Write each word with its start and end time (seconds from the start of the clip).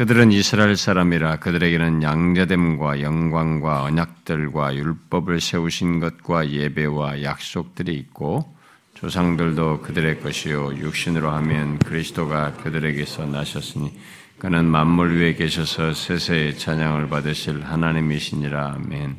그들은 0.00 0.32
이스라엘 0.32 0.76
사람이라 0.78 1.40
그들에게는 1.40 2.02
양자됨과 2.02 3.02
영광과 3.02 3.82
언약들과 3.82 4.74
율법을 4.74 5.42
세우신 5.42 6.00
것과 6.00 6.48
예배와 6.48 7.22
약속들이 7.22 7.92
있고 7.96 8.50
조상들도 8.94 9.82
그들의 9.82 10.20
것이요 10.20 10.76
육신으로 10.78 11.30
하면 11.30 11.78
그리스도가 11.80 12.54
그들에게서 12.54 13.26
나셨으니 13.26 13.92
그는 14.38 14.64
만물 14.64 15.18
위에 15.18 15.34
계셔서 15.34 15.92
세세의 15.92 16.56
찬양을 16.56 17.10
받으실 17.10 17.62
하나님이시니라 17.62 18.76
아멘. 18.76 19.18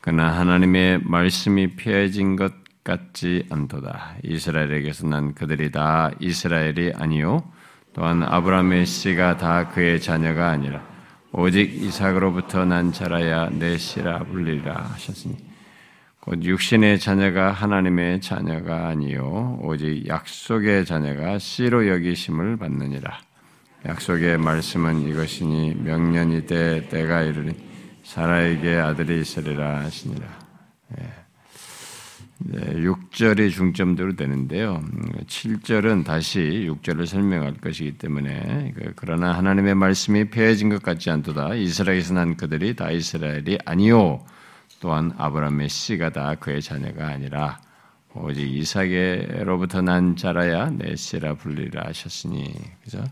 그러나 0.00 0.36
하나님의 0.40 1.02
말씀이 1.04 1.76
피해진 1.76 2.34
것 2.34 2.52
같지 2.82 3.46
않도다. 3.48 4.16
이스라엘에게서 4.24 5.06
난 5.06 5.34
그들이 5.34 5.70
다 5.70 6.10
이스라엘이 6.18 6.94
아니요 6.96 7.44
또한 7.92 8.22
아브라함의 8.22 8.86
씨가 8.86 9.36
다 9.36 9.68
그의 9.68 10.00
자녀가 10.00 10.50
아니라 10.50 10.82
오직 11.32 11.74
이삭으로부터 11.82 12.64
난 12.64 12.92
자라야 12.92 13.50
내 13.50 13.76
씨라 13.78 14.20
불리라 14.24 14.74
하셨으니 14.92 15.36
곧 16.20 16.44
육신의 16.44 16.98
자녀가 16.98 17.50
하나님의 17.52 18.20
자녀가 18.20 18.88
아니요 18.88 19.58
오직 19.62 20.06
약속의 20.06 20.84
자녀가 20.84 21.38
씨로 21.38 21.88
여기심을 21.88 22.56
받느니라 22.58 23.18
약속의 23.86 24.38
말씀은 24.38 25.08
이것이니 25.08 25.76
명년이 25.76 26.46
때 26.46 26.86
때가 26.88 27.22
이르니 27.22 27.54
사라에게 28.04 28.76
아들이 28.76 29.20
있으리라 29.20 29.80
하시니라 29.80 30.26
예. 30.98 31.19
네, 32.42 32.58
6절이 32.58 33.50
중점대로 33.50 34.16
되는데요. 34.16 34.82
7절은 35.26 36.04
다시 36.06 36.66
6절을 36.70 37.04
설명할 37.04 37.54
것이기 37.54 37.98
때문에 37.98 38.72
그, 38.74 38.92
그러나 38.96 39.32
하나님의 39.32 39.74
말씀이 39.74 40.30
폐해진 40.30 40.70
것 40.70 40.82
같지 40.82 41.10
않도다. 41.10 41.54
이스라엘에서 41.54 42.14
난 42.14 42.36
그들이 42.36 42.74
다 42.76 42.90
이스라엘이 42.90 43.58
아니요. 43.66 44.24
또한 44.80 45.12
아브라함의 45.18 45.68
씨가 45.68 46.10
다 46.10 46.34
그의 46.36 46.62
자녀가 46.62 47.08
아니라 47.08 47.60
오직 48.14 48.50
이삭에로부터 48.50 49.82
난 49.82 50.16
자라야 50.16 50.70
내 50.70 50.96
씨라 50.96 51.34
불리라 51.34 51.88
하셨으니 51.88 52.54
그래서 52.80 53.04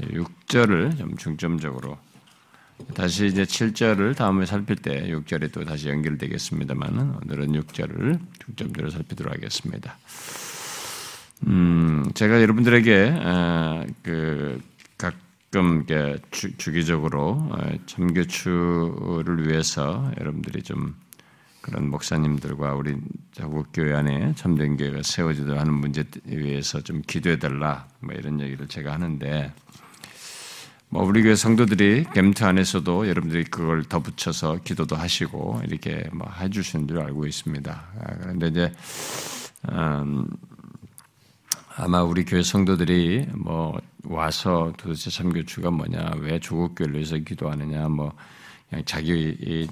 6절을 0.00 0.98
좀 0.98 1.16
중점적으로 1.16 1.96
다시 2.94 3.26
이제 3.26 3.44
7절을 3.44 4.16
다음에 4.16 4.46
살필 4.46 4.76
때 4.76 5.08
6절에 5.10 5.52
또 5.52 5.64
다시 5.64 5.88
연결되겠습니다만 5.88 7.18
오늘은 7.22 7.52
6절을 7.52 8.18
중점적으로 8.44 8.90
살피도록 8.90 9.32
하겠습니다. 9.32 9.98
음, 11.46 12.04
제가 12.14 12.42
여러분들에게 12.42 13.20
아, 13.22 13.84
그 14.02 14.60
가끔 14.96 15.86
주, 16.30 16.56
주기적으로 16.56 17.50
참교추를 17.86 19.38
아, 19.38 19.48
위해서 19.48 20.12
여러분들이 20.18 20.62
좀 20.62 20.94
그런 21.60 21.90
목사님들과 21.90 22.74
우리 22.74 22.96
자국 23.32 23.68
교회 23.72 23.94
안에 23.94 24.34
참된 24.36 24.76
교회가 24.76 25.02
세워지도록 25.02 25.60
하는 25.60 25.74
문제에 25.74 26.04
위해서 26.24 26.80
좀 26.80 27.02
기도해 27.06 27.38
달라 27.38 27.86
뭐 28.00 28.14
이런 28.14 28.40
얘기를 28.40 28.66
제가 28.66 28.92
하는데 28.92 29.52
뭐 30.90 31.04
우리 31.04 31.22
교회 31.22 31.34
성도들이 31.34 32.04
겜트 32.14 32.44
안에서도 32.44 33.08
여러분들이 33.08 33.44
그걸 33.44 33.84
덧붙여서 33.84 34.60
기도도 34.64 34.96
하시고 34.96 35.60
이렇게 35.66 36.08
뭐 36.14 36.30
해주시는 36.40 36.88
줄 36.88 37.00
알고 37.00 37.26
있습니다. 37.26 37.70
아, 37.70 38.16
그런데 38.20 38.48
이제 38.48 38.72
음, 39.70 40.26
아마 41.76 42.02
우리 42.02 42.24
교회 42.24 42.42
성도들이 42.42 43.28
뭐 43.34 43.78
와서 44.04 44.72
도대체 44.78 45.10
참교추가 45.10 45.70
뭐냐, 45.70 46.12
왜 46.20 46.40
조국 46.40 46.74
교회를 46.74 46.94
위해서 46.94 47.18
기도하느냐, 47.18 47.88
뭐 47.88 48.14
그냥 48.70 48.84
자기의 48.86 49.68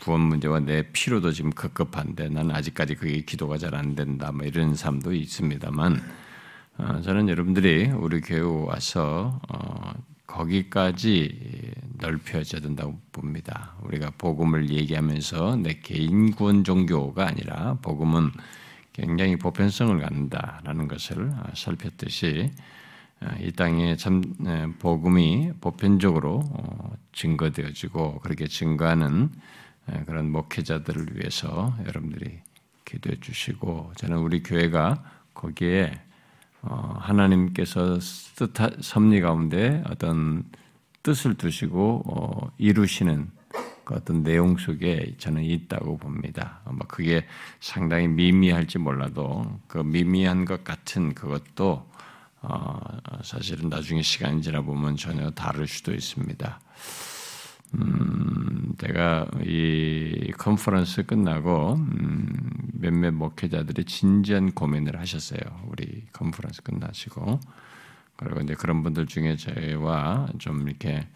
구원 0.00 0.20
문제와 0.22 0.60
내 0.60 0.82
필요도 0.82 1.30
지금 1.30 1.50
급급한데 1.50 2.28
나는 2.28 2.54
아직까지 2.54 2.96
그게 2.96 3.20
기도가 3.20 3.56
잘 3.58 3.76
안 3.76 3.94
된다, 3.94 4.32
뭐 4.32 4.44
이런 4.44 4.74
사람도 4.74 5.14
있습니다만. 5.14 6.23
어, 6.76 7.00
저는 7.02 7.28
여러분들이 7.28 7.86
우리 7.92 8.20
교회 8.20 8.40
와서 8.40 9.40
어, 9.48 9.92
거기까지 10.26 11.72
넓혀져야 12.00 12.60
된다고 12.60 12.98
봅니다. 13.12 13.74
우리가 13.84 14.10
복음을 14.18 14.68
얘기하면서 14.70 15.56
내 15.56 15.74
개인 15.74 16.32
구원 16.32 16.64
종교가 16.64 17.28
아니라 17.28 17.78
복음은 17.80 18.32
굉장히 18.92 19.36
보편성을 19.36 20.00
갖는다라는 20.00 20.88
것을 20.88 21.30
어, 21.30 21.44
살폈듯이 21.54 22.50
이 23.40 23.52
땅에 23.52 23.96
참 23.96 24.22
복음이 24.80 25.52
보편적으로 25.60 26.42
증거되어지고 27.12 28.18
그렇게 28.18 28.46
증거하는 28.46 29.30
그런 30.04 30.30
목회자들을 30.30 31.16
위해서 31.16 31.74
여러분들이 31.86 32.40
기도해 32.84 33.20
주시고 33.20 33.92
저는 33.96 34.18
우리 34.18 34.42
교회가 34.42 35.02
거기에 35.32 35.92
어, 35.92 36.13
하나님께서 36.98 37.98
뜻하, 38.36 38.70
섭리 38.80 39.20
가운데 39.20 39.82
어떤 39.88 40.44
뜻을 41.02 41.34
두시고 41.34 42.02
어, 42.06 42.50
이루시는 42.58 43.30
그 43.84 43.94
어떤 43.94 44.22
내용 44.22 44.56
속에 44.56 45.14
저는 45.18 45.44
있다고 45.44 45.98
봅니다. 45.98 46.60
뭐 46.64 46.78
그게 46.88 47.26
상당히 47.60 48.08
미미할지 48.08 48.78
몰라도 48.78 49.60
그 49.68 49.78
미미한 49.78 50.44
것 50.44 50.64
같은 50.64 51.14
그것도 51.14 51.86
어, 52.40 52.78
사실은 53.22 53.68
나중에 53.68 54.02
시간이 54.02 54.42
지나 54.42 54.62
보면 54.62 54.96
전혀 54.96 55.30
다를 55.30 55.66
수도 55.66 55.92
있습니다. 55.94 56.60
음, 57.74 58.72
제가 58.78 59.26
이 59.44 60.32
컨퍼런스 60.38 61.06
끝나고 61.06 61.74
음, 61.74 62.28
몇몇 62.72 63.12
목회자들이 63.12 63.84
진지한 63.84 64.52
고민을 64.52 64.98
하셨어요. 64.98 65.40
우리 65.68 66.04
컨퍼런스 66.12 66.62
끝나시고 66.62 67.40
그리고 68.16 68.40
이제 68.40 68.54
그런 68.54 68.82
분들 68.82 69.06
중에 69.06 69.36
저와 69.36 70.28
좀 70.38 70.68
이렇게 70.68 71.08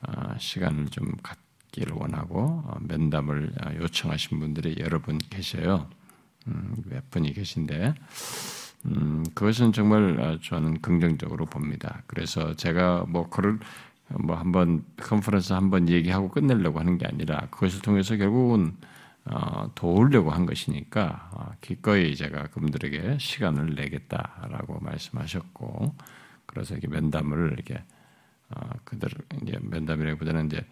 어, 0.00 0.34
시간을 0.38 0.86
좀 0.88 1.12
갖기를 1.22 1.94
원하고 1.94 2.62
어, 2.64 2.78
면담을 2.80 3.52
어, 3.64 3.70
요청하신 3.76 4.40
분들이 4.40 4.76
여러 4.80 5.00
분 5.00 5.18
계셔요. 5.18 5.88
음, 6.48 6.74
몇 6.88 7.08
분이 7.10 7.32
계신데 7.34 7.94
음, 8.86 9.24
그것은 9.34 9.72
정말 9.72 10.38
저는 10.42 10.80
긍정적으로 10.80 11.46
봅니다. 11.46 12.02
그래서 12.08 12.54
제가 12.54 13.04
뭐 13.06 13.28
그걸 13.28 13.60
뭐 14.18 14.36
한번 14.36 14.84
컨퍼런스 14.96 15.52
한번 15.52 15.88
얘기하고 15.88 16.28
끝내려고 16.28 16.80
하는 16.80 16.98
게 16.98 17.06
아니라 17.06 17.46
그것을 17.50 17.80
통해서 17.82 18.16
결국은 18.16 18.76
어, 19.24 19.70
도우려고 19.74 20.30
한 20.30 20.46
것이니까 20.46 21.30
어, 21.32 21.52
기꺼이 21.60 22.16
제가 22.16 22.48
그분들에게 22.48 23.18
시간을 23.18 23.74
내겠다라고 23.74 24.80
말씀하셨고 24.80 25.94
그래서 26.46 26.74
이렇게 26.74 26.88
면담을 26.88 27.52
이렇게 27.52 27.82
어, 28.50 28.70
그들 28.84 29.10
이제 29.42 29.58
면담이라기보다는 29.62 30.46
이제 30.46 30.66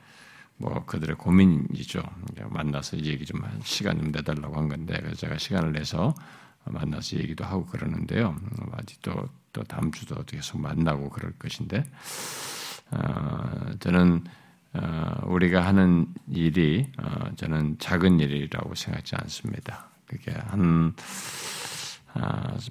뭐 0.56 0.84
그들의 0.84 1.16
고민이죠. 1.16 2.02
만나서 2.50 2.98
얘기 2.98 3.24
좀 3.24 3.40
시간 3.62 3.98
좀 3.98 4.12
내달라고 4.12 4.56
한 4.56 4.68
건데 4.68 4.98
그래서 5.00 5.16
제가 5.16 5.38
시간을 5.38 5.72
내서 5.72 6.14
만나서 6.64 7.16
얘기도 7.16 7.44
하고 7.44 7.64
그러는데요. 7.64 8.36
아직도 8.72 9.28
또 9.52 9.62
다음 9.64 9.90
주도 9.90 10.22
계속 10.24 10.60
만나고 10.60 11.08
그럴 11.08 11.32
것인데 11.38 11.78
어, 11.78 12.59
저는 13.80 14.24
어, 14.72 15.20
우리가 15.26 15.66
하는 15.66 16.06
일이 16.28 16.86
어, 16.98 17.30
저는 17.36 17.78
작은 17.78 18.20
일이라고 18.20 18.74
생각하지 18.74 19.16
않습니다. 19.16 19.88
그게 20.06 20.32
한 20.32 20.94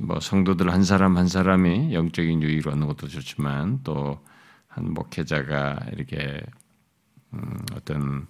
뭐 0.02 0.19
성도들 0.19 0.69
한 0.72 0.84
사람 0.84 1.16
한 1.18 1.28
사람이 1.29 1.94
영적인 1.94 2.41
유익을 2.44 2.74
얻는 2.74 2.88
것도 2.88 3.08
좋지만 3.08 3.81
또 3.84 4.19
한 4.69 4.94
목회자가 4.94 5.79
이렇게 5.94 6.41
음, 7.34 7.59
어떤 7.76 8.28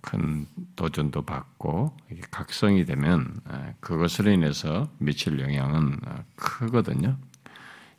큰 0.00 0.46
도전도 0.76 1.22
받고 1.22 1.96
각성이 2.30 2.84
되면 2.84 3.40
그것으로 3.80 4.30
인해서 4.30 4.88
미칠 4.98 5.40
영향은 5.40 6.00
크거든요. 6.36 7.16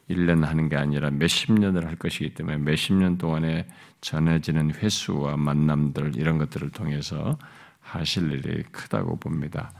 1년 0.09 0.43
하는 0.43 0.69
게 0.69 0.75
아니라 0.75 1.11
몇십 1.11 1.53
년을 1.53 1.85
할 1.85 1.95
것이기 1.95 2.33
때문에 2.33 2.57
몇십 2.57 2.95
년 2.95 3.17
동안에 3.17 3.67
전해지는 4.01 4.73
횟수와 4.75 5.37
만남들 5.37 6.15
이런 6.15 6.37
것들을 6.37 6.71
통해서 6.71 7.37
하실 7.79 8.31
일이 8.31 8.63
크다고 8.71 9.17
봅니다. 9.17 9.71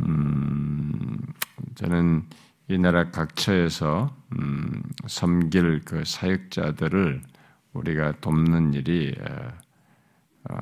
음, 0.00 1.18
저는 1.74 2.24
이 2.68 2.78
나라 2.78 3.10
각처에서 3.10 4.16
음, 4.38 4.82
섬길 5.06 5.82
그 5.84 6.04
사역자들을 6.04 7.22
우리가 7.74 8.20
돕는 8.20 8.74
일이 8.74 9.14
어, 10.50 10.56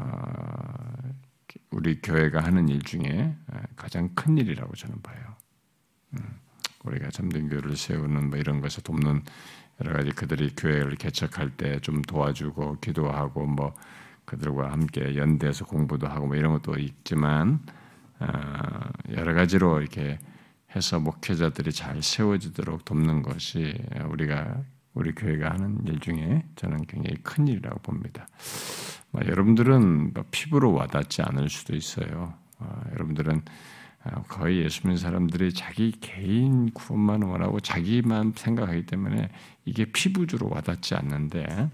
우리 1.70 2.00
교회가 2.00 2.42
하는 2.42 2.68
일 2.68 2.82
중에 2.82 3.34
가장 3.76 4.10
큰 4.14 4.38
일이라고 4.38 4.74
저는 4.74 5.00
봐요. 5.02 5.36
음. 6.14 6.41
우리가 6.84 7.10
참된 7.10 7.48
교회를 7.48 7.76
세우는 7.76 8.30
뭐 8.30 8.38
이런 8.38 8.60
것을 8.60 8.82
돕는 8.82 9.22
여러 9.80 9.92
가지 9.94 10.10
그들이 10.10 10.54
교회를 10.56 10.96
개척할 10.96 11.50
때 11.50 11.78
좀 11.80 12.02
도와주고 12.02 12.78
기도하고 12.80 13.46
뭐 13.46 13.74
그들과 14.24 14.70
함께 14.72 15.16
연대해서 15.16 15.64
공부도 15.64 16.06
하고 16.06 16.26
뭐 16.26 16.36
이런 16.36 16.52
것도 16.52 16.78
있지만 16.78 17.60
어, 18.20 18.26
여러 19.16 19.34
가지로 19.34 19.80
이렇게 19.80 20.18
해서 20.76 21.00
목회자들이 21.00 21.72
잘 21.72 22.02
세워지도록 22.02 22.84
돕는 22.84 23.22
것이 23.22 23.74
우리가 24.08 24.62
우리 24.94 25.12
교회가 25.14 25.50
하는 25.50 25.78
일 25.86 26.00
중에 26.00 26.44
저는 26.56 26.84
굉장히 26.86 27.16
큰 27.22 27.48
일이라고 27.48 27.80
봅니다. 27.80 28.26
뭐 29.10 29.22
여러분들은 29.26 30.12
뭐 30.14 30.24
피부로 30.30 30.72
와닿지 30.72 31.22
않을 31.22 31.48
수도 31.48 31.74
있어요. 31.74 32.34
어, 32.58 32.82
여러분들은 32.92 33.36
어, 33.36 33.42
거의 34.28 34.58
예수 34.64 34.82
믿는 34.82 34.96
사람들이 34.96 35.52
자기 35.52 35.92
개인 35.92 36.70
구원만 36.72 37.22
원하고 37.22 37.60
자기만 37.60 38.32
생각하기 38.36 38.86
때문에 38.86 39.30
이게 39.64 39.84
피부주로 39.84 40.48
와닿지 40.50 40.94
않는데 40.94 41.70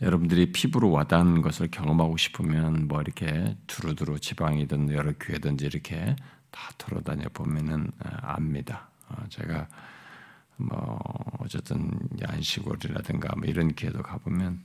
여러분들이 0.00 0.52
피부로 0.52 0.90
와닿는 0.90 1.42
것을 1.42 1.68
경험하고 1.70 2.16
싶으면 2.16 2.88
뭐 2.88 3.00
이렇게 3.00 3.56
두루두루 3.66 4.20
지방이든 4.20 4.92
여러 4.92 5.12
교회든지 5.18 5.66
이렇게 5.66 6.14
다 6.50 6.70
돌아다녀 6.78 7.28
보면은 7.32 7.90
어, 8.04 8.08
압니다. 8.22 8.88
제가 9.28 9.66
뭐 10.56 10.98
어쨌든 11.38 11.90
안시골이라든가 12.24 13.34
뭐 13.36 13.46
이런 13.46 13.74
기회도 13.74 14.02
가보면 14.02 14.62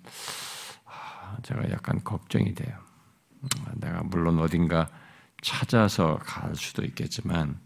아, 0.85 1.37
제가 1.43 1.69
약간 1.71 2.03
걱정이 2.03 2.53
돼요. 2.53 2.77
내가 3.75 4.03
물론 4.03 4.39
어딘가 4.39 4.87
찾아서 5.43 6.17
갈 6.23 6.55
수도 6.55 6.83
있겠지만 6.83 7.59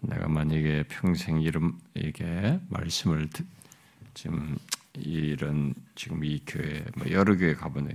내가 0.00 0.26
만약에 0.28 0.84
평생 0.88 1.40
이름 1.42 1.78
이게 1.94 2.58
말씀을 2.68 3.28
지금 4.14 4.56
이런 4.94 5.74
지금 5.94 6.24
이 6.24 6.40
교회 6.46 6.84
뭐 6.96 7.10
여러 7.10 7.36
교회 7.36 7.54
가보네 7.54 7.94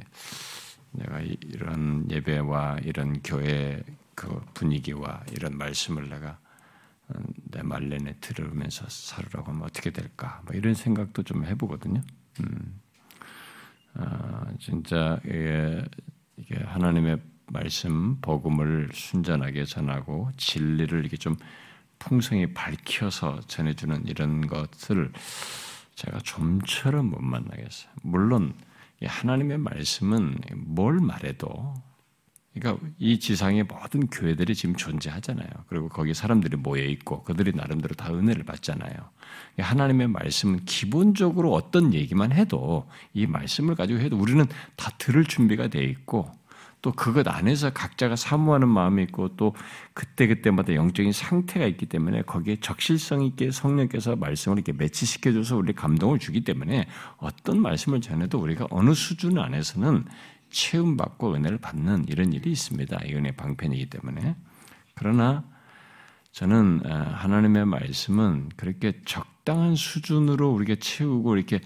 내가 0.92 1.19
이런 1.19 2.07
예배와 2.10 2.80
이런 2.84 3.22
교회 3.24 3.84
그 4.16 4.42
분위기와 4.54 5.24
이런 5.31 5.57
말씀을 5.57 6.10
내가 6.10 6.38
내 7.51 7.63
말년에 7.63 8.18
들으면서 8.22 8.86
살으라고 8.88 9.51
하면 9.51 9.63
어떻게 9.63 9.90
될까? 9.90 10.42
뭐 10.45 10.56
이런 10.56 10.74
생각도 10.74 11.24
좀 11.24 11.45
해보거든요. 11.45 12.01
음. 12.42 12.80
아, 13.95 14.45
진짜 14.60 15.19
이게, 15.25 15.84
이게 16.38 16.56
하나님의 16.63 17.19
말씀 17.54 18.18
복음을 18.20 18.90
순전하게 18.92 19.66
전하고 19.66 20.32
진리를 20.36 21.00
이렇게 21.00 21.16
좀 21.16 21.36
풍성히 22.00 22.54
밝혀서 22.54 23.42
전해주는 23.48 24.08
이런 24.08 24.48
것을 24.48 25.12
제가 25.96 26.20
좀처럼 26.20 27.12
못 27.12 27.22
만나겠어요. 27.22 27.92
물론 28.02 28.54
하나님의 29.02 29.60
말씀은 29.60 30.38
뭘 30.56 31.00
말해도 31.00 31.76
그러니까 32.54 32.86
이 33.00 33.20
지상의 33.20 33.64
모든 33.64 34.08
교회들이 34.08 34.54
지금 34.54 34.76
존재하잖아요. 34.76 35.48
그리고 35.68 35.90
거기 35.90 36.14
사람들이 36.14 36.56
모여 36.58 36.84
있고 36.84 37.24
그들이 37.24 37.54
나름대로 37.54 37.96
다 37.96 38.14
은혜를 38.14 38.44
받잖아요. 38.44 38.94
하나님의 39.58 40.08
말씀은 40.10 40.66
기본적으로 40.66 41.54
어떤 41.54 41.94
얘기만 41.94 42.32
해도 42.32 42.88
이 43.14 43.26
말씀을 43.26 43.76
가지고 43.76 44.00
해도 44.02 44.18
우리는 44.18 44.46
다 44.76 44.92
들을 45.00 45.24
준비가 45.24 45.68
돼 45.68 45.84
있고 45.84 46.32
또 46.83 46.91
그것 46.91 47.25
안에서 47.30 47.71
각자가 47.71 48.18
사모하는 48.18 48.68
마음이 48.68 49.03
있고 49.03 49.38
또 49.38 49.56
그때그때마다 49.94 50.75
영적인 50.75 51.13
상태가 51.13 51.65
있기 51.65 51.85
때문에 51.85 52.24
거기에 52.24 52.57
적실성 52.57 53.24
있게 53.24 53.51
성령께서 53.51 54.18
말씀을 54.18 54.57
이렇게 54.57 54.74
매치시켜줘서 54.74 55.56
우리 55.56 55.71
감동을 55.71 56.19
주기 56.19 56.44
때문에 56.44 56.88
어떤 57.18 57.62
말씀을 57.62 58.01
전해도 58.01 58.38
우리가 58.38 58.68
어느 58.69 58.94
수준 58.94 59.39
안에서는 59.39 60.03
체험받고 60.50 61.35
은혜를 61.35 61.57
받는 61.59 62.06
이런 62.09 62.33
일이 62.33 62.51
있습니다. 62.51 63.00
이 63.06 63.13
은혜 63.15 63.31
방편이기 63.31 63.85
때문에. 63.89 64.35
그러나 64.94 65.45
저는 66.33 66.81
어, 66.85 66.89
하나님의 67.15 67.65
말씀은 67.65 68.50
그렇게 68.57 69.00
적당한 69.06 69.77
수준으로 69.77 70.51
우리가 70.51 70.75
채우고 70.81 71.38
이렇게 71.38 71.57
어, 71.57 71.59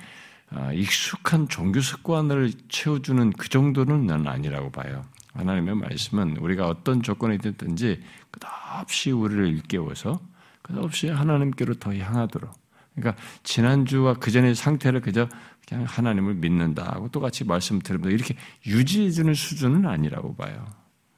익숙한 0.73 1.47
종교 1.49 1.81
습관을 1.81 2.51
채워주는 2.69 3.33
그 3.33 3.49
정도는 3.49 4.05
난 4.05 4.27
아니라고 4.27 4.71
봐요. 4.71 5.05
하나님의 5.33 5.75
말씀은 5.75 6.38
우리가 6.38 6.67
어떤 6.67 7.03
조건이 7.03 7.38
됐든지 7.38 8.01
끝없이 8.31 9.11
우리를 9.11 9.47
일깨워서 9.47 10.19
끝없이 10.63 11.09
하나님께로 11.09 11.75
더 11.75 11.95
향하도록 11.95 12.51
그러니까 12.95 13.21
지난주와 13.44 14.15
그 14.15 14.31
전의 14.31 14.55
상태를 14.55 15.01
그저 15.01 15.29
그냥 15.67 15.83
하나님을 15.85 16.35
믿는다 16.35 16.83
하고 16.95 17.09
똑같이 17.09 17.43
말씀 17.43 17.79
들으면 17.79 18.11
이렇게 18.11 18.35
유지해주는 18.65 19.33
수준은 19.33 19.85
아니라고 19.85 20.35
봐요. 20.35 20.65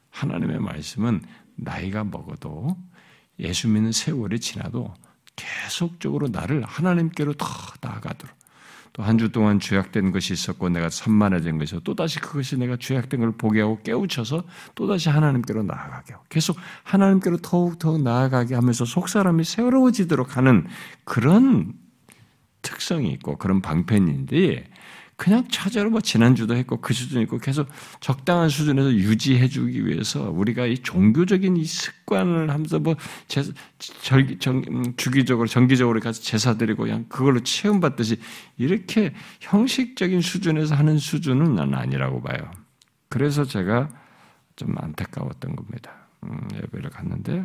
하나님의 0.10 0.60
말씀은 0.60 1.22
나이가 1.56 2.04
먹어도 2.04 2.76
예수 3.40 3.70
믿는 3.70 3.92
세월이 3.94 4.40
지나도 4.40 4.94
계속적으로 5.36 6.28
나를 6.28 6.64
하나님께로 6.64 7.34
더 7.34 7.46
나아가도록 7.80 8.39
또 9.00 9.04
한 9.04 9.18
주 9.18 9.32
동안 9.32 9.62
죄악된 9.62 10.12
것이 10.12 10.34
있었고 10.34 10.68
내가 10.68 10.90
산만해진 10.90 11.58
것이 11.58 11.80
또다시 11.86 12.20
그것이 12.20 12.58
내가 12.58 12.76
죄악된 12.76 13.22
걸 13.22 13.32
보게 13.32 13.62
하고 13.62 13.80
깨우쳐서 13.82 14.44
또다시 14.76 15.08
하나님께로 15.08 15.64
나아가게 15.64 16.14
하고 16.14 16.26
계속 16.28 16.58
하나님께로 16.84 17.38
더욱더 17.38 17.98
나아가게 17.98 18.56
하면서 18.56 18.84
속사람이 18.84 19.46
새로워지도록 19.46 20.36
하는 20.36 20.68
그런 21.06 21.74
특성이 22.62 23.14
있고 23.14 23.38
그런 23.38 23.62
방편인데 23.62 24.70
그냥 25.20 25.46
찾아로 25.52 25.90
뭐 25.90 26.00
지난주도 26.00 26.56
했고 26.56 26.80
그 26.80 26.94
수준 26.94 27.22
있고 27.24 27.40
계속 27.40 27.68
적당한 28.00 28.48
수준에서 28.48 28.94
유지해 28.94 29.50
주기 29.50 29.86
위해서 29.86 30.32
우리가 30.32 30.66
이 30.66 30.78
종교적인 30.78 31.58
이 31.58 31.66
습관을 31.66 32.50
하면서 32.50 32.80
뭐 32.80 32.96
제, 33.28 33.44
절, 34.02 34.40
정, 34.40 34.64
음, 34.70 34.96
주기적으로 34.96 35.46
정기적으로 35.46 36.00
가서 36.00 36.22
제사 36.22 36.56
드리고 36.56 36.84
그냥 36.84 37.06
그걸로 37.10 37.44
체험 37.44 37.82
받듯이 37.82 38.18
이렇게 38.58 39.14
형식적인 39.42 40.22
수준에서 40.22 40.76
하는 40.76 40.98
수준은 40.98 41.54
난 41.54 41.74
아니라고 41.74 42.22
봐요. 42.22 42.50
그래서 43.10 43.44
제가 43.44 43.90
좀 44.56 44.74
안타까웠던 44.78 45.58
겁니다. 45.58 45.92
음, 46.24 46.48
예배를 46.56 46.92
갔는데 46.92 47.44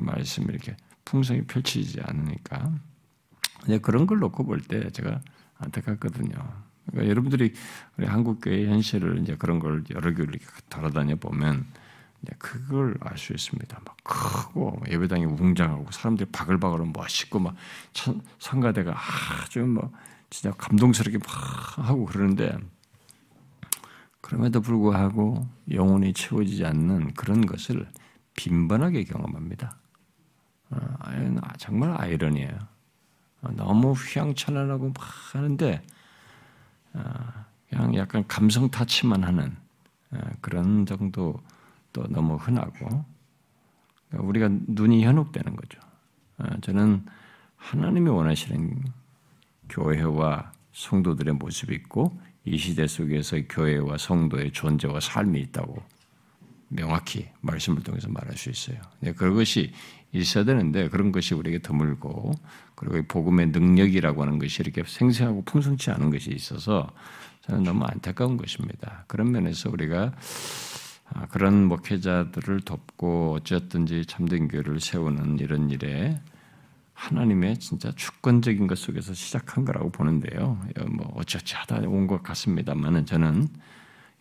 말씀이 0.00 0.48
이렇게 0.50 0.76
풍성히 1.06 1.40
펼치지 1.46 2.02
않으니까 2.02 2.74
이제 3.64 3.78
그런 3.78 4.06
걸 4.06 4.18
놓고 4.18 4.44
볼 4.44 4.60
때 4.60 4.90
제가 4.90 5.22
안타깝거든요. 5.56 6.69
그러니까 6.90 7.10
여러분들이 7.10 7.54
우리 7.96 8.06
한국 8.06 8.40
교회 8.42 8.66
현실을 8.66 9.18
이제 9.20 9.36
그런 9.36 9.58
걸 9.58 9.84
여러 9.94 10.12
교회를 10.14 10.38
돌아다녀 10.68 11.16
보면 11.16 11.66
그걸 12.38 12.96
알 13.00 13.16
수 13.16 13.32
있습니다. 13.32 13.80
막 13.84 13.96
크고 14.02 14.82
예배당이 14.88 15.24
웅장하고 15.24 15.90
사람들이 15.90 16.30
바글바글 16.30 16.86
멋있고 16.94 17.38
막 17.38 17.54
성가대가 18.38 18.94
아주 19.42 19.60
뭐 19.60 19.90
진짜 20.28 20.54
감동스럽게 20.56 21.18
막 21.18 21.78
하고 21.88 22.04
그러는데 22.04 22.58
그럼에도 24.20 24.60
불구하고 24.60 25.46
영혼이 25.70 26.12
채워지지 26.12 26.64
않는 26.66 27.14
그런 27.14 27.46
것을 27.46 27.88
빈번하게 28.34 29.04
경험합니다. 29.04 29.76
아, 30.70 31.52
정말 31.58 31.94
아이러니예요. 31.98 32.56
너무 33.56 33.92
휘황찬란하고 33.92 34.92
막 34.92 35.34
하는데 35.34 35.82
아, 35.82 35.99
그냥 37.68 37.94
약간 37.94 38.26
감성 38.26 38.70
타치만 38.70 39.22
하는 39.24 39.56
아, 40.10 40.18
그런 40.40 40.86
정도 40.86 41.40
또 41.92 42.04
너무 42.08 42.34
흔하고 42.34 43.04
그러니까 44.08 44.28
우리가 44.28 44.48
눈이 44.66 45.04
현혹되는 45.04 45.56
거죠. 45.56 45.80
아, 46.38 46.56
저는 46.60 47.04
하나님이 47.56 48.08
원하시는 48.10 48.84
교회와 49.68 50.52
성도들의 50.72 51.34
모습이 51.34 51.74
있고 51.74 52.18
이 52.44 52.56
시대 52.56 52.86
속에서 52.86 53.36
교회와 53.48 53.98
성도의 53.98 54.52
존재와 54.52 55.00
삶이 55.00 55.40
있다고 55.40 55.82
명확히 56.68 57.28
말씀을 57.40 57.82
통해서 57.82 58.08
말할 58.08 58.36
수 58.36 58.48
있어요. 58.50 58.80
네, 59.00 59.12
그것이 59.12 59.72
있어야 60.12 60.44
되는데 60.44 60.88
그런 60.88 61.12
것이 61.12 61.34
우리에게 61.34 61.58
드물고 61.58 62.32
그리고 62.80 63.06
복음의 63.06 63.48
능력이라고 63.48 64.22
하는 64.22 64.38
것이 64.38 64.62
이렇게 64.62 64.82
생생하고 64.86 65.42
풍성치 65.44 65.90
않은 65.90 66.10
것이 66.10 66.30
있어서 66.30 66.90
저는 67.42 67.62
너무 67.62 67.84
안타까운 67.84 68.38
것입니다. 68.38 69.04
그런 69.06 69.30
면에서 69.32 69.68
우리가 69.70 70.12
아, 71.12 71.26
그런 71.26 71.66
목회자들을 71.66 72.60
돕고 72.60 73.34
어쨌든지 73.34 74.06
참된 74.06 74.48
교회를 74.48 74.80
세우는 74.80 75.40
이런 75.40 75.68
일에 75.68 76.18
하나님의 76.94 77.58
진짜 77.58 77.92
주권적인 77.92 78.66
것 78.66 78.78
속에서 78.78 79.12
시작한 79.12 79.66
거라고 79.66 79.90
보는데요. 79.90 80.58
뭐 80.90 81.12
어찌어찌 81.16 81.56
하다 81.56 81.80
온 81.86 82.06
것 82.06 82.22
같습니다만은 82.22 83.04
저는 83.04 83.48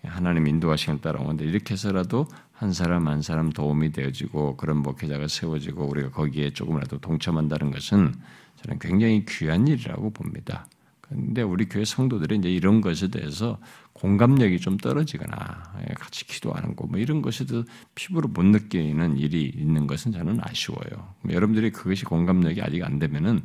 하나님 0.03 0.47
인도하시는 0.47 0.99
따라 0.99 1.21
오는데 1.21 1.45
이렇게 1.45 1.73
해서라도 1.73 2.27
한 2.59 2.73
사람 2.73 3.07
한 3.07 3.21
사람 3.21 3.51
도움이 3.51 3.93
되어지고 3.93 4.57
그런 4.57 4.77
목회자가 4.77 5.29
세워지고 5.29 5.85
우리가 5.85 6.09
거기에 6.09 6.49
조금이라도 6.49 6.99
동참한다는 6.99 7.71
것은 7.71 8.13
저는 8.57 8.79
굉장히 8.79 9.23
귀한 9.25 9.65
일이라고 9.65 10.09
봅니다. 10.11 10.67
근데 10.99 11.41
우리 11.41 11.69
교회 11.69 11.85
성도들이 11.85 12.35
이제 12.35 12.49
이런 12.51 12.81
것에 12.81 13.07
대해서 13.07 13.57
공감력이 13.93 14.59
좀 14.59 14.75
떨어지거나 14.77 15.73
예, 15.89 15.93
같이 15.93 16.27
기도하는 16.27 16.75
거 16.75 16.85
뭐 16.85 16.99
이런 16.99 17.21
것에도 17.21 17.63
피부로 17.95 18.27
못 18.27 18.43
느끼는 18.43 19.17
일이 19.17 19.45
있는 19.55 19.87
것은 19.87 20.11
저는 20.11 20.39
아쉬워요. 20.41 21.13
여러분들이 21.29 21.71
그것이 21.71 22.03
공감력이 22.03 22.61
아직 22.61 22.83
안 22.83 22.99
되면은 22.99 23.39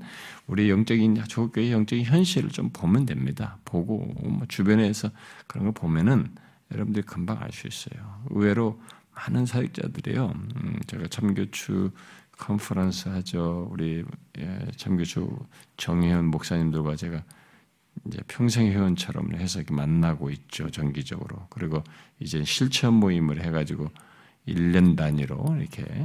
우리 0.49 0.69
영적인 0.69 1.23
조교의 1.29 1.71
영적인 1.71 2.05
현실을 2.05 2.51
좀 2.51 2.71
보면 2.73 3.07
됩니다. 3.07 3.59
보고 3.65 3.99
뭐 4.25 4.43
주변에서 4.49 5.11
그런 5.47 5.67
걸 5.67 5.73
보면은 5.73 6.33
여러분들이 6.73 7.07
금방 7.07 7.41
알 7.41 7.53
수 7.53 7.69
있어요. 7.69 8.25
의외로 8.31 8.81
많은 9.15 9.47
사역자들이요. 9.47 10.27
음, 10.27 10.81
제가 10.87 11.07
참교추 11.09 11.91
컨퍼런스 12.39 13.09
하죠. 13.11 13.69
우리 13.71 14.05
예, 14.39 14.67
참교추 14.77 15.29
정혜원 15.77 16.27
목사님들과 16.27 16.97
제가 16.97 17.23
이제 18.07 18.19
평생 18.27 18.67
회원처럼 18.67 19.35
해서 19.35 19.63
만나고 19.71 20.31
있죠. 20.31 20.69
정기적으로. 20.71 21.47
그리고 21.51 21.83
이제 22.19 22.45
실천 22.45 22.95
모임을 22.95 23.43
해가지고 23.45 23.89
1년 24.49 24.97
단위로 24.97 25.57
이렇게 25.59 26.05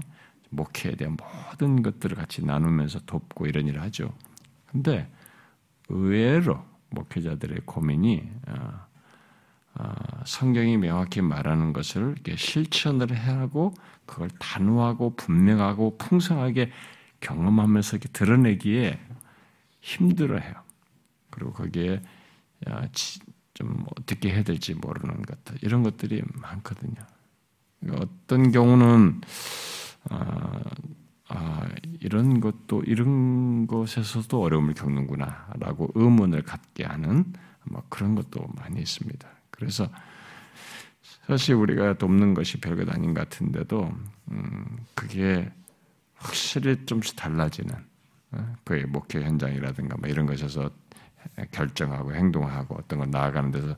목회에 0.50 0.96
대한 0.96 1.18
모든 1.18 1.82
것들을 1.82 2.16
같이 2.16 2.46
나누면서 2.46 3.00
돕고 3.06 3.48
이런 3.48 3.68
일을 3.68 3.82
하죠. 3.82 4.14
근데 4.68 5.10
의외로 5.90 6.64
목회자들의 6.92 7.62
고민이 7.66 8.30
어, 8.48 8.54
어, 8.54 8.89
성경이 10.26 10.78
명확히 10.78 11.22
말하는 11.22 11.74
것을 11.74 12.16
실천을 12.36 13.14
하고 13.14 13.74
그걸 14.06 14.30
단호하고 14.40 15.16
분명하고 15.16 15.98
풍성하게 15.98 16.72
경험하면서 17.22 17.98
이렇게 17.98 18.10
드러내기에 18.10 19.00
힘들어해요. 19.82 20.54
그리고 21.30 21.54
거기에 21.54 22.02
좀 23.54 23.86
어떻게 23.98 24.34
해야 24.34 24.44
될지 24.44 24.74
모르는 24.74 25.22
것들 25.22 25.58
이런 25.62 25.84
것들이 25.84 26.22
많거든요. 26.34 27.02
어떤 27.92 28.52
경우는 28.52 29.22
아, 30.10 30.62
아, 31.28 31.70
이런 32.00 32.40
것도 32.40 32.84
이런 32.84 33.68
것에서도 33.68 34.42
어려움을 34.42 34.74
겪는구나라고 34.74 35.92
의문을 35.94 36.44
갖게 36.44 36.84
하는 36.86 37.32
뭐 37.66 37.84
그런 37.90 38.16
것도 38.16 38.48
많이 38.56 38.80
있습니다. 38.80 39.30
그래서 39.60 39.90
사실 41.28 41.56
우리가 41.56 41.98
돕는 41.98 42.34
것이 42.34 42.60
별것 42.60 42.90
아닌 42.90 43.14
것 43.14 43.30
같은데도 43.30 43.92
음, 44.32 44.86
그게 44.96 45.52
확실히 46.16 46.86
좀씩 46.86 47.16
달라지는 47.16 47.76
어, 48.32 48.56
그의 48.64 48.86
목회 48.86 49.22
현장이라든가 49.22 49.98
뭐 50.00 50.10
이런 50.10 50.26
것에서 50.26 50.72
결정하고 51.52 52.16
행동하고 52.16 52.76
어떤 52.76 53.00
걸 53.00 53.12
나아가는 53.12 53.52
데서 53.52 53.76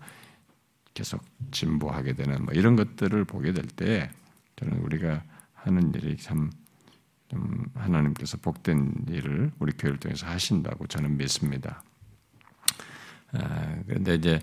계속 0.93 1.23
진보하게 1.51 2.13
되는 2.13 2.45
뭐 2.45 2.53
이런 2.53 2.75
것들을 2.75 3.25
보게 3.25 3.53
될 3.53 3.65
때 3.65 4.09
저는 4.57 4.77
우리가 4.79 5.23
하는 5.53 5.93
일이 5.95 6.17
참 6.17 6.51
하나님께서 7.75 8.37
복된 8.37 9.05
일을 9.09 9.51
우리 9.59 9.71
교회를 9.73 9.99
통해서 9.99 10.27
하신다고 10.27 10.85
저는 10.87 11.17
믿습니다. 11.17 11.83
아, 13.31 13.77
그런데 13.87 14.15
이제 14.15 14.39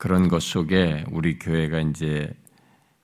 그런 0.00 0.28
것 0.28 0.42
속에 0.42 1.04
우리 1.10 1.38
교회가 1.38 1.80
이제 1.80 2.32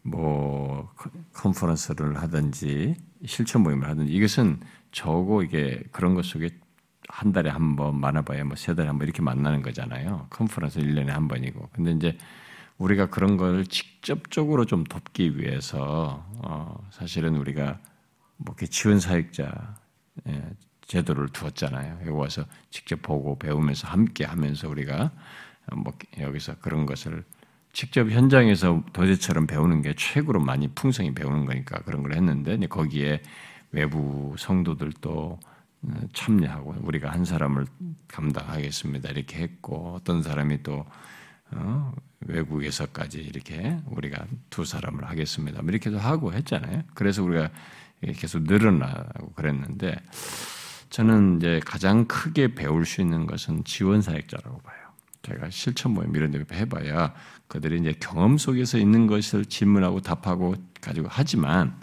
뭐 0.00 0.90
컨퍼런스를 1.34 2.16
하든지 2.22 2.94
실천 3.26 3.62
모임을 3.64 3.86
하든지 3.86 4.10
이것은 4.14 4.60
저고 4.92 5.42
이게 5.42 5.82
그런 5.92 6.14
것 6.14 6.24
속에 6.24 6.48
한 7.10 7.32
달에 7.32 7.50
한 7.50 7.76
번, 7.76 8.00
많아봐야 8.00 8.44
뭐 8.44 8.56
세 8.56 8.74
달에 8.74 8.88
한 8.88 8.98
번 8.98 9.06
이렇게 9.08 9.20
만나는 9.20 9.60
거잖아요. 9.60 10.28
컨퍼런스 10.30 10.80
1년에 10.80 11.08
한 11.08 11.28
번이고. 11.28 11.68
근데 11.74 11.90
이제 11.92 12.16
우리가 12.78 13.10
그런 13.10 13.36
걸 13.36 13.66
직접적으로 13.66 14.64
좀 14.64 14.82
돕기 14.84 15.38
위해서 15.38 16.24
어, 16.42 16.82
사실은 16.92 17.36
우리가 17.36 17.78
뭐 18.38 18.54
이렇게 18.56 18.66
지원 18.68 19.00
사역자 19.00 19.76
예, 20.28 20.50
제도를 20.86 21.28
두었잖아요. 21.28 21.98
여기 22.00 22.10
와서 22.10 22.46
직접 22.70 23.02
보고 23.02 23.38
배우면서 23.38 23.86
함께 23.86 24.24
하면서 24.24 24.66
우리가 24.66 24.96
뭐 24.96 25.10
여기서 26.18 26.56
그런 26.60 26.86
것을 26.86 27.24
직접 27.72 28.08
현장에서 28.10 28.82
도제처럼 28.92 29.46
배우는 29.46 29.82
게 29.82 29.94
최고로 29.94 30.40
많이 30.40 30.68
풍성히 30.68 31.14
배우는 31.14 31.44
거니까 31.44 31.80
그런 31.80 32.02
걸 32.02 32.14
했는데 32.14 32.56
거기에 32.66 33.22
외부 33.72 34.34
성도들도 34.38 35.38
참여하고 36.14 36.76
우리가 36.82 37.10
한 37.12 37.24
사람을 37.24 37.66
감당하겠습니다. 38.08 39.10
이렇게 39.10 39.38
했고 39.38 39.94
어떤 39.94 40.22
사람이 40.22 40.62
또 40.62 40.86
어, 41.50 41.92
외국에서까지 42.20 43.18
이렇게 43.18 43.76
우리가 43.86 44.26
두 44.50 44.64
사람을 44.64 45.04
하겠습니다. 45.04 45.62
뭐 45.62 45.70
이렇게도 45.70 45.98
하고 45.98 46.32
했잖아요. 46.32 46.82
그래서 46.94 47.22
우리가 47.22 47.50
계속 48.16 48.42
늘어나고 48.42 49.32
그랬는데 49.32 49.96
저는 50.90 51.36
이제 51.36 51.60
가장 51.64 52.06
크게 52.06 52.54
배울 52.54 52.86
수 52.86 53.00
있는 53.00 53.26
것은 53.26 53.64
지원 53.64 54.02
사역자라고 54.02 54.58
봐요. 54.58 54.75
제가 55.26 55.50
실천 55.50 55.92
모임 55.92 56.14
이런 56.14 56.30
데 56.30 56.44
해봐야 56.52 57.12
그들이 57.48 57.80
이제 57.80 57.92
경험 57.98 58.38
속에서 58.38 58.78
있는 58.78 59.08
것을 59.08 59.44
질문하고 59.44 60.00
답하고 60.00 60.54
가지고 60.80 61.08
하지만 61.10 61.76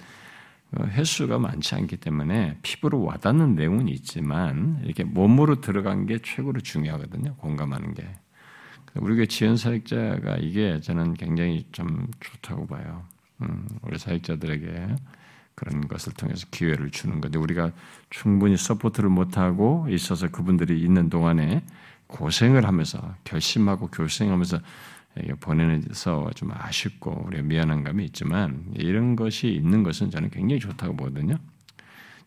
어, 0.71 0.85
횟수가 0.85 1.37
많지 1.39 1.75
않기 1.75 1.97
때문에 1.97 2.57
피부로 2.61 3.03
와닿는 3.03 3.55
내용은 3.55 3.89
있지만 3.89 4.79
이렇게 4.83 5.03
몸으로 5.03 5.61
들어간 5.61 6.05
게 6.05 6.19
최고로 6.19 6.61
중요하거든요. 6.61 7.35
공감하는 7.35 7.93
게. 7.93 8.07
우리가 8.95 9.25
지연 9.25 9.57
사역자가 9.57 10.37
이게 10.37 10.79
저는 10.79 11.15
굉장히 11.15 11.67
좀 11.71 12.07
좋다고 12.19 12.67
봐요. 12.67 13.03
음, 13.41 13.67
우리 13.81 13.99
사역자들에게 13.99 14.95
그런 15.55 15.87
것을 15.87 16.13
통해서 16.13 16.47
기회를 16.49 16.91
주는 16.91 17.19
건데 17.19 17.37
우리가 17.37 17.71
충분히 18.09 18.55
support를 18.57 19.09
못하고 19.09 19.87
있어서 19.89 20.29
그분들이 20.29 20.81
있는 20.81 21.09
동안에 21.09 21.63
고생을 22.07 22.67
하면서 22.67 23.15
결심하고 23.23 23.87
교생하면서 23.87 24.59
보내서 25.39 26.31
좀 26.35 26.51
아쉽고 26.53 27.25
우리가 27.27 27.43
미안한 27.43 27.83
감이 27.83 28.05
있지만 28.05 28.65
이런 28.75 29.15
것이 29.15 29.49
있는 29.49 29.83
것은 29.83 30.09
저는 30.09 30.29
굉장히 30.29 30.59
좋다고 30.59 30.95
보거든요. 30.95 31.37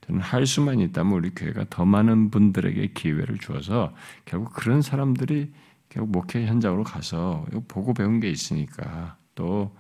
저는 0.02 0.20
할 0.20 0.46
수만 0.46 0.80
있다면 0.80 1.12
우리 1.12 1.30
교회가 1.30 1.66
더 1.68 1.84
많은 1.84 2.30
분들에게 2.30 2.92
기회를 2.94 3.38
주어서 3.38 3.92
결국 4.24 4.52
그런 4.54 4.82
사람들이 4.82 5.52
결국 5.88 6.12
목회 6.12 6.46
현장으로 6.46 6.84
가서 6.84 7.46
보고 7.68 7.92
배운 7.92 8.20
게 8.20 8.30
있으니까 8.30 9.16
또 9.34 9.74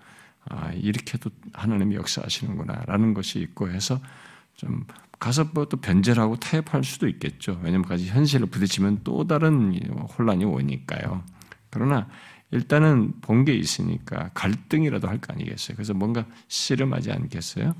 아, 0.48 0.72
이렇게도 0.72 1.30
하나님이 1.52 1.96
역사하시는구나라는 1.96 3.14
것이 3.14 3.40
있고 3.40 3.68
해서 3.68 4.00
좀 4.54 4.84
가서 5.18 5.44
뭐또 5.54 5.78
변절하고 5.78 6.36
타협할 6.36 6.84
수도 6.84 7.08
있겠죠. 7.08 7.58
왜냐면 7.62 7.86
까지 7.86 8.08
현실을 8.08 8.46
부딪히면 8.48 9.00
또 9.04 9.26
다른 9.26 9.78
혼란이 10.18 10.44
오니까요. 10.44 11.22
그러나 11.70 12.08
일단은 12.50 13.20
본 13.20 13.44
게 13.44 13.54
있으니까 13.54 14.30
갈등이라도 14.34 15.08
할 15.08 15.18
거 15.20 15.32
아니겠어요. 15.32 15.76
그래서 15.76 15.94
뭔가 15.94 16.26
씨름하지 16.48 17.12
않겠어요? 17.12 17.74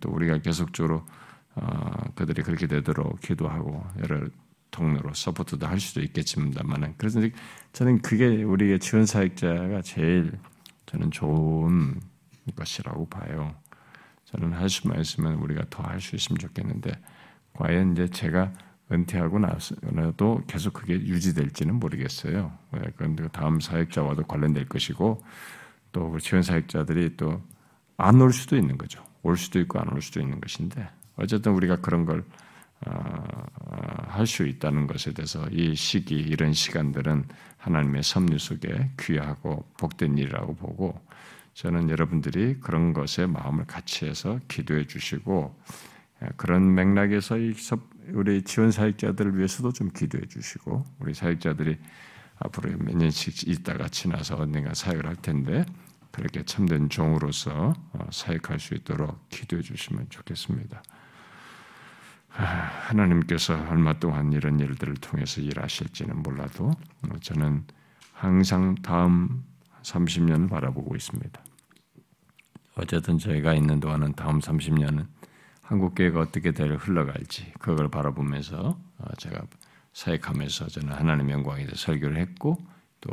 또 0.00 0.10
우리가 0.10 0.38
계속적으로 0.38 1.06
어, 1.54 1.90
그들이 2.14 2.42
그렇게 2.42 2.66
되도록 2.66 3.20
기도하고 3.20 3.84
여러 4.02 4.28
통로로 4.70 5.14
서포트도 5.14 5.66
할 5.66 5.80
수도 5.80 6.00
있겠지만은 6.02 6.94
그래서 6.98 7.20
저는 7.72 8.02
그게 8.02 8.42
우리의 8.42 8.78
지원 8.80 9.06
사역자가 9.06 9.82
제일 9.82 10.38
저는 10.86 11.10
좋은 11.10 12.00
것이라고 12.54 13.08
봐요. 13.08 13.54
저는 14.30 14.52
할 14.52 14.68
수만 14.68 15.00
있으면 15.00 15.34
우리가 15.34 15.64
더 15.70 15.82
할 15.82 16.00
수 16.00 16.16
있으면 16.16 16.38
좋겠는데 16.38 16.92
과연 17.54 17.92
이제 17.92 18.08
제가 18.08 18.52
은퇴하고 18.90 19.38
나서도 19.38 20.42
계속 20.46 20.72
그게 20.72 20.94
유지될지는 20.94 21.74
모르겠어요. 21.74 22.52
그런데 22.96 23.28
다음 23.28 23.60
사역자와도 23.60 24.24
관련될 24.24 24.66
것이고 24.66 25.22
또 25.92 26.18
지원 26.18 26.42
사역자들이 26.42 27.16
또 27.16 27.42
안 28.00 28.20
올 28.20 28.32
수도 28.32 28.56
있는 28.56 28.78
거죠. 28.78 29.02
올 29.22 29.36
수도 29.36 29.58
있고 29.60 29.80
안 29.80 29.88
올 29.92 30.00
수도 30.00 30.20
있는 30.20 30.40
것인데 30.40 30.88
어쨌든 31.16 31.52
우리가 31.52 31.76
그런 31.76 32.04
걸 32.06 32.24
할수 34.06 34.44
어, 34.44 34.46
있다는 34.46 34.86
것에 34.86 35.12
대해서 35.12 35.44
이 35.50 35.74
시기 35.74 36.14
이런 36.14 36.52
시간들은 36.52 37.24
하나님의 37.56 38.04
섭리 38.04 38.38
속에 38.38 38.92
귀하고 39.00 39.66
복된 39.78 40.16
일이라고 40.16 40.54
보고 40.54 41.00
저는 41.58 41.90
여러분들이 41.90 42.60
그런 42.60 42.92
것에 42.92 43.26
마음을 43.26 43.64
같이 43.64 44.06
해서 44.06 44.38
기도해 44.46 44.86
주시고 44.86 45.60
그런 46.36 46.72
맥락에서 46.72 47.34
우리 48.12 48.42
지원 48.42 48.70
사역자들을 48.70 49.36
위해서도 49.36 49.72
좀 49.72 49.90
기도해 49.90 50.26
주시고 50.26 50.84
우리 51.00 51.14
사역자들이 51.14 51.76
앞으로 52.38 52.78
몇 52.78 52.96
년씩 52.96 53.48
있다가 53.48 53.88
지나서 53.88 54.36
언젠가 54.36 54.72
사역을 54.72 55.06
할 55.06 55.16
텐데 55.16 55.66
그렇게 56.12 56.44
참된 56.44 56.88
종으로서 56.88 57.74
어, 57.92 58.06
사역할 58.12 58.60
수 58.60 58.74
있도록 58.74 59.28
기도해 59.28 59.60
주시면 59.62 60.06
좋겠습니다. 60.10 60.80
아, 62.36 62.44
하나님께서 62.86 63.54
얼마 63.68 63.98
동안 63.98 64.32
이런 64.32 64.60
일들을 64.60 64.94
통해서 64.94 65.40
일하실지는 65.40 66.22
몰라도 66.22 66.70
어, 67.02 67.16
저는 67.20 67.64
항상 68.12 68.76
다음 68.76 69.44
30년을 69.82 70.48
바라보고 70.48 70.94
있습니다. 70.94 71.47
어쨌든 72.78 73.18
저희가 73.18 73.54
있는 73.54 73.80
동안은 73.80 74.14
다음 74.14 74.38
30년은 74.38 75.06
한국 75.62 75.94
교회가 75.94 76.20
어떻게 76.20 76.52
될 76.52 76.76
흘러갈지 76.76 77.52
그걸 77.58 77.90
바라보면서 77.90 78.78
어, 78.98 79.14
제가 79.18 79.42
사역하면서 79.92 80.68
저는 80.68 80.92
하나님 80.92 81.30
영광에 81.30 81.64
대해 81.64 81.74
설교를 81.74 82.16
했고 82.16 82.56
또 83.00 83.10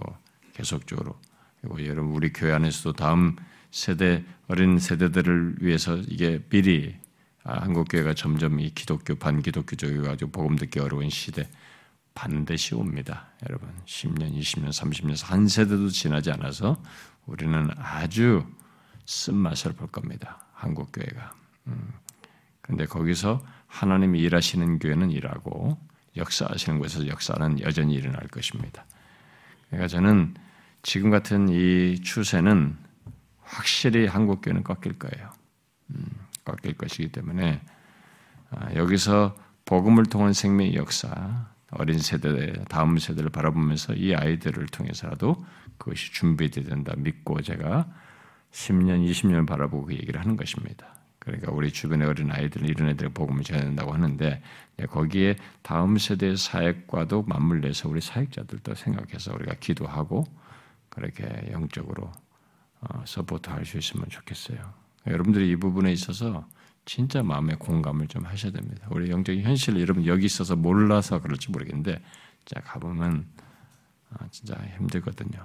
계속적으로 0.54 1.20
그리고 1.60 1.86
여러분 1.86 2.14
우리 2.14 2.32
교회 2.32 2.54
안에서도 2.54 2.94
다음 2.94 3.36
세대 3.72 4.24
어린 4.48 4.80
세대들을 4.80 5.58
위해서 5.60 5.98
이게 5.98 6.40
미리 6.50 6.96
아, 7.44 7.62
한국 7.62 7.88
교회가 7.90 8.14
점점 8.14 8.60
이 8.60 8.72
기독교 8.72 9.16
반기독교적이 9.16 10.02
가지고 10.02 10.32
복음 10.32 10.56
듣기 10.56 10.80
어려운 10.80 11.10
시대 11.10 11.48
반드시 12.14 12.74
옵니다. 12.74 13.28
여러분 13.48 13.70
10년, 13.86 14.34
20년, 14.34 14.70
30년 14.70 15.26
한 15.26 15.48
세대도 15.48 15.90
지나지 15.90 16.32
않아서 16.32 16.82
우리는 17.26 17.70
아주 17.78 18.46
쓴맛을 19.06 19.74
볼 19.74 19.88
겁니다. 19.88 20.46
한국 20.54 20.92
교회가. 20.92 21.34
음. 21.68 21.94
근데 22.62 22.86
거기서 22.86 23.46
하나님이 23.68 24.20
일하시는 24.22 24.80
교회는 24.80 25.12
일하고 25.12 25.78
역사하시는 26.18 26.80
곳에서 26.80 27.08
역사는 27.08 27.60
여전히 27.62 27.94
일어날 27.94 28.28
것입니다. 28.28 28.86
그러니까 29.70 29.88
저는 29.88 30.34
지금 30.82 31.10
같은 31.10 31.50
이 31.50 32.00
추세는 32.02 32.78
확실히 33.42 34.08
한국 34.08 34.42
교회는 34.42 34.64
꺾일 34.64 34.98
거예요. 34.98 35.32
음, 35.92 36.06
꺾일 36.44 36.76
것이기 36.78 37.12
때문에 37.12 37.62
아, 38.52 38.74
여기서 38.76 39.36
복음을 39.66 40.06
통한 40.06 40.34
생명의 40.34 40.76
역사, 40.76 41.48
어린 41.72 42.00
세대, 42.00 42.54
다음 42.70 42.98
세대를 42.98 43.30
바라보면서 43.30 43.94
이 43.94 44.16
아이들을 44.16 44.68
통해서라도 44.68 45.44
그것이 45.78 46.14
준비된다 46.14 46.94
믿고 46.98 47.42
제가 47.42 47.88
10년, 48.56 49.06
20년을 49.06 49.46
바라보고 49.46 49.88
그 49.88 49.94
얘기를 49.94 50.20
하는 50.20 50.38
것입니다. 50.38 50.96
그러니까 51.20 51.52
우리 51.52 51.72
주변의 51.72 52.08
어린 52.08 52.32
아이들 52.32 52.68
이런 52.70 52.90
애들 52.90 53.10
복음을 53.10 53.44
전한다고 53.44 53.94
하는데 53.94 54.42
거기에 54.90 55.36
다음 55.62 55.98
세대의 55.98 56.38
사역과도 56.38 57.24
맞물려서 57.24 57.90
우리 57.90 58.00
사역자들도 58.00 58.76
생각해서 58.76 59.34
우리가 59.34 59.56
기도하고 59.56 60.24
그렇게 60.90 61.50
영적으로 61.52 62.12
어, 62.80 63.04
서포트할 63.06 63.66
수 63.66 63.78
있으면 63.78 64.08
좋겠어요. 64.08 64.58
여러분들이 65.08 65.50
이 65.50 65.56
부분에 65.56 65.92
있어서 65.92 66.48
진짜 66.86 67.24
마음의 67.24 67.58
공감을 67.58 68.08
좀 68.08 68.26
하셔야 68.26 68.52
됩니다. 68.52 68.88
우리 68.92 69.10
영적인 69.10 69.42
현실 69.44 69.80
여러분 69.82 70.06
여기 70.06 70.26
있어서 70.26 70.56
몰라서 70.56 71.20
그럴지 71.20 71.52
모르겠는데 71.52 72.02
자 72.46 72.62
가보면 72.62 73.26
아, 74.12 74.28
진짜 74.30 74.56
힘들거든요. 74.78 75.42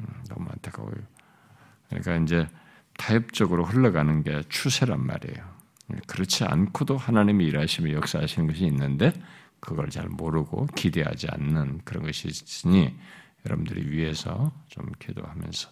음, 0.00 0.06
너무 0.28 0.48
안타까워요. 0.50 1.21
그러니까 2.00 2.16
이제 2.24 2.48
타협적으로 2.98 3.64
흘러가는 3.64 4.22
게 4.22 4.42
추세란 4.48 5.04
말이에요. 5.04 5.52
그렇지 6.06 6.44
않고도 6.44 6.96
하나님이 6.96 7.46
일하시며 7.46 7.92
역사하시는 7.92 8.48
것이 8.48 8.64
있는데 8.66 9.12
그걸 9.60 9.90
잘 9.90 10.08
모르고 10.08 10.66
기대하지 10.74 11.28
않는 11.30 11.82
그런 11.84 12.04
것이 12.04 12.28
있으니 12.28 12.96
여러분들이 13.44 13.90
위해서 13.90 14.52
좀 14.68 14.90
기도하면서 14.98 15.70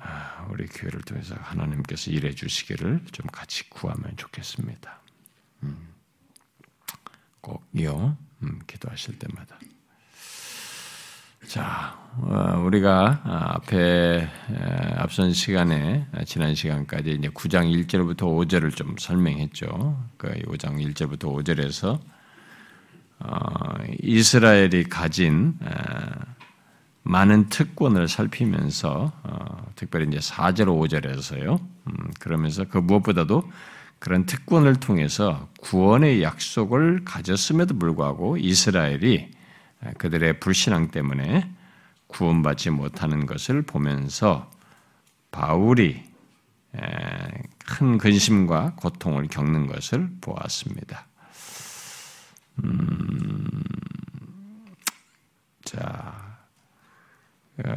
아, 0.00 0.46
우리 0.50 0.66
교회를 0.66 1.00
통해서 1.02 1.34
하나님께서 1.34 2.10
일해 2.10 2.30
주시기를 2.30 3.04
좀 3.10 3.26
같이 3.26 3.68
구하면 3.68 4.16
좋겠습니다. 4.16 5.00
음, 5.64 5.88
꼭요, 7.40 8.16
음, 8.42 8.60
기도하실 8.66 9.18
때마다. 9.18 9.58
자, 11.46 11.96
어, 12.18 12.62
우리가 12.66 13.22
앞에 13.24 14.28
앞선 14.96 15.32
시간에 15.32 16.06
지난 16.26 16.54
시간까지 16.54 17.12
이제 17.12 17.28
9장 17.28 17.72
1절부터 17.86 18.22
5절을 18.22 18.74
좀 18.74 18.96
설명했죠. 18.98 20.04
그 20.18 20.28
5장 20.28 20.84
1절부터 20.94 21.20
5절에서 21.20 22.00
어, 23.20 23.30
이스라엘이 24.02 24.84
가진 24.84 25.56
많은 27.02 27.48
특권을 27.48 28.08
살피면서 28.08 29.12
어, 29.22 29.72
특별히 29.74 30.08
이제 30.08 30.18
4절 30.18 30.66
5절에서요. 30.66 31.60
음, 31.60 31.94
그러면서 32.20 32.64
그 32.64 32.76
무엇보다도 32.78 33.50
그런 33.98 34.26
특권을 34.26 34.76
통해서 34.76 35.48
구원의 35.60 36.22
약속을 36.22 37.04
가졌음에도 37.06 37.78
불구하고 37.78 38.36
이스라엘이 38.36 39.37
그들의 39.98 40.40
불신앙 40.40 40.90
때문에 40.90 41.50
구원받지 42.08 42.70
못하는 42.70 43.26
것을 43.26 43.62
보면서 43.62 44.50
바울이 45.30 46.04
큰 47.66 47.98
근심과 47.98 48.74
고통을 48.76 49.28
겪는 49.28 49.66
것을 49.66 50.08
보았습니다. 50.20 51.06
음, 52.64 53.62
자, 55.64 56.38
어, 57.58 57.74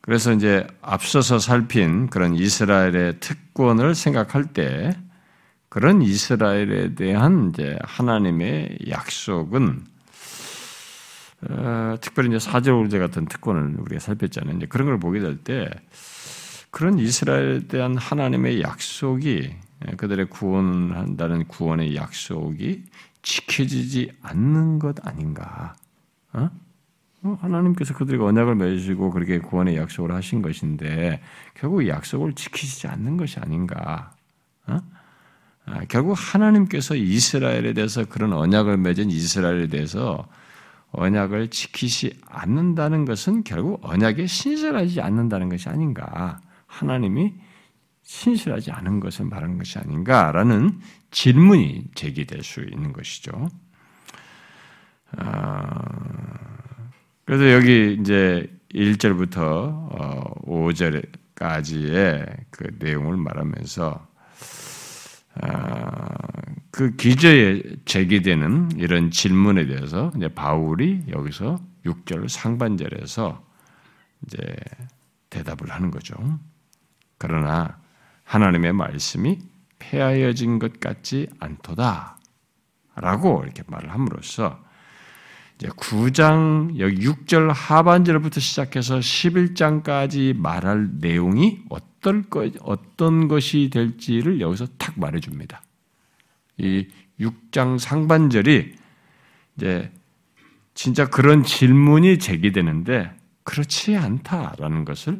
그래서 0.00 0.32
이제 0.32 0.66
앞서서 0.80 1.38
살핀 1.38 2.08
그런 2.08 2.34
이스라엘의 2.34 3.20
특권을 3.20 3.94
생각할 3.94 4.52
때 4.52 4.96
그런 5.68 6.00
이스라엘에 6.00 6.94
대한 6.94 7.50
이제 7.50 7.78
하나님의 7.82 8.78
약속은 8.88 9.84
어, 11.48 11.96
특별히 12.00 12.30
이제 12.30 12.38
사제올제 12.38 12.98
같은 12.98 13.26
특권을 13.26 13.76
우리가 13.78 14.00
살폈잖아요. 14.00 14.56
이제 14.56 14.66
그런 14.66 14.86
걸 14.86 14.98
보게 14.98 15.20
될 15.20 15.36
때 15.36 15.68
그런 16.76 16.98
이스라엘에 16.98 17.60
대한 17.68 17.96
하나님의 17.96 18.60
약속이 18.60 19.50
예, 19.88 19.96
그들의 19.96 20.28
구원한다는 20.28 21.48
구원의 21.48 21.96
약속이 21.96 22.84
지켜지지 23.22 24.12
않는 24.20 24.78
것 24.78 24.96
아닌가? 25.06 25.74
어? 26.34 26.50
어 27.22 27.38
하나님께서 27.40 27.94
그들에게 27.94 28.22
언약을 28.22 28.56
맺으시고 28.56 29.10
그렇게 29.10 29.38
구원의 29.38 29.76
약속을 29.78 30.12
하신 30.12 30.42
것인데 30.42 31.22
결국 31.54 31.88
약속을 31.88 32.34
지키지 32.34 32.88
않는 32.88 33.16
것이 33.16 33.40
아닌가? 33.40 34.12
어? 34.66 34.78
아, 35.64 35.80
결국 35.88 36.12
하나님께서 36.12 36.94
이스라엘에 36.94 37.72
대해서 37.72 38.04
그런 38.04 38.34
언약을 38.34 38.76
맺은 38.76 39.10
이스라엘에 39.10 39.68
대해서 39.68 40.28
언약을 40.96 41.48
지키지 41.48 42.18
않는다는 42.26 43.04
것은 43.04 43.44
결국 43.44 43.80
언약에 43.82 44.26
신실하지 44.26 45.00
않는다는 45.00 45.48
것이 45.48 45.68
아닌가. 45.68 46.40
하나님이 46.66 47.34
신실하지 48.02 48.70
않은 48.70 49.00
것을 49.00 49.26
말하는 49.26 49.58
것이 49.58 49.78
아닌가라는 49.78 50.80
질문이 51.10 51.84
제기될 51.94 52.42
수 52.42 52.60
있는 52.60 52.92
것이죠. 52.92 53.48
아, 55.16 55.82
그래서 57.24 57.52
여기 57.52 57.96
이제 58.00 58.48
1절부터 58.74 60.44
5절까지의 60.46 62.30
어, 62.30 62.36
그 62.50 62.76
내용을 62.78 63.16
말하면서 63.16 64.06
아, 64.14 64.15
그 66.70 66.94
기저에 66.96 67.62
제기되는 67.84 68.72
이런 68.76 69.10
질문에 69.10 69.66
대해서 69.66 70.12
이제 70.16 70.28
바울이 70.28 71.04
여기서 71.08 71.58
6절 71.84 72.28
상반절에서 72.28 73.42
이제 74.26 74.38
대답을 75.30 75.70
하는 75.70 75.90
거죠. 75.90 76.14
그러나 77.18 77.78
하나님의 78.24 78.72
말씀이 78.72 79.38
폐하여진 79.78 80.58
것 80.58 80.80
같지 80.80 81.28
않도다. 81.40 82.18
라고 82.96 83.42
이렇게 83.44 83.62
말을 83.66 83.92
함으로써 83.92 84.62
이제 85.56 85.68
9장 85.68 86.78
여기 86.78 86.96
6절 87.06 87.52
하반절부터 87.54 88.40
시작해서 88.40 88.98
11장까지 88.98 90.36
말할 90.36 90.88
내용이 90.98 91.62
어 91.70 91.76
떨 92.06 92.22
것 92.22 92.52
어떤 92.60 93.26
것이 93.26 93.68
될지를 93.72 94.40
여기서 94.40 94.66
탁 94.78 94.94
말해 94.96 95.18
줍니다. 95.18 95.60
이 96.56 96.86
6장 97.18 97.80
상반절이 97.80 98.76
이제 99.56 99.92
진짜 100.74 101.06
그런 101.06 101.42
질문이 101.42 102.20
제기되는데 102.20 103.12
그렇지 103.42 103.96
않다라는 103.96 104.84
것을 104.84 105.18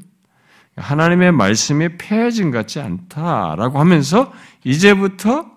하나님의 0.77 1.33
말씀이 1.33 1.97
폐해진 1.99 2.53
같지 2.53 2.79
않다라고 2.79 3.81
하면서 3.81 4.33
이제부터 4.63 5.51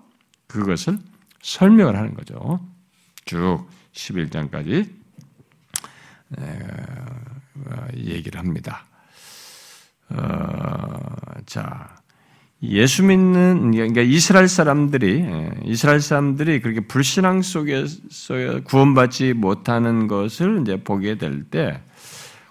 그것을 0.48 0.98
설명을 1.44 1.96
하는 1.96 2.15
거죠. 2.15 2.60
쭉 3.26 3.68
11장까지 3.94 4.89
얘기를 7.98 8.39
합니다. 8.39 8.88
어, 10.10 11.00
자, 11.45 11.89
예수 12.62 13.04
믿는 13.04 13.72
그러니까 13.72 14.02
이스라엘 14.02 14.48
사람들이 14.48 15.22
예, 15.22 15.52
이스라엘 15.63 16.02
사람들이 16.02 16.60
그렇게 16.62 16.82
불신앙 16.82 17.41
속에서 17.41 18.00
구원받지 18.65 19.34
못하는 19.34 20.08
것을 20.08 20.62
이제 20.62 20.76
보게 20.84 21.17
될 21.17 21.45
때 21.50 21.82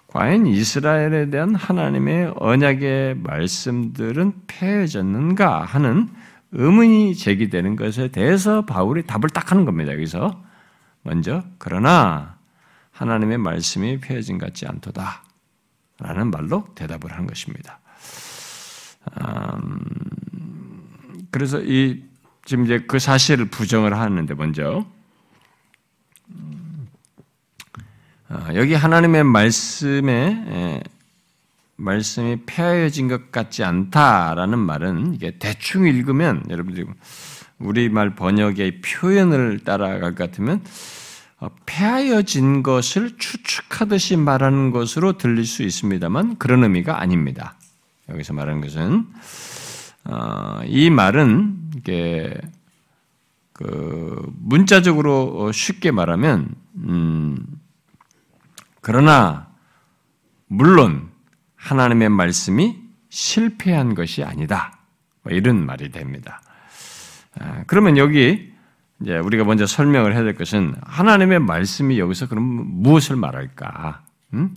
과연 0.09 0.47
이스라엘에 0.47 1.29
대한 1.29 1.53
하나님의 1.53 2.33
언약의 2.37 3.17
말씀들은 3.17 4.33
폐해졌는가 4.47 5.63
하는 5.63 6.09
의문이 6.51 7.15
제기되는 7.15 7.75
것에 7.75 8.07
대해서 8.07 8.65
바울이 8.65 9.03
답을 9.03 9.29
딱 9.31 9.51
하는 9.51 9.65
겁니다. 9.65 9.93
여기서 9.93 10.43
먼저 11.03 11.43
그러나 11.59 12.37
하나님의 12.91 13.37
말씀이 13.37 13.99
폐해진 13.99 14.39
것 14.39 14.47
같지 14.47 14.65
않도다 14.65 15.23
라는 15.99 16.31
말로 16.31 16.67
대답을 16.75 17.11
한 17.11 17.27
것입니다. 17.27 17.79
음, 19.21 19.79
그래서 21.31 21.61
이 21.61 22.03
지금 22.45 22.65
이제 22.65 22.79
그 22.87 22.99
사실을 22.99 23.45
부정을 23.45 23.97
하는데 23.97 24.33
먼저 24.33 24.85
어, 28.29 28.47
여기 28.53 28.73
하나님의 28.73 29.23
말씀에 29.23 30.81
말씀이 31.75 32.43
폐하여진 32.45 33.07
것 33.07 33.31
같지 33.31 33.63
않다라는 33.63 34.59
말은 34.59 35.15
이게 35.15 35.37
대충 35.39 35.87
읽으면 35.87 36.43
여러분들이 36.49 36.85
우리말 37.57 38.15
번역의 38.15 38.81
표현을 38.81 39.59
따라갈 39.59 40.01
것 40.01 40.15
같으면 40.15 40.61
어, 41.39 41.49
폐하여진 41.65 42.63
것을 42.63 43.17
추측하듯이 43.17 44.17
말하는 44.17 44.71
것으로 44.71 45.17
들릴 45.17 45.45
수 45.45 45.63
있습니다만 45.63 46.37
그런 46.37 46.63
의미가 46.63 47.01
아닙니다. 47.01 47.55
여기서 48.09 48.33
말하는 48.33 48.61
것은 48.61 49.07
어, 50.05 50.61
이 50.65 50.89
말은 50.89 51.71
이게 51.77 52.33
그 53.53 54.31
문자적으로 54.37 55.51
쉽게 55.51 55.91
말하면 55.91 56.55
음, 56.75 57.37
그러나 58.81 59.49
물론 60.47 61.09
하나님의 61.55 62.09
말씀이 62.09 62.77
실패한 63.09 63.95
것이 63.95 64.23
아니다. 64.23 64.79
뭐 65.23 65.33
이런 65.33 65.65
말이 65.65 65.89
됩니다. 65.89 66.41
아, 67.39 67.63
그러면 67.67 67.97
여기 67.97 68.51
이제 69.01 69.17
우리가 69.17 69.43
먼저 69.43 69.65
설명을 69.65 70.13
해야 70.13 70.23
될 70.23 70.35
것은 70.35 70.75
하나님의 70.81 71.39
말씀이 71.39 71.99
여기서 71.99 72.27
그럼 72.27 72.43
무엇을 72.83 73.15
말할까? 73.15 74.03
음? 74.33 74.53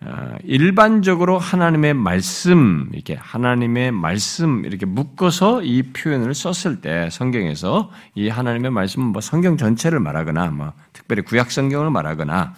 어, 0.00 0.36
일반적으로 0.44 1.38
하나님의 1.38 1.94
말씀, 1.94 2.88
이렇게 2.92 3.16
하나님의 3.16 3.90
말씀 3.90 4.64
이렇게 4.64 4.86
묶어서 4.86 5.62
이 5.62 5.82
표현을 5.92 6.34
썼을 6.34 6.80
때 6.80 7.10
성경에서 7.10 7.90
이 8.14 8.28
하나님의 8.28 8.70
말씀은 8.70 9.08
뭐 9.08 9.20
성경 9.20 9.56
전체를 9.56 9.98
말하거나 9.98 10.50
뭐 10.50 10.72
특별히 10.92 11.22
구약 11.22 11.50
성경을 11.50 11.90
말하거나 11.90 12.54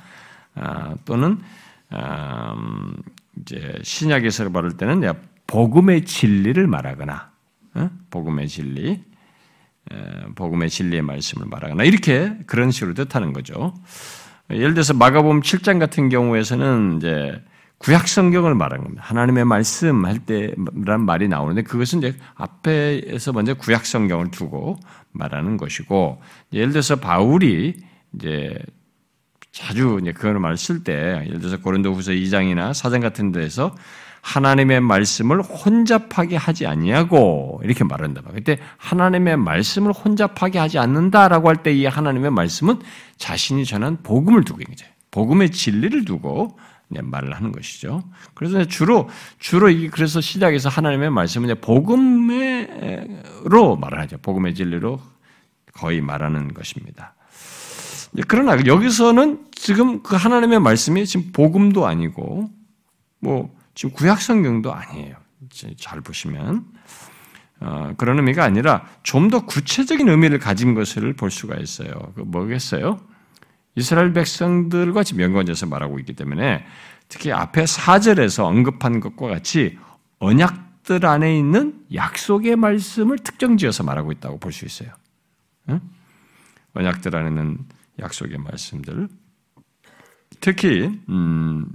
아, 0.57 0.95
또는 1.07 1.39
음, 1.93 2.95
이제 3.41 3.79
신약에서 3.83 4.51
말할 4.51 4.73
때는 4.73 5.11
복음의 5.47 6.05
진리를 6.05 6.67
말하거나 6.67 7.31
어? 7.75 7.91
복음의 8.11 8.49
진리, 8.49 9.03
복음의 10.35 10.71
진리의 10.71 11.03
말씀을 11.03 11.47
말하거나 11.49 11.85
이렇게 11.85 12.37
그런 12.47 12.71
식으로 12.71 12.95
뜻하는 12.95 13.33
거죠. 13.33 13.75
예를 14.51 14.75
들어서 14.75 14.95
마가복음 14.95 15.43
7장 15.43 15.79
같은 15.79 16.09
경우에서는 16.09 16.97
이제 16.97 17.43
구약 17.79 18.09
성경을 18.09 18.55
말하는 18.55 18.85
겁니다. 18.85 19.03
하나님의 19.07 19.47
말씀 19.47 20.05
할 20.05 20.19
때란 20.19 21.05
말이 21.07 21.29
나오는데 21.29 21.63
그것은 21.63 22.01
이제 22.01 22.15
앞에서 22.35 23.33
먼저 23.33 23.55
구약 23.55 23.87
성경을 23.87 24.31
두고 24.31 24.79
말하는 25.13 25.57
것이고 25.57 26.21
예를 26.53 26.73
들어서 26.73 26.97
바울이 26.97 27.77
이제 28.15 28.59
자주 29.51 29.99
이제 30.01 30.13
그런 30.13 30.41
말을 30.43 30.57
쓸 30.57 30.85
때 30.85 31.23
예를 31.27 31.39
들어서 31.39 31.59
고린도후서 31.59 32.13
2장이나 32.13 32.73
4장 32.73 33.01
같은 33.01 33.33
데에서 33.33 33.75
하나님의 34.23 34.81
말씀을 34.81 35.43
혼잡하게 35.43 36.37
하지 36.37 36.67
아니하고 36.67 37.61
이렇게 37.65 37.85
말한다. 37.85 38.23
그때 38.35 38.59
하나님의 38.77 39.37
말씀을 39.37 39.93
혼잡하게 39.93 40.59
하지 40.59 40.79
않는다라고 40.79 41.49
할 41.49 41.63
때 41.63 41.73
이 41.73 41.87
하나님의 41.87 42.31
말씀은 42.31 42.81
자신이 43.17 43.65
전한 43.65 44.03
복음을 44.03 44.45
두고 44.45 44.61
있는 44.61 44.71
거죠. 44.77 44.87
복음의 45.11 45.51
진리를 45.51 46.05
두고 46.05 46.59
말을 46.89 47.35
하는 47.35 47.53
것이죠. 47.53 48.03
그래서 48.35 48.65
주로 48.65 49.09
주로 49.39 49.71
이 49.71 49.89
그래서 49.89 50.21
시작에서 50.21 50.69
하나님의 50.69 51.11
말씀은 51.11 51.61
복음으로 51.61 52.97
말하죠. 53.77 54.19
복음의 54.19 54.55
진리로 54.55 55.01
거의 55.73 56.01
말하는 56.01 56.53
것입니다. 56.53 57.15
그러나 58.27 58.59
여기서는 58.67 59.47
지금 59.53 60.03
그 60.03 60.17
하나님의 60.17 60.59
말씀이 60.61 61.07
지금 61.07 61.31
복음도 61.33 61.87
아니고 61.87 62.51
뭐 63.21 63.55
지금 63.75 63.95
구약 63.95 64.21
성경도 64.21 64.73
아니에요. 64.75 65.17
잘 65.79 66.01
보시면 66.01 66.65
어, 67.61 67.95
그런 67.97 68.17
의미가 68.19 68.45
아니라 68.45 68.87
좀 69.03 69.31
더 69.31 69.45
구체적인 69.47 70.09
의미를 70.09 70.39
가진 70.39 70.75
것을 70.75 71.13
볼 71.15 71.31
수가 71.31 71.57
있어요. 71.57 71.91
그 72.15 72.23
뭐겠어요? 72.23 72.99
이스라엘 73.77 74.13
백성들과 74.13 75.05
지금 75.05 75.23
연관돼서 75.23 75.67
말하고 75.67 75.99
있기 76.01 76.15
때문에 76.15 76.65
특히 77.09 77.33
앞에 77.33 77.65
4절에서 77.65 78.45
언급한 78.45 79.01
것과 79.01 79.29
같이 79.29 79.79
언약들 80.19 81.07
안에 81.07 81.39
있는 81.39 81.85
약속의 81.95 82.57
말씀을 82.57 83.19
특정지어서 83.19 83.85
말하고 83.85 84.13
있다고 84.13 84.39
볼 84.39 84.53
수 84.53 84.65
있어요. 84.65 84.91
응? 85.69 85.81
언약들 86.75 87.15
안에 87.15 87.29
있는 87.29 87.59
약속의 88.01 88.39
말씀들. 88.39 89.09
특히 90.41 91.01
음, 91.09 91.67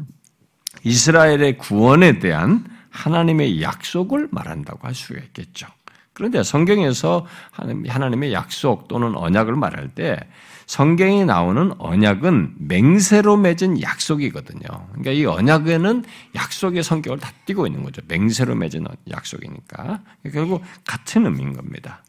이스라엘의 0.84 1.58
구원에 1.58 2.20
대한 2.20 2.66
하나님의 2.90 3.62
약속을 3.62 4.30
말한다고 4.32 4.88
할 4.88 4.96
수가 4.96 5.20
있겠죠. 5.20 5.68
그런데 6.14 6.44
성경에서 6.44 7.26
하나님의 7.52 8.32
약속 8.32 8.88
또는 8.88 9.16
언약을 9.16 9.56
말할 9.56 9.90
때 9.90 10.18
성경에 10.66 11.26
나오는 11.26 11.74
언약은 11.78 12.56
맹세로 12.58 13.38
맺은 13.38 13.82
약속이거든요. 13.82 14.62
그러니까 14.62 15.12
이 15.12 15.26
언약에는 15.26 16.06
약속의 16.34 16.84
성격을 16.84 17.20
다 17.20 17.32
띠고 17.46 17.68
있는 17.68 17.84
거죠. 17.84 18.02
맹세로 18.08 18.56
맺은 18.56 18.88
약속이니까. 19.10 20.00
결국 20.34 20.64
같은 20.86 21.26
의미인 21.26 21.54
겁니다. 21.54 22.02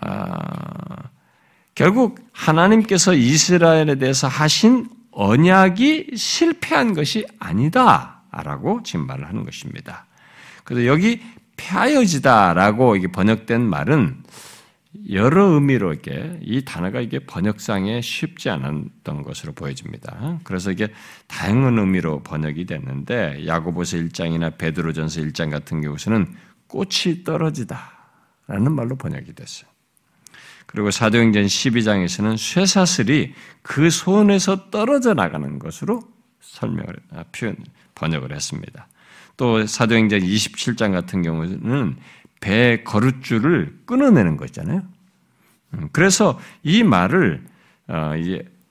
아, 0.00 1.08
결국 1.74 2.20
하나님께서 2.32 3.14
이스라엘에 3.14 3.96
대해서 3.96 4.28
하신 4.28 4.88
언약이 5.18 6.10
실패한 6.14 6.92
것이 6.92 7.26
아니다라고 7.38 8.82
지금 8.82 9.06
말을 9.06 9.26
하는 9.26 9.44
것입니다. 9.44 10.04
그래서 10.62 10.86
여기 10.86 11.22
폐하여지다라고 11.56 12.96
번역된 13.12 13.62
말은 13.62 14.22
여러 15.10 15.46
의미로 15.46 15.94
이게 15.94 16.38
이 16.42 16.64
단어가 16.66 17.00
이게 17.00 17.18
번역상에 17.18 18.02
쉽지 18.02 18.50
않았던 18.50 19.22
것으로 19.22 19.52
보여집니다. 19.52 20.38
그래서 20.44 20.70
이게 20.70 20.88
다양한 21.28 21.78
의미로 21.78 22.22
번역이 22.22 22.66
됐는데 22.66 23.46
야고보서 23.46 23.96
1장이나 23.96 24.58
베드로전서 24.58 25.22
1장 25.22 25.50
같은 25.50 25.80
경우에는 25.80 26.34
꽃이 26.66 27.24
떨어지다라는 27.24 28.72
말로 28.72 28.96
번역이 28.96 29.34
됐어요. 29.34 29.70
그리고 30.66 30.90
사도행전 30.90 31.44
12장에서는 31.44 32.36
쇠사슬이 32.36 33.34
그 33.62 33.90
손에서 33.90 34.70
떨어져 34.70 35.14
나가는 35.14 35.58
것으로 35.58 36.02
설명을 36.40 36.96
아, 37.12 37.24
표현 37.32 37.56
번역을 37.94 38.34
했습니다. 38.34 38.88
또 39.36 39.66
사도행전 39.66 40.20
27장 40.20 40.92
같은 40.92 41.22
경우는 41.22 41.96
배 42.40 42.82
거룻줄을 42.82 43.80
끊어내는 43.86 44.36
거잖아요. 44.36 44.82
음, 45.74 45.88
그래서 45.92 46.38
이 46.62 46.82
말을 46.82 47.44
어, 47.88 48.12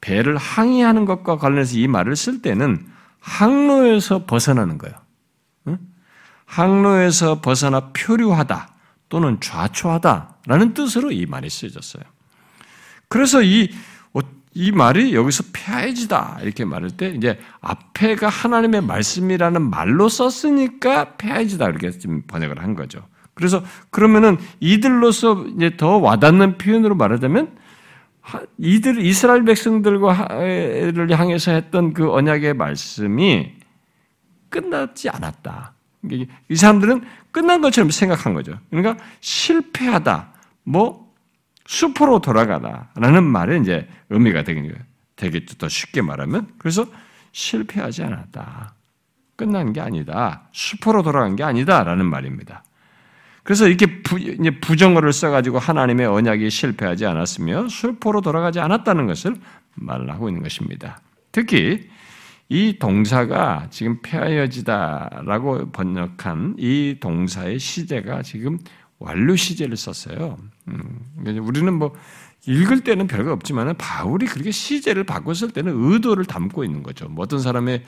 배를 0.02 0.38
항의하는 0.38 1.06
것과 1.06 1.38
관련해서 1.38 1.78
이 1.78 1.88
말을 1.88 2.16
쓸 2.16 2.42
때는 2.42 2.86
항로에서 3.20 4.26
벗어나는 4.26 4.78
거예요. 4.78 4.96
항로에서 6.46 7.42
벗어나 7.42 7.92
표류하다 7.92 8.75
또는 9.10 9.40
좌초하다라는 9.40 10.74
뜻으로 10.74 11.12
이 11.12 11.26
말이 11.26 11.50
쓰여졌어요. 11.50 12.04
그래서 13.08 13.42
이, 13.42 13.70
어, 14.14 14.20
이 14.54 14.72
말이 14.72 15.14
여기서 15.14 15.44
폐해지다 15.54 16.40
이렇게 16.42 16.66
말할 16.66 16.92
때 16.92 17.10
이제 17.10 17.40
앞에가 17.62 18.28
하나님의 18.28 18.82
말씀이라는 18.82 19.62
말로 19.62 20.10
썼으니까 20.10 21.18
폐해지다 21.18 21.70
이렇게 21.70 21.92
좀 21.92 22.24
번역을 22.28 22.62
한 22.62 22.76
거죠. 22.76 23.06
그래서 23.36 23.64
그러면은 23.92 24.38
이들로서 24.60 25.46
이제 25.56 25.78
더 25.78 25.98
와닿는 25.98 26.58
표현으로 26.58 26.96
말하자면 26.96 27.58
이들 28.58 29.06
이스라엘 29.06 29.44
백성들과를 29.44 31.12
향해서 31.12 31.52
했던 31.52 31.94
그 31.94 32.12
언약의 32.12 32.56
말씀이 32.56 33.54
끝나지 34.50 35.10
않았다. 35.10 35.75
이 36.12 36.56
사람들은 36.56 37.04
끝난 37.32 37.62
것처럼 37.62 37.92
생각한 37.92 38.34
거죠. 38.34 38.58
그러니까 38.70 39.04
실패하다, 39.22 40.34
뭐 40.64 41.14
수포로 41.66 42.20
돌아가다라는 42.20 43.24
말에 43.24 43.58
이제 43.60 43.88
의미가 44.10 44.44
되겠죠. 44.44 44.76
되겠죠. 45.16 45.56
더 45.56 45.70
쉽게 45.70 46.02
말하면 46.02 46.48
그래서 46.58 46.86
실패하지 47.32 48.04
않았다. 48.04 48.74
끝난 49.36 49.74
게 49.74 49.82
아니다. 49.82 50.44
수포로 50.52 51.04
돌아간 51.04 51.36
게 51.36 51.44
아니다라는 51.44 52.06
말입니다. 52.06 52.64
그래서 53.44 53.68
이렇게 53.68 54.02
부, 54.02 54.18
부정어를 54.62 55.14
써가지고 55.14 55.60
하나님의 55.60 56.08
언약이 56.08 56.50
실패하지 56.50 57.06
않았으며 57.06 57.68
수포로 57.68 58.22
돌아가지 58.22 58.60
않았다는 58.60 59.06
것을 59.06 59.36
말하고 59.76 60.30
있는 60.30 60.42
것입니다. 60.42 61.00
특히 61.32 61.88
이 62.48 62.78
동사가 62.78 63.68
지금 63.72 64.02
폐하여지다라고 64.02 65.72
번역한 65.72 66.56
이 66.60 66.98
동사의 67.00 67.60
시제가 67.60 68.22
지금 68.22 68.60
완료 69.00 69.36
시제를 69.36 69.76
썼어요. 69.76 70.38
음, 70.68 71.00
우리는 71.42 71.74
뭐 71.74 71.94
읽을 72.48 72.82
때는 72.82 73.08
별거 73.08 73.32
없지만 73.32 73.76
바울이 73.78 74.28
그렇게 74.28 74.52
시제를 74.52 75.04
바꿨을 75.04 75.52
때는 75.52 75.74
의도를 75.76 76.26
담고 76.26 76.64
있는 76.64 76.84
거죠. 76.84 77.08
뭐 77.10 77.24
어떤 77.24 77.40
사람의 77.40 77.84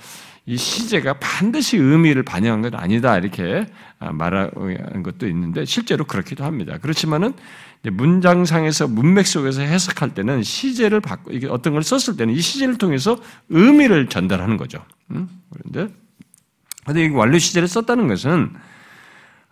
이 0.48 0.58
시제가 0.58 1.20
반드시 1.20 1.78
의미를 1.78 2.24
반영한 2.24 2.62
건 2.63 2.76
아니다 2.76 3.17
이렇게 3.17 3.67
말하는 4.00 5.04
것도 5.04 5.28
있는데 5.28 5.65
실제로 5.65 6.06
그렇기도 6.06 6.43
합니다. 6.43 6.78
그렇지만은 6.82 7.34
문장상에서 7.84 8.88
문맥 8.88 9.28
속에서 9.28 9.62
해석할 9.62 10.13
때는 10.13 10.44
시제를 10.44 11.00
바꿔 11.00 11.32
이게 11.32 11.48
어떤 11.48 11.74
걸 11.74 11.84
썼을 11.84 12.18
때는 12.18 12.34
이 12.34 12.40
시제를 12.42 12.78
통해서 12.78 13.18
의미를 13.50 14.08
전달하는 14.10 14.58
거죠. 14.58 14.84
음? 15.12 15.30
그런데 15.52 15.94
근데 16.86 17.06
이 17.06 17.10
완료 17.10 17.38
시제를 17.38 17.68
썼다는 17.68 18.08
것은 18.08 18.54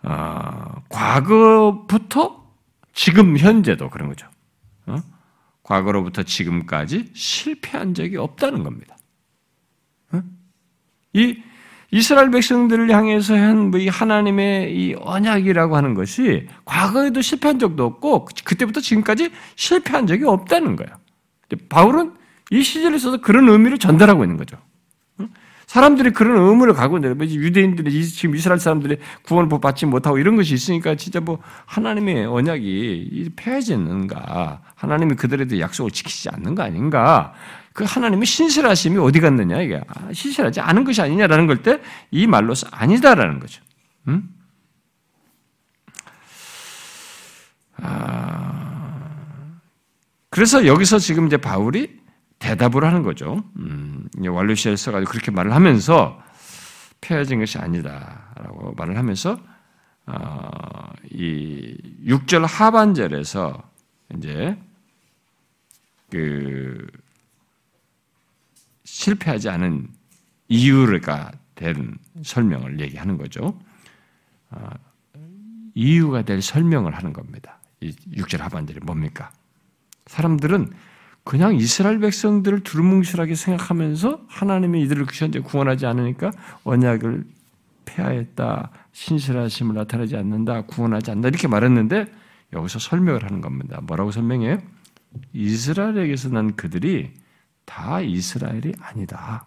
어, 0.02 0.82
과거부터 0.88 2.46
지금 2.92 3.36
현재도 3.36 3.90
그런 3.90 4.08
거죠. 4.08 4.28
어? 4.86 5.02
과거로부터 5.62 6.22
지금까지 6.22 7.10
실패한 7.14 7.94
적이 7.94 8.16
없다는 8.18 8.62
겁니다. 8.62 8.96
어? 10.12 10.22
이 11.12 11.42
이스라엘 11.90 12.30
백성들을 12.30 12.90
향해서 12.90 13.34
한뭐 13.34 13.80
하나님의 13.90 14.76
이 14.76 14.94
언약이라고 14.98 15.76
하는 15.76 15.94
것이 15.94 16.46
과거에도 16.64 17.22
실패한 17.22 17.58
적도 17.58 17.84
없고 17.84 18.28
그때부터 18.44 18.80
지금까지 18.80 19.30
실패한 19.54 20.06
적이 20.06 20.24
없다는 20.24 20.76
거예요. 20.76 20.90
바울은 21.68 22.12
이 22.50 22.62
시절에 22.62 22.96
있어서 22.96 23.20
그런 23.20 23.48
의미를 23.48 23.78
전달하고 23.78 24.24
있는 24.24 24.36
거죠. 24.36 24.56
사람들이 25.66 26.10
그런 26.10 26.48
의무를 26.48 26.74
갖고 26.74 26.96
있는데 26.96 27.14
뭐 27.14 27.26
유대인들이 27.26 28.04
지금 28.06 28.36
이스라엘 28.36 28.60
사람들이 28.60 28.98
구원을 29.24 29.48
받지 29.60 29.84
못하고 29.84 30.18
이런 30.18 30.36
것이 30.36 30.54
있으니까 30.54 30.94
진짜 30.94 31.18
뭐 31.20 31.40
하나님의 31.66 32.26
언약이 32.26 33.30
폐해지는가 33.34 34.62
하나님이 34.76 35.16
그들에 35.16 35.46
대해 35.46 35.60
약속을 35.60 35.90
지키지 35.90 36.28
않는 36.30 36.54
거 36.54 36.62
아닌가 36.62 37.34
그 37.76 37.84
하나님의 37.84 38.24
신실하심이 38.24 38.96
어디 38.96 39.20
갔느냐 39.20 39.60
이게 39.60 39.78
아, 39.86 40.10
신실하지 40.12 40.60
않은 40.60 40.82
것이 40.84 41.02
아니냐라는 41.02 41.46
걸 41.46 41.62
때 41.62 41.78
이 42.10 42.26
말로서 42.26 42.66
아니다라는 42.70 43.38
거죠. 43.38 43.62
음? 44.08 44.30
아, 47.76 49.60
그래서 50.30 50.66
여기서 50.66 50.98
지금 50.98 51.26
이제 51.26 51.36
바울이 51.36 52.00
대답을 52.38 52.84
하는 52.84 53.02
거죠. 53.02 53.44
음, 53.58 54.08
완료시에 54.18 54.74
써가지고 54.76 55.10
그렇게 55.10 55.30
말을 55.30 55.52
하면서 55.54 56.22
폐해진 57.00 57.38
것이 57.40 57.58
아니다라고 57.58 58.72
말을 58.76 58.96
하면서 58.96 59.38
어, 60.06 60.48
이 61.10 61.76
6절 62.06 62.46
하반절에서 62.46 63.62
이제 64.16 64.56
그 66.10 66.86
실패하지 68.96 69.50
않은 69.50 69.88
이유가 70.48 71.30
된 71.54 71.98
설명을 72.22 72.80
얘기하는 72.80 73.18
거죠. 73.18 73.58
어, 74.50 74.70
이유가 75.74 76.22
될 76.22 76.40
설명을 76.40 76.94
하는 76.94 77.12
겁니다. 77.12 77.58
이 77.80 77.90
6절 77.90 78.38
하반절이 78.38 78.80
뭡니까? 78.84 79.30
사람들은 80.06 80.72
그냥 81.24 81.56
이스라엘 81.56 81.98
백성들을 81.98 82.60
두루뭉실하게 82.60 83.34
생각하면서 83.34 84.24
하나님이 84.28 84.82
이들을 84.82 85.06
현재 85.12 85.40
구원하지 85.40 85.84
않으니까 85.84 86.30
언약을 86.64 87.24
폐하했다, 87.84 88.70
신실하심을 88.92 89.74
나타내지 89.74 90.16
않는다, 90.16 90.62
구원하지 90.62 91.10
않는다 91.10 91.28
이렇게 91.28 91.48
말했는데 91.48 92.06
여기서 92.54 92.78
설명을 92.78 93.24
하는 93.24 93.42
겁니다. 93.42 93.80
뭐라고 93.82 94.10
설명해요? 94.10 94.58
이스라엘에게서 95.34 96.30
난 96.30 96.56
그들이 96.56 97.12
다 97.66 98.00
이스라엘이 98.00 98.72
아니다. 98.80 99.44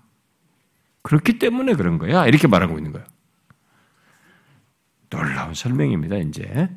그렇기 1.01 1.39
때문에 1.39 1.73
그런 1.73 1.97
거야. 1.97 2.27
이렇게 2.27 2.47
말하고 2.47 2.77
있는 2.77 2.91
거예요. 2.91 3.07
놀라운 5.09 5.55
설명입니다, 5.55 6.17
이제. 6.17 6.69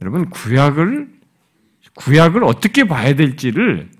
여러분, 0.00 0.30
구약을, 0.30 1.10
구약을 1.94 2.44
어떻게 2.44 2.84
봐야 2.84 3.14
될지를 3.14 3.90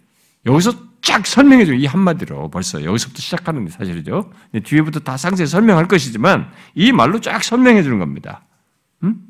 여기서 0.47 0.87
쫙 1.03 1.27
설명해줘. 1.27 1.75
이 1.75 1.87
한마디로 1.87 2.51
벌써 2.51 2.83
여기서부터 2.83 3.21
시작하는 3.21 3.65
게 3.65 3.71
사실이죠. 3.71 4.33
뒤에부터 4.65 5.01
다 5.01 5.17
상세히 5.17 5.47
설명할 5.47 5.87
것이지만 5.87 6.51
이 6.75 6.93
말로 6.93 7.21
쫙 7.21 7.45
설명해 7.45 7.83
주는 7.83 7.99
겁니다. 7.99 8.43
음? 9.03 9.21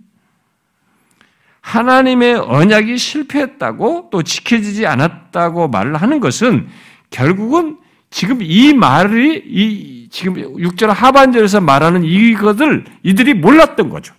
하나님의 1.61 2.37
언약이 2.37 2.97
실패했다고 2.97 4.11
또 4.11 4.23
지켜지지 4.23 4.87
않았다고 4.87 5.69
말을 5.69 5.97
하는 5.97 6.21
것은 6.21 6.69
결국은 7.11 7.79
지금 8.11 8.39
이 8.41 8.73
말이 8.73 9.43
이 9.45 10.09
지금 10.11 10.35
6절 10.35 10.87
하반절에서 10.87 11.61
말하는 11.61 12.05
이것을 12.05 12.85
이들이 13.03 13.35
몰랐던 13.35 13.91
거죠. 13.91 14.15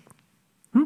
음? 0.75 0.85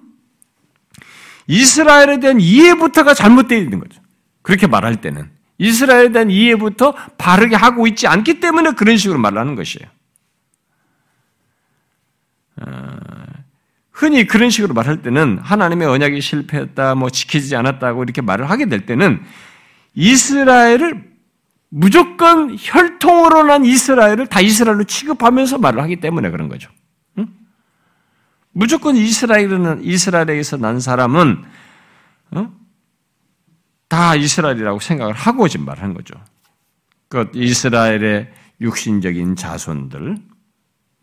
이스라엘에 1.48 2.20
대한 2.20 2.40
이해부터가 2.40 3.14
잘못되어 3.14 3.58
있는 3.58 3.80
거죠. 3.80 4.02
그렇게 4.42 4.68
말할 4.68 5.02
때는 5.02 5.30
이스라엘에 5.58 6.12
대한 6.12 6.32
이해부터 6.32 6.94
바르게 7.18 7.56
하고 7.56 7.86
있지 7.88 8.08
않기 8.08 8.40
때문에 8.40 8.72
그런 8.72 8.98
식으로 8.98 9.20
말하는 9.20 9.56
것이에요. 9.56 9.88
어, 12.62 12.98
흔히 13.92 14.26
그런 14.26 14.50
식으로 14.50 14.74
말할 14.74 15.02
때는 15.02 15.40
하나님의 15.44 15.88
언약이 15.88 16.22
실패했다, 16.22 16.96
뭐 16.96 17.10
지키지 17.10 17.56
않았다고 17.56 18.04
이렇게 18.04 18.22
말을 18.22 18.50
하게 18.50 18.66
될 18.66 18.86
때는 18.86 19.22
이스라엘을 19.94 21.11
무조건 21.74 22.58
혈통으로 22.60 23.44
난 23.44 23.64
이스라엘을 23.64 24.28
다 24.28 24.42
이스라엘로 24.42 24.84
취급하면서 24.84 25.58
말을 25.58 25.82
하기 25.84 26.02
때문에 26.02 26.30
그런 26.30 26.50
거죠. 26.50 26.70
응? 27.18 27.28
무조건 28.52 28.98
이스라엘은 28.98 29.82
이스라엘에서 29.82 30.58
난 30.58 30.82
사람은 30.82 31.44
어? 32.32 32.52
다 33.88 34.16
이스라엘이라고 34.16 34.80
생각을 34.80 35.14
하고 35.14 35.48
지금 35.48 35.66
말하는 35.66 35.94
거죠. 35.94 36.14
그 37.08 37.32
이스라엘의 37.34 38.32
육신적인 38.60 39.38
자손들, 39.38 40.18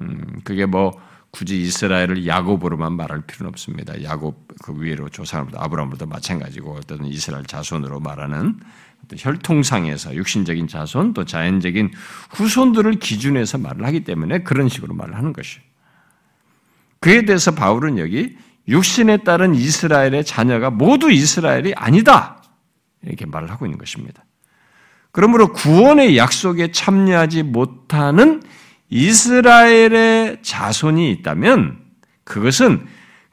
음, 0.02 0.40
그게 0.44 0.66
뭐 0.66 1.00
굳이 1.30 1.60
이스라엘을 1.62 2.26
야곱으로만 2.26 2.94
말할 2.94 3.22
필요는 3.22 3.48
없습니다. 3.50 4.02
야곱 4.02 4.48
그 4.62 4.74
위로 4.82 5.08
조상으로부터 5.08 5.58
아브라함으로도 5.60 6.06
마찬가지고 6.06 6.76
어떤 6.76 7.04
이스라엘 7.06 7.44
자손으로 7.44 8.00
말하는 8.00 8.58
혈통상에서 9.16 10.14
육신적인 10.14 10.68
자손 10.68 11.14
또 11.14 11.24
자연적인 11.24 11.92
후손들을 12.30 12.94
기준해서 12.94 13.58
말을 13.58 13.84
하기 13.86 14.04
때문에 14.04 14.40
그런 14.42 14.68
식으로 14.68 14.94
말을 14.94 15.16
하는 15.16 15.32
것이에요. 15.32 15.62
그에 17.00 17.24
대해서 17.24 17.52
바울은 17.52 17.98
여기 17.98 18.36
육신에 18.66 19.18
따른 19.18 19.54
이스라엘의 19.54 20.24
자녀가 20.24 20.70
모두 20.70 21.10
이스라엘이 21.10 21.74
아니다. 21.74 22.42
이렇게 23.02 23.24
말을 23.24 23.50
하고 23.50 23.66
있는 23.66 23.78
것입니다. 23.78 24.24
그러므로 25.10 25.52
구원의 25.52 26.16
약속에 26.16 26.70
참여하지 26.70 27.44
못하는 27.44 28.42
이스라엘의 28.90 30.42
자손이 30.42 31.10
있다면 31.12 31.78
그것은 32.24 32.86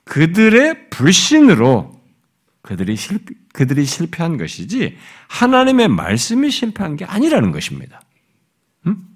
그들의 0.05 0.89
불신으로 0.89 1.91
그들이 2.61 2.95
그들이 3.55 3.85
실패한 3.85 4.37
것이지 4.37 4.97
하나님의 5.29 5.87
말씀이 5.87 6.51
실패한 6.51 6.97
게 6.97 7.05
아니라는 7.05 7.51
것입니다. 7.51 8.01
음? 8.85 9.07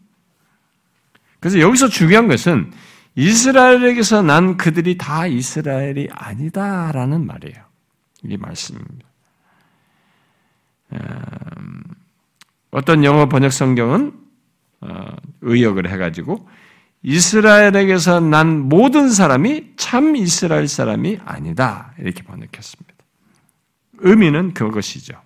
그래서 1.41 1.60
여기서 1.60 1.89
중요한 1.89 2.30
것은 2.30 2.71
이스라엘에게서 3.15 4.21
난 4.21 4.56
그들이 4.56 4.97
다 4.97 5.28
이스라엘이 5.28 6.08
아니다라는 6.12 7.25
말이에요. 7.25 7.65
이 8.23 8.38
말씀입니다. 8.38 9.10
어떤 12.71 13.04
영어 13.04 13.28
번역 13.28 13.52
성경은 13.52 14.13
어, 14.82 15.15
의역을 15.41 15.91
해가지고 15.91 16.47
이스라엘에게서 17.04 18.21
난 18.21 18.69
모든 18.69 19.10
사람이 19.10 19.73
참 19.75 20.15
이스라엘 20.15 20.69
사람이 20.69 21.19
아니다. 21.25 21.93
이렇게 21.99 22.23
번역했습니다. 22.23 22.98
의미는 24.01 24.53
그것이죠. 24.53 25.21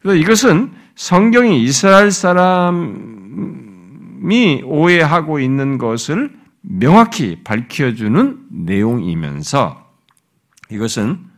그래서 0.00 0.16
이것은 0.16 0.72
성경이 0.94 1.62
이스라엘 1.62 2.10
사람이 2.10 2.72
오해하고 4.64 5.38
있는 5.40 5.78
것을 5.78 6.38
명확히 6.62 7.42
밝혀주는 7.42 8.46
내용이면서 8.50 9.90
이것은 10.70 11.30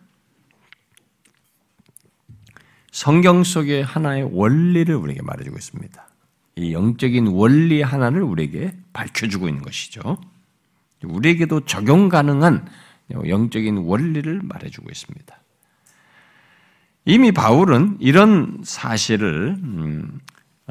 성경 2.91 3.43
속의 3.43 3.83
하나의 3.85 4.29
원리를 4.33 4.95
우리에게 4.95 5.23
말해주고 5.23 5.57
있습니다. 5.57 6.09
이 6.57 6.75
영적인 6.75 7.29
원리 7.29 7.81
하나를 7.81 8.23
우리에게 8.23 8.77
밝혀주고 8.93 9.49
있는 9.49 9.63
것이죠. 9.63 10.19
우리에게도 11.03 11.61
적용 11.65 12.09
가능한 12.09 12.69
영적인 13.27 13.79
원리를 13.79 14.41
말해주고 14.43 14.91
있습니다. 14.91 15.42
이미 17.05 17.33
바울은 17.33 17.97
이런 18.01 18.61
사실을 18.65 19.57
음, 19.61 20.21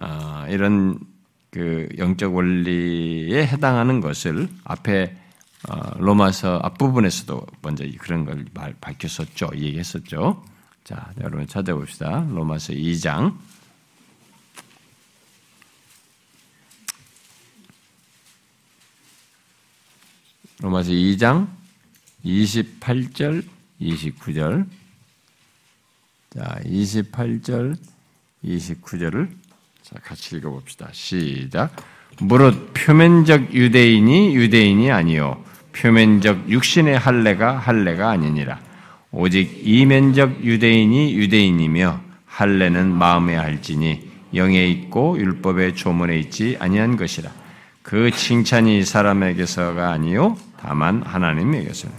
어, 0.02 0.46
이런 0.50 1.00
그 1.50 1.90
영적 1.98 2.34
원리에 2.34 3.46
해당하는 3.46 4.00
것을 4.00 4.48
앞에 4.64 5.18
어, 5.70 5.98
로마서 5.98 6.60
앞부분에서도 6.64 7.46
먼저 7.62 7.86
그런 8.00 8.26
걸 8.26 8.46
말, 8.54 8.74
밝혔었죠. 8.80 9.50
얘기했었죠. 9.54 10.44
자, 10.84 11.12
여러분 11.20 11.46
찾아봅시다. 11.46 12.26
로마서 12.30 12.74
2장. 12.74 13.38
로마서 20.62 20.92
2장 20.92 21.48
28절, 22.24 23.44
29절. 23.82 24.68
자, 26.34 26.58
28절, 26.64 27.76
29절을 28.46 29.28
자, 29.82 29.96
같이 30.02 30.38
읽어봅시다. 30.38 30.88
시작. 30.94 31.76
무릇 32.22 32.74
표면적 32.74 33.54
유대인이 33.54 34.34
유대인이 34.34 34.90
아니요 34.92 35.44
표면적 35.74 36.50
육신의 36.50 36.98
할례가 36.98 37.58
할례가 37.58 38.12
아니니라. 38.12 38.62
오직 39.12 39.60
이면적 39.62 40.46
유대인이 40.46 41.16
유대인이며 41.16 42.00
할례는 42.28 42.94
마음에 42.94 43.36
할지니 43.36 44.10
영에 44.34 44.68
있고 44.68 45.20
율법의 45.20 45.76
조문에 45.76 46.18
있지 46.18 46.56
아니한 46.62 46.96
것이라. 46.96 47.30
그 47.82 48.10
칭찬이 48.10 48.86
사람에게서가 48.86 49.92
아니요 49.92 50.38
다만 50.62 51.04
하나님에게서. 51.04 51.90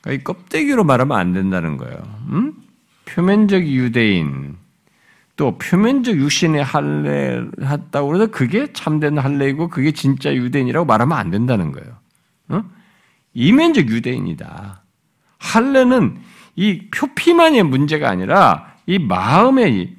그러니까 0.00 0.20
이 0.20 0.22
껍데기로 0.22 0.84
말하면 0.84 1.18
안 1.18 1.32
된다는 1.32 1.76
거예요. 1.76 1.98
음? 2.28 2.61
표면적 3.12 3.66
유대인 3.66 4.56
또 5.36 5.58
표면적 5.58 6.16
육신의 6.16 6.62
할례 6.62 7.42
했다고 7.60 8.14
해서 8.14 8.26
그게 8.28 8.72
참된 8.72 9.18
할례이고 9.18 9.68
그게 9.68 9.92
진짜 9.92 10.34
유대인이라고 10.34 10.84
말하면 10.84 11.16
안 11.16 11.30
된다는 11.30 11.72
거예요. 11.72 11.98
어? 12.48 12.62
이면적 13.34 13.88
유대인이다. 13.88 14.82
할례는 15.38 16.20
이 16.56 16.88
표피만의 16.90 17.62
문제가 17.62 18.10
아니라 18.10 18.74
이 18.86 18.98
마음의 18.98 19.96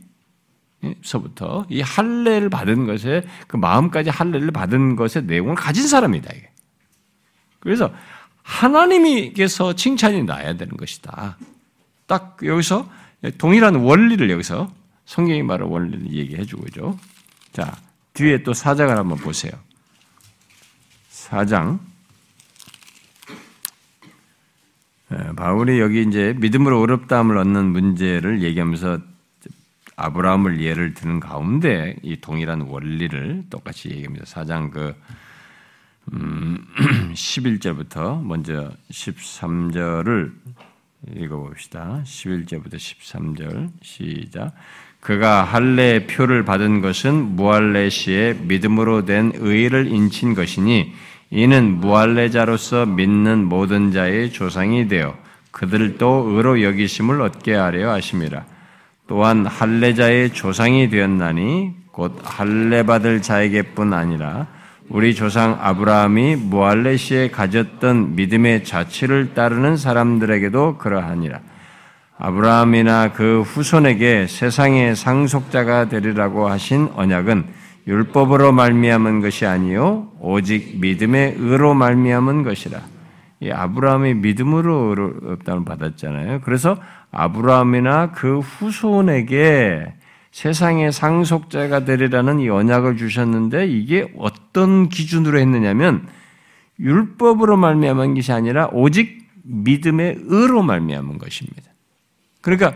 서부터 1.01 1.65
이 1.69 1.81
할례를 1.81 2.49
받은 2.49 2.85
것에 2.85 3.25
그 3.47 3.57
마음까지 3.57 4.09
할례를 4.09 4.51
받은 4.51 4.95
것의 4.95 5.25
내용을 5.25 5.55
가진 5.55 5.87
사람이다 5.87 6.31
이게. 6.33 6.49
그래서 7.59 7.91
하나님께서 8.43 9.73
칭찬이 9.73 10.23
나야 10.23 10.55
되는 10.57 10.75
것이다. 10.75 11.37
딱 12.05 12.37
여기서 12.43 12.87
동일한 13.31 13.75
원리를 13.75 14.29
여기서 14.29 14.73
성경이 15.05 15.43
말하는 15.43 15.71
원리를 15.71 16.11
얘기해 16.11 16.45
주고 16.45 16.69
죠 16.69 16.97
자, 17.51 17.75
뒤에 18.13 18.43
또 18.43 18.53
사장을 18.53 18.95
한번 18.95 19.17
보세요. 19.17 19.51
사장 21.09 21.79
예, 25.11 25.35
바울이 25.35 25.79
여기 25.79 26.01
이제 26.01 26.33
믿음으로 26.37 26.81
어렵다함을 26.81 27.37
얻는 27.37 27.65
문제를 27.67 28.41
얘기하면서 28.41 28.99
아브라함을 29.95 30.61
예를 30.61 30.95
드는 30.95 31.19
가운데 31.19 31.95
이 32.01 32.19
동일한 32.19 32.61
원리를 32.61 33.43
똑같이 33.49 33.89
얘기합니다. 33.89 34.25
사장 34.25 34.71
그 34.71 34.95
음, 36.11 36.65
11절부터 37.13 38.23
먼저 38.23 38.71
13절을 38.91 40.33
읽어봅시다. 41.11 42.01
11절부터 42.05 42.75
13절 42.75 43.69
시작. 43.81 44.53
그가 44.99 45.43
할례 45.43 46.07
표를 46.07 46.45
받은 46.45 46.81
것은 46.81 47.13
무할례 47.35 47.89
시에 47.89 48.33
믿음으로 48.33 49.03
된 49.03 49.33
의를 49.35 49.87
인친 49.87 50.33
것이니 50.33 50.93
이는 51.29 51.79
무할례자로서 51.79 52.85
믿는 52.85 53.43
모든 53.45 53.91
자의 53.91 54.31
조상이 54.31 54.87
되어 54.87 55.17
그들도 55.51 56.29
의로 56.29 56.61
여기심을 56.61 57.21
얻게 57.21 57.53
하려 57.53 57.91
하심이라. 57.91 58.45
또한 59.07 59.45
할례자의 59.45 60.33
조상이 60.33 60.89
되었나니 60.89 61.73
곧 61.91 62.17
할례 62.23 62.83
받을 62.83 63.21
자에게뿐 63.21 63.93
아니라 63.93 64.47
우리 64.93 65.15
조상 65.15 65.57
아브라함이 65.59 66.35
무할례 66.35 66.97
시에 66.97 67.31
가졌던 67.31 68.15
믿음의 68.15 68.63
자취를 68.63 69.33
따르는 69.33 69.75
사람들에게도 69.75 70.77
그러하니라. 70.77 71.39
아브라함이나 72.19 73.13
그 73.13 73.41
후손에게 73.41 74.27
세상의 74.27 74.95
상속자가 74.95 75.89
되리라고 75.89 76.47
하신 76.47 76.89
언약은 76.93 77.45
율법으로 77.87 78.51
말미암은 78.51 79.21
것이 79.21 79.47
아니요 79.47 80.11
오직 80.19 80.77
믿음의 80.79 81.37
의로 81.39 81.73
말미암은 81.73 82.43
것이라. 82.43 82.79
이 83.39 83.49
아브라함이 83.49 84.13
믿음으로 84.13 84.89
의롭다을 84.95 85.65
받았잖아요. 85.65 86.41
그래서 86.41 86.77
아브라함이나 87.11 88.11
그 88.11 88.41
후손에게 88.41 89.91
세상의 90.33 90.91
상속자가 90.91 91.85
되리라는 91.85 92.39
이 92.39 92.49
언약을 92.49 92.97
주셨는데 92.97 93.67
이게 93.67 94.11
어떤 94.17 94.89
기준으로 94.89 95.39
했느냐면 95.39 96.07
율법으로 96.79 97.55
말미암은 97.55 98.15
것이 98.15 98.31
아니라 98.31 98.67
오직 98.73 99.29
믿음의 99.43 100.21
의로 100.25 100.63
말미암은 100.63 101.19
것입니다. 101.19 101.71
그러니까 102.41 102.73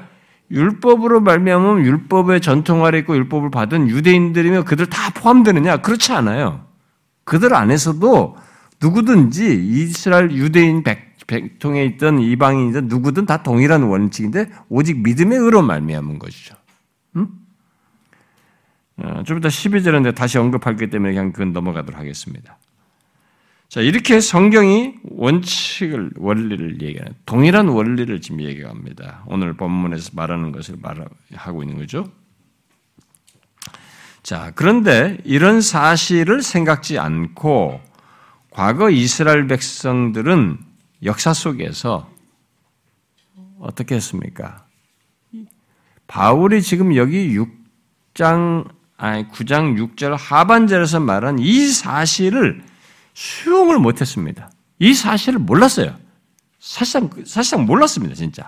율법으로 0.52 1.22
말미암으면 1.22 1.84
율법의 1.84 2.42
전통 2.42 2.86
아래 2.86 3.00
있고 3.00 3.16
율법을 3.16 3.50
받은 3.50 3.90
유대인들이며 3.90 4.64
그들 4.64 4.86
다 4.86 5.10
포함되느냐? 5.10 5.78
그렇지 5.78 6.14
않아요. 6.14 6.64
그들 7.24 7.56
안에서도 7.56 8.38
누구든지 8.80 9.66
이스라엘 9.68 10.32
유대인 10.32 10.84
백, 10.84 11.18
백통에 11.26 11.84
있던 11.86 12.20
이방인이든 12.20 12.88
누구든 12.88 13.26
다 13.26 13.42
동일한 13.42 13.82
원칙인데 13.82 14.52
오직 14.70 15.02
믿음의 15.02 15.40
의로 15.40 15.64
말미암은 15.64 16.20
것이죠. 16.20 16.56
음? 17.16 17.47
어, 18.98 19.24
좀 19.24 19.38
이따 19.38 19.48
12절인데 19.50 20.16
다시 20.16 20.38
언급하기 20.38 20.90
때문에 20.90 21.14
그냥 21.14 21.32
그건 21.32 21.54
넘어가도록 21.54 22.00
하겠습니다. 22.00 22.58
자, 23.70 23.82
이렇게 23.82 24.22
성경이 24.22 24.96
원칙을, 25.04 26.12
원리를 26.16 26.82
얘기하는, 26.82 27.14
동일한 27.26 27.68
원리를 27.68 28.22
지금 28.22 28.42
얘기합니다. 28.42 29.24
오늘 29.28 29.56
본문에서 29.56 30.12
말하는 30.14 30.52
것을 30.52 30.78
말하고 30.82 31.64
있는 31.64 31.78
거죠. 31.78 32.10
자, 34.24 34.52
그런데 34.56 35.18
이런 35.26 35.62
사실을 35.62 36.42
생각지 36.42 36.98
않고 36.98 37.82
과거 38.52 38.90
이스라엘 38.90 39.48
백성들은 39.48 40.58
역사 41.04 41.34
속에서 41.34 42.10
어떻게 43.60 43.96
했습니까? 43.96 44.66
바울이 46.08 46.62
지금 46.62 46.96
여기 46.96 47.38
6장, 48.14 48.77
아니, 48.98 49.28
9장 49.28 49.78
6절 49.96 50.18
하반절에서 50.18 51.00
말한 51.00 51.40
이 51.40 51.68
사실을 51.68 52.64
수용을 53.14 53.80
못했습니다. 53.80 54.52
이 54.80 54.94
사실을 54.94 55.40
몰랐어요. 55.40 55.96
사실상 56.60 57.10
사실상 57.26 57.66
몰랐습니다, 57.66 58.16
진짜. 58.16 58.48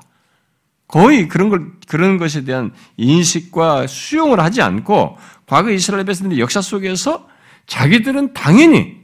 거의 0.88 1.28
그런 1.28 1.50
걸 1.50 1.72
그런 1.88 2.18
것에 2.18 2.44
대한 2.44 2.74
인식과 2.98 3.86
수용을 3.88 4.40
하지 4.40 4.62
않고 4.64 5.18
과거 5.46 5.70
이스라엘 5.70 6.04
백성들의 6.06 6.42
역사 6.42 6.62
속에서 6.62 7.28
자기들은 7.68 8.34
당연히 8.34 8.98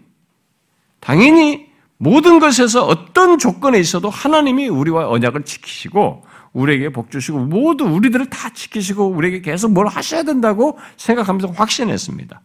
당연히 0.99 1.67
모든 1.97 2.39
것에서 2.39 2.85
어떤 2.85 3.37
조건에 3.37 3.79
있어도 3.79 4.09
하나님이 4.09 4.67
우리와 4.67 5.09
언약을 5.09 5.43
지키시고 5.43 6.25
우리에게 6.55 6.89
복 6.89 7.11
주시고 7.11 7.39
모두 7.45 7.83
우리들을 7.83 8.29
다 8.29 8.49
지키시고 8.49 9.09
우리에게 9.09 9.41
계속 9.41 9.73
뭘 9.73 9.87
하셔야 9.87 10.23
된다고 10.23 10.79
생각하면서 10.95 11.49
확신했습니다. 11.49 12.41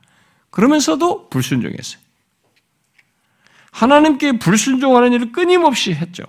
그러면서도 0.51 1.29
불순종했어요. 1.31 2.01
하나님께 3.71 4.39
불순종하는 4.39 5.13
일을 5.13 5.33
끊임없이 5.33 5.95
했죠. 5.95 6.25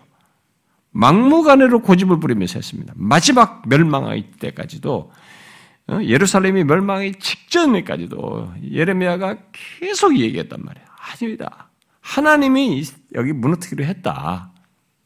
막무가내로 0.92 1.82
고집을 1.82 2.20
부리면서 2.20 2.60
했습니다. 2.60 2.94
마지막 2.96 3.68
멸망할 3.68 4.30
때까지도 4.40 5.12
어, 5.88 6.00
예루살렘이 6.04 6.64
멸망하기 6.64 7.14
직전에까지도 7.20 8.54
예레미야가 8.72 9.38
계속 9.80 10.20
얘기했단 10.20 10.60
말이에요. 10.64 10.88
아닙니다. 11.14 11.72
하나님이 12.02 12.84
여기 13.16 13.34
무너뜨기로 13.34 13.84
했다. 13.86 14.52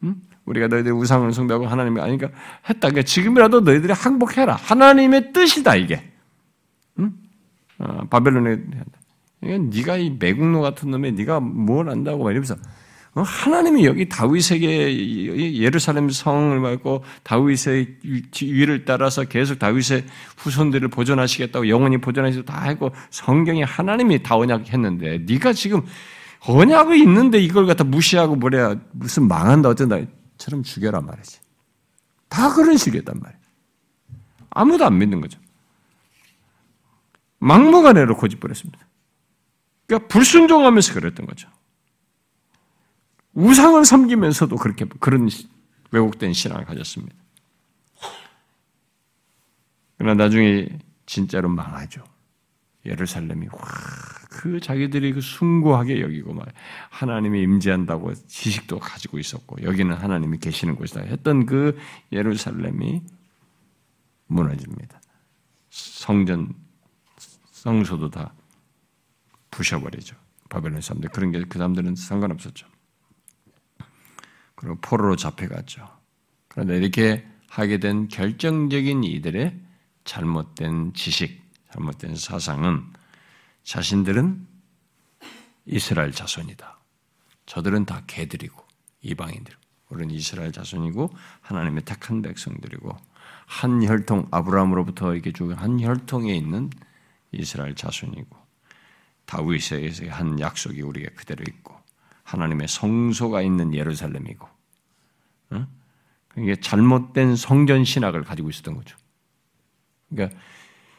응? 0.04 0.16
우리가 0.46 0.68
너희들 0.68 0.94
우상을 0.94 1.32
숭배하고 1.32 1.68
하나님이 1.68 2.02
아니까 2.02 2.30
했다. 2.70 2.90
그러니까 2.90 3.02
지금이라도 3.04 3.62
너희들이 3.62 3.94
항복해라. 3.94 4.56
하나님의 4.56 5.34
뜻이다 5.34 5.76
이게. 5.76 6.04
응? 7.00 7.12
어, 7.80 8.08
바벨론에 8.10 8.60
네가 9.42 9.98
이 9.98 10.16
매국노 10.20 10.62
같은 10.62 10.92
놈에 10.92 11.12
네가 11.12 11.40
뭘 11.40 11.90
안다고 11.90 12.30
이러면서 12.30 12.56
어, 13.16 13.22
하나님이 13.22 13.86
여기 13.86 14.10
다윗에게 14.10 15.56
예루살렘 15.56 16.10
성을 16.10 16.60
말고 16.60 17.04
다윗의 17.24 17.98
위를 18.42 18.86
따라서 18.86 19.24
계속 19.24 19.58
다윗의 19.58 20.04
후손들을 20.38 20.90
보존하시겠다고 20.90 21.70
영원히 21.70 21.98
보존하시고 21.98 22.44
다 22.46 22.64
했고 22.66 22.92
성경이 23.10 23.64
하나님이 23.64 24.22
다 24.22 24.36
언약했는데 24.36 25.20
네가 25.28 25.54
지금 25.54 25.82
언약이 26.48 27.00
있는데 27.00 27.40
이걸 27.40 27.66
갖다 27.66 27.84
무시하고 27.84 28.36
뭐래야 28.36 28.76
무슨 28.92 29.28
망한다 29.28 29.70
어쩐다 29.70 29.98
처럼 30.38 30.64
죽여라 30.64 31.02
말이지. 31.02 31.40
다 32.30 32.54
그런 32.54 32.78
식이었단 32.78 33.20
말이야. 33.20 33.40
아무도 34.50 34.86
안 34.86 34.98
믿는 34.98 35.22
거죠. 35.22 35.40
막무가내로 37.40 38.18
고집부렸습니다. 38.18 38.88
그러니까 39.86 40.08
불순종하면서 40.08 40.94
그랬던 40.94 41.26
거죠. 41.26 41.50
우상을 43.34 43.84
섬기면서도 43.84 44.56
그렇게 44.56 44.86
그런 45.00 45.30
왜곡된 45.92 46.34
신앙을 46.34 46.66
가졌습니다. 46.66 47.16
그러나 49.98 50.24
나중에 50.24 50.68
진짜로 51.06 51.50
망하죠. 51.50 52.04
예루살렘이 52.86 53.48
와, 53.48 53.60
그 54.30 54.60
자기들이 54.60 55.14
그 55.14 55.22
숭고하게 55.22 56.02
여기고 56.02 56.34
말 56.34 56.46
하나님이 56.90 57.42
임재한다고 57.42 58.14
지식도 58.14 58.80
가지고 58.80 59.18
있었고 59.20 59.64
여기는 59.64 59.96
하나님이 59.96 60.38
계시는 60.40 60.76
곳이다 60.76 61.02
했던 61.02 61.46
그 61.46 61.78
예루살렘이 62.12 63.02
무너집니다. 64.28 65.02
성전 65.70 66.54
성소도 67.52 68.10
다 68.10 68.34
부셔버리죠. 69.52 70.16
바벨론 70.50 70.82
사람들 70.82 71.10
그런 71.10 71.32
게 71.32 71.42
그 71.44 71.58
사람들은 71.58 71.96
상관없었죠. 71.96 72.68
그리고 74.56 74.78
포로로 74.82 75.16
잡혀갔죠. 75.16 75.88
그런데 76.48 76.78
이렇게 76.78 77.26
하게 77.50 77.78
된 77.80 78.08
결정적인 78.08 79.04
이들의 79.04 79.60
잘못된 80.04 80.94
지식, 80.94 81.42
잘못된 81.76 82.16
사상은 82.16 82.84
자신들은 83.64 84.48
이스라엘 85.66 86.12
자손이다. 86.12 86.78
저들은 87.46 87.86
다 87.86 88.04
개들이고 88.08 88.64
이방인들. 89.02 89.54
우리는 89.90 90.14
이스라엘 90.14 90.52
자손이고 90.52 91.14
하나님의 91.42 91.84
택한 91.84 92.22
백성들이고 92.22 92.96
한 93.46 93.84
혈통 93.84 94.30
아브라함으로부터 94.32 95.14
이렇게 95.14 95.32
죽은 95.32 95.56
한 95.56 95.80
혈통에 95.80 96.34
있는 96.34 96.70
이스라엘 97.32 97.76
자손이고 97.76 98.36
다윗에게 99.26 100.10
한 100.10 100.40
약속이 100.40 100.82
우리가 100.82 101.12
그대로 101.16 101.44
있고 101.48 101.76
하나님의 102.24 102.68
성소가 102.68 103.42
있는 103.42 103.74
예루살렘이고 103.74 104.48
이게 106.38 106.56
잘못된 106.56 107.36
성전 107.36 107.86
신학을 107.86 108.24
가지고 108.24 108.50
있었던 108.50 108.76
거죠. 108.76 108.98
그러니까 110.10 110.38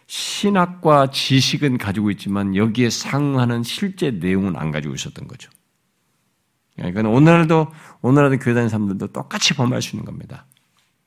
신학과 0.07 1.11
지식은 1.11 1.79
가지고 1.79 2.11
있지만 2.13 2.55
여기에 2.55 2.91
상하는 2.91 3.63
실제 3.63 4.11
내용은 4.11 4.57
안 4.57 4.71
가지고 4.71 4.95
있었던 4.95 5.27
거죠. 5.27 5.51
그러니까 6.77 7.09
오늘도 7.09 7.73
오늘날도 8.03 8.39
교회 8.39 8.55
다니는 8.55 8.69
사람들도 8.69 9.09
똑같이 9.09 9.55
범할 9.55 9.83
수 9.83 9.97
있는 9.97 10.05
겁니다. 10.05 10.45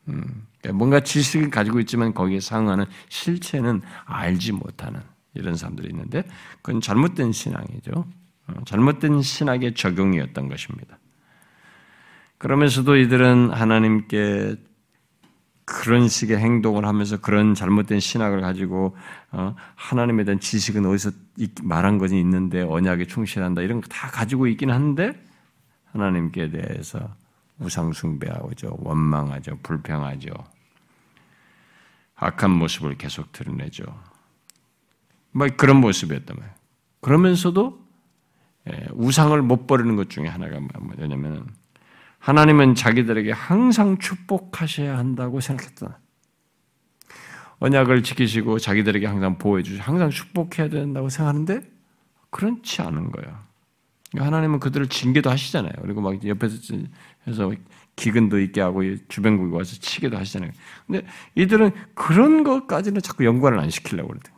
음, 0.07 0.47
그러니까 0.59 0.77
뭔가 0.77 0.99
지식을 1.01 1.49
가지고 1.49 1.79
있지만 1.81 2.13
거기에 2.13 2.39
상하는 2.39 2.85
실체는 3.09 3.81
알지 4.05 4.51
못하는 4.53 4.99
이런 5.35 5.55
사람들이 5.55 5.89
있는데 5.89 6.23
그건 6.61 6.81
잘못된 6.81 7.31
신앙이죠. 7.31 8.05
어, 8.47 8.53
잘못된 8.65 9.21
신학의 9.21 9.75
적용이었던 9.75 10.49
것입니다. 10.49 10.97
그러면서도 12.39 12.95
이들은 12.95 13.51
하나님께 13.51 14.55
그런 15.69 16.07
식의 16.07 16.37
행동을 16.37 16.85
하면서 16.85 17.17
그런 17.17 17.53
잘못된 17.53 17.99
신학을 17.99 18.41
가지고 18.41 18.97
어, 19.31 19.55
하나님에 19.75 20.23
대한 20.23 20.39
지식은 20.39 20.85
어디서 20.85 21.11
말한 21.61 21.97
것이 21.99 22.17
있는데 22.19 22.61
언약에 22.61 23.05
충실한다. 23.05 23.61
이런 23.61 23.81
거 23.81 23.87
다 23.89 24.07
가지고 24.09 24.47
있긴 24.47 24.71
한데 24.71 25.13
하나님께 25.91 26.49
대해서 26.51 27.15
우상 27.59 27.91
숭배하죠. 27.93 28.77
원망하죠. 28.79 29.59
불평하죠. 29.61 30.31
악한 32.15 32.51
모습을 32.51 32.97
계속 32.97 33.31
드러내죠. 33.31 33.83
뭐 35.31 35.47
그런 35.55 35.77
모습이었단 35.77 36.35
말이에요. 36.37 36.55
그러면서도 37.01 37.79
예, 38.71 38.87
우상을 38.93 39.41
못 39.41 39.67
버리는 39.67 39.95
것 39.95 40.09
중에 40.09 40.27
하나가 40.27 40.59
뭐냐면 40.59 41.47
하나님은 42.19 42.75
자기들에게 42.75 43.31
항상 43.31 43.97
축복하셔야 43.97 44.97
한다고 44.97 45.39
생각했다. 45.39 45.99
언약을 47.59 48.03
지키시고 48.03 48.59
자기들에게 48.59 49.05
항상 49.05 49.37
보호해 49.37 49.63
주시고 49.63 49.83
항상 49.83 50.09
축복해야 50.09 50.69
된다고 50.69 51.09
생각하는데 51.09 51.61
그렇지 52.29 52.81
않은 52.81 53.11
거예요. 53.11 53.37
그러니까 54.11 54.27
하나님은 54.27 54.59
그들을 54.59 54.87
징계도 54.87 55.29
하시잖아요. 55.29 55.73
그리고 55.81 56.01
막 56.01 56.25
옆에서 56.25 56.75
해서 57.27 57.51
기근도 57.95 58.39
있게 58.39 58.61
하고 58.61 58.81
주변국에 59.07 59.55
와서 59.55 59.75
치기도 59.79 60.17
하시잖아요. 60.17 60.51
근데 60.87 61.05
이들은 61.35 61.71
그런 61.95 62.43
것까지는 62.43 63.01
자꾸 63.01 63.25
연관을 63.25 63.59
안 63.59 63.69
시키려고 63.69 64.09
그러대요. 64.09 64.35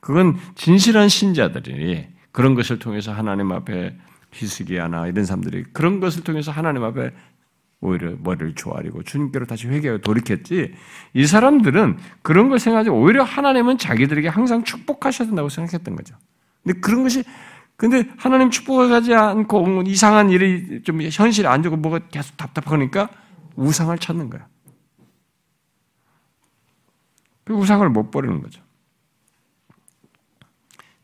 그건 0.00 0.36
진실한 0.54 1.08
신자들이 1.08 2.08
그런 2.32 2.54
것을 2.54 2.78
통해서 2.78 3.12
하나님 3.12 3.52
앞에 3.52 3.96
히스기야나 4.32 5.06
이런 5.06 5.24
사람들이 5.24 5.64
그런 5.72 6.00
것을 6.00 6.24
통해서 6.24 6.50
하나님 6.50 6.84
앞에 6.84 7.12
오히려 7.80 8.16
머리를 8.20 8.54
조아리고 8.54 9.04
주님께로 9.04 9.46
다시 9.46 9.68
회개하고 9.68 10.00
돌이켰지 10.02 10.74
이 11.14 11.26
사람들은 11.26 11.98
그런 12.22 12.48
걸 12.48 12.58
생각하지 12.58 12.90
오히려 12.90 13.22
하나님은 13.22 13.78
자기들에게 13.78 14.28
항상 14.28 14.64
축복하셔야 14.64 15.28
된다고 15.28 15.48
생각했던 15.48 15.94
거죠. 15.94 16.16
근데 16.64 16.80
그런 16.80 17.04
것이 17.04 17.24
근데 17.76 18.08
하나님 18.16 18.50
축복하지 18.50 19.14
않고 19.14 19.84
이상한 19.86 20.30
일이 20.30 20.82
좀 20.82 21.00
현실에 21.00 21.46
안 21.48 21.62
좋고 21.62 21.76
뭐가 21.76 22.00
계속 22.08 22.36
답답하니까 22.36 23.08
우상을 23.54 23.96
찾는 23.98 24.30
거야. 24.30 24.48
그 27.44 27.54
우상을 27.54 27.88
못 27.88 28.10
버리는 28.10 28.42
거죠. 28.42 28.60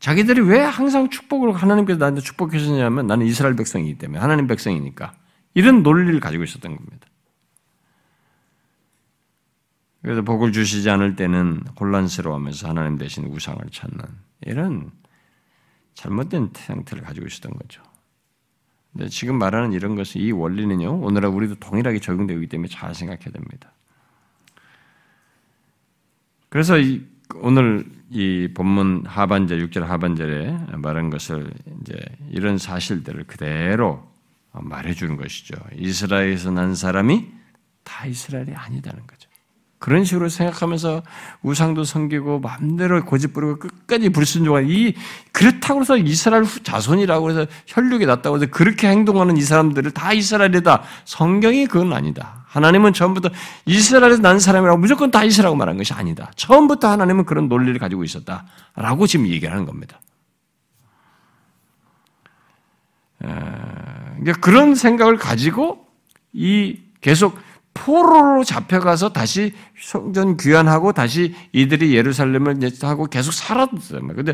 자기들이 0.05 0.41
왜 0.41 0.59
항상 0.59 1.09
축복을 1.09 1.51
하나님께서 1.55 1.97
나한테 1.97 2.21
축복해 2.21 2.59
주냐면 2.59 3.07
나는 3.07 3.25
이스라엘 3.25 3.55
백성이기 3.55 3.97
때문에 3.97 4.19
하나님 4.19 4.45
백성이니까 4.45 5.15
이런 5.55 5.81
논리를 5.81 6.19
가지고 6.19 6.43
있었던 6.43 6.75
겁니다. 6.75 7.07
그래서 10.03 10.21
복을 10.21 10.51
주시지 10.51 10.87
않을 10.91 11.15
때는 11.15 11.63
혼란스러워하면서 11.79 12.69
하나님 12.69 12.99
대신 12.99 13.25
우상을 13.25 13.59
찾는 13.71 14.05
이런 14.41 14.91
잘못된 15.95 16.51
상태를 16.53 17.03
가지고 17.03 17.25
있었던 17.25 17.53
거죠. 17.53 17.81
근데 18.93 19.09
지금 19.09 19.39
말하는 19.39 19.73
이런 19.73 19.95
것은 19.95 20.21
이 20.21 20.31
원리는요 20.31 20.99
오늘날 20.99 21.31
우리도 21.31 21.55
동일하게 21.55 21.97
적용되기 21.99 22.45
때문에 22.45 22.67
잘 22.67 22.93
생각해야 22.93 23.31
됩니다. 23.31 23.71
그래서 26.49 26.77
이 26.77 27.03
오늘 27.37 27.89
이 28.09 28.49
본문 28.53 29.03
하반절 29.07 29.67
6절 29.67 29.81
하반절에 29.81 30.57
말한 30.77 31.09
것을 31.09 31.51
이제 31.81 31.95
이런 32.29 32.57
사실들을 32.57 33.25
그대로 33.25 34.03
말해 34.53 34.93
주는 34.93 35.17
것이죠. 35.17 35.55
이스라엘에서 35.75 36.51
난 36.51 36.75
사람이 36.75 37.25
다 37.83 38.05
이스라엘이 38.05 38.53
아니다는 38.53 39.05
거죠. 39.07 39.29
그런 39.77 40.03
식으로 40.03 40.29
생각하면서 40.29 41.03
우상도 41.43 41.83
섬기고 41.83 42.39
마음대로 42.39 43.03
고집 43.05 43.33
부리고 43.33 43.59
끝까지 43.59 44.09
불순종한 44.09 44.67
이 44.67 44.93
그렇다고 45.31 45.81
해서 45.81 45.97
이스라엘 45.97 46.43
자손이라고 46.43 47.29
해서 47.29 47.45
혈육이 47.67 48.05
났다고 48.05 48.37
해서 48.37 48.45
그렇게 48.47 48.87
행동하는 48.87 49.37
이 49.37 49.41
사람들을 49.41 49.91
다 49.91 50.13
이스라엘이다. 50.13 50.83
성경이 51.03 51.67
그건 51.67 51.93
아니다. 51.93 52.44
하나님은 52.55 52.93
처음부터 52.93 53.29
이스라엘에서 53.65 54.21
난 54.21 54.39
사람이라고 54.39 54.79
무조건 54.79 55.11
다 55.11 55.25
이스라엘이라고 55.25 55.57
말한 55.57 55.77
것이 55.77 55.93
아니다. 55.93 56.31
처음부터 56.37 56.89
하나님은 56.89 57.25
그런 57.25 57.49
논리를 57.49 57.77
가지고 57.77 58.05
있었다라고 58.05 59.07
지금 59.07 59.27
얘기를 59.27 59.51
하는 59.51 59.65
겁니다. 59.65 59.99
에... 63.23 63.27
그러니까 63.27 64.39
그런 64.39 64.73
생각을 64.73 65.17
가지고 65.17 65.85
이 66.31 66.79
계속 67.01 67.37
포로로 67.75 68.43
잡혀가서 68.43 69.13
다시 69.13 69.53
성전 69.79 70.37
귀환하고 70.37 70.93
다시 70.93 71.35
이들이 71.51 71.93
예루살렘을 71.93 72.57
하고 72.81 73.05
계속 73.05 73.31
살았어요. 73.31 74.07
근데 74.15 74.33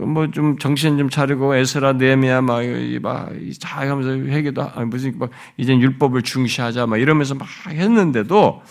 뭐 0.00 0.28
좀 0.30 0.56
정신 0.58 0.96
좀 0.96 1.10
차리고 1.10 1.56
에스라 1.56 1.94
네미야 1.94 2.40
막막 2.40 3.32
하면서 3.70 4.10
회개도 4.10 4.70
무슨 4.86 5.18
막 5.18 5.30
이제 5.58 5.76
율법을 5.76 6.22
중시하자 6.22 6.86
막 6.86 6.96
이러면서 6.98 7.34
막 7.34 7.46
했는데도 7.68 8.62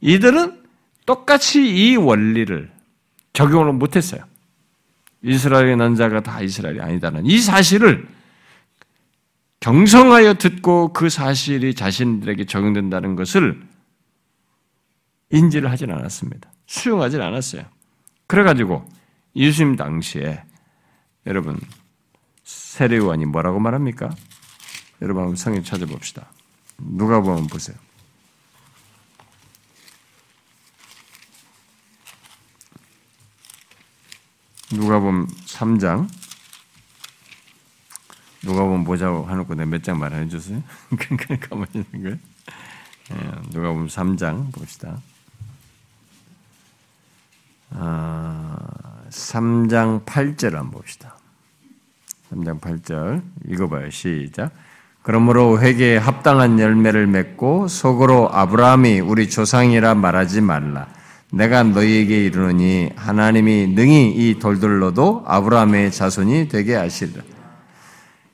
이들은 0.00 0.60
똑같이 1.06 1.62
이 1.64 1.96
원리를 1.96 2.70
적용을 3.32 3.72
못 3.72 3.96
했어요. 3.96 4.22
이스라엘의 5.22 5.76
난 5.76 5.94
자가 5.94 6.20
다 6.20 6.42
이스라엘이 6.42 6.80
아니다는 6.80 7.26
이 7.26 7.38
사실을 7.38 8.06
경성하여 9.62 10.34
듣고 10.34 10.92
그 10.92 11.08
사실이 11.08 11.76
자신들에게 11.76 12.46
적용된다는 12.46 13.14
것을 13.14 13.62
인지를 15.30 15.70
하진 15.70 15.92
않았습니다. 15.92 16.50
수용하진 16.66 17.22
않았어요. 17.22 17.62
그래가지고 18.26 18.84
예수님 19.36 19.76
당시에 19.76 20.42
여러분 21.26 21.60
세례요한이 22.42 23.26
뭐라고 23.26 23.60
말합니까? 23.60 24.10
여러분 25.00 25.22
한번 25.22 25.36
성경 25.36 25.62
찾아봅시다. 25.62 26.32
누가 26.78 27.20
보면 27.20 27.46
보세요. 27.46 27.76
누가 34.72 34.98
보면 34.98 35.28
3장 35.28 36.08
누가 38.44 38.62
보면 38.64 38.80
모자고 38.84 39.24
하놓고 39.24 39.54
내가 39.54 39.68
몇 39.70 39.82
장 39.82 39.98
말해 39.98 40.28
주세요. 40.28 40.62
가만히 41.48 41.70
있는 41.74 42.02
거예요. 42.02 42.16
예, 43.12 43.50
누가 43.50 43.68
보면 43.72 43.88
3장 43.88 44.52
봅시다. 44.52 44.98
아, 47.70 48.56
3장 49.10 50.04
8절 50.04 50.52
한번 50.52 50.70
봅시다. 50.72 51.16
3장 52.30 52.60
8절 52.60 53.22
읽어봐요. 53.48 53.90
시작. 53.90 54.52
그러므로 55.02 55.60
회개에 55.60 55.96
합당한 55.96 56.58
열매를 56.60 57.06
맺고 57.08 57.68
속으로 57.68 58.30
아브라함이 58.32 59.00
우리 59.00 59.28
조상이라 59.28 59.94
말하지 59.96 60.40
말라. 60.40 60.86
내가 61.32 61.62
너희에게 61.64 62.26
이르노니 62.26 62.90
하나님이 62.94 63.68
능히 63.68 64.12
이 64.12 64.38
돌들로도 64.38 65.24
아브라함의 65.26 65.90
자손이 65.90 66.48
되게 66.48 66.74
하시리라. 66.76 67.22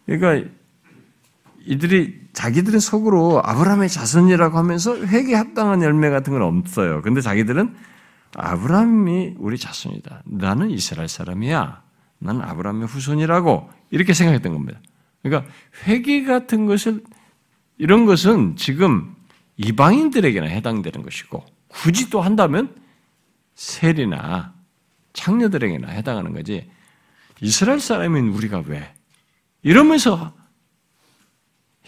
그러니까 0.08 0.50
이들이 1.66 2.18
자기들은 2.32 2.80
속으로 2.80 3.42
아브라함의 3.44 3.90
자손이라고 3.90 4.56
하면서 4.56 4.96
회개 4.96 5.34
합당한 5.34 5.82
열매 5.82 6.08
같은 6.08 6.32
건 6.32 6.42
없어요. 6.42 7.02
근데 7.02 7.20
자기들은 7.20 7.74
아브라함이 8.34 9.34
우리 9.38 9.58
자손이다. 9.58 10.22
나는 10.24 10.70
이스라엘 10.70 11.08
사람이야. 11.08 11.82
나는 12.20 12.40
아브라함의 12.40 12.86
후손이라고 12.86 13.70
이렇게 13.90 14.14
생각했던 14.14 14.52
겁니다. 14.54 14.80
그러니까 15.22 15.50
회개 15.86 16.24
같은 16.24 16.64
것을 16.64 17.02
이런 17.76 18.06
것은 18.06 18.56
지금 18.56 19.14
이방인들에게나 19.58 20.46
해당되는 20.46 21.02
것이고 21.02 21.44
굳이 21.68 22.08
또 22.08 22.22
한다면 22.22 22.74
세리나 23.56 24.54
창녀들에게나 25.12 25.88
해당하는 25.88 26.32
거지. 26.32 26.70
이스라엘 27.40 27.78
사람인 27.78 28.28
우리가 28.28 28.62
왜 28.66 28.94
이러면서 29.62 30.36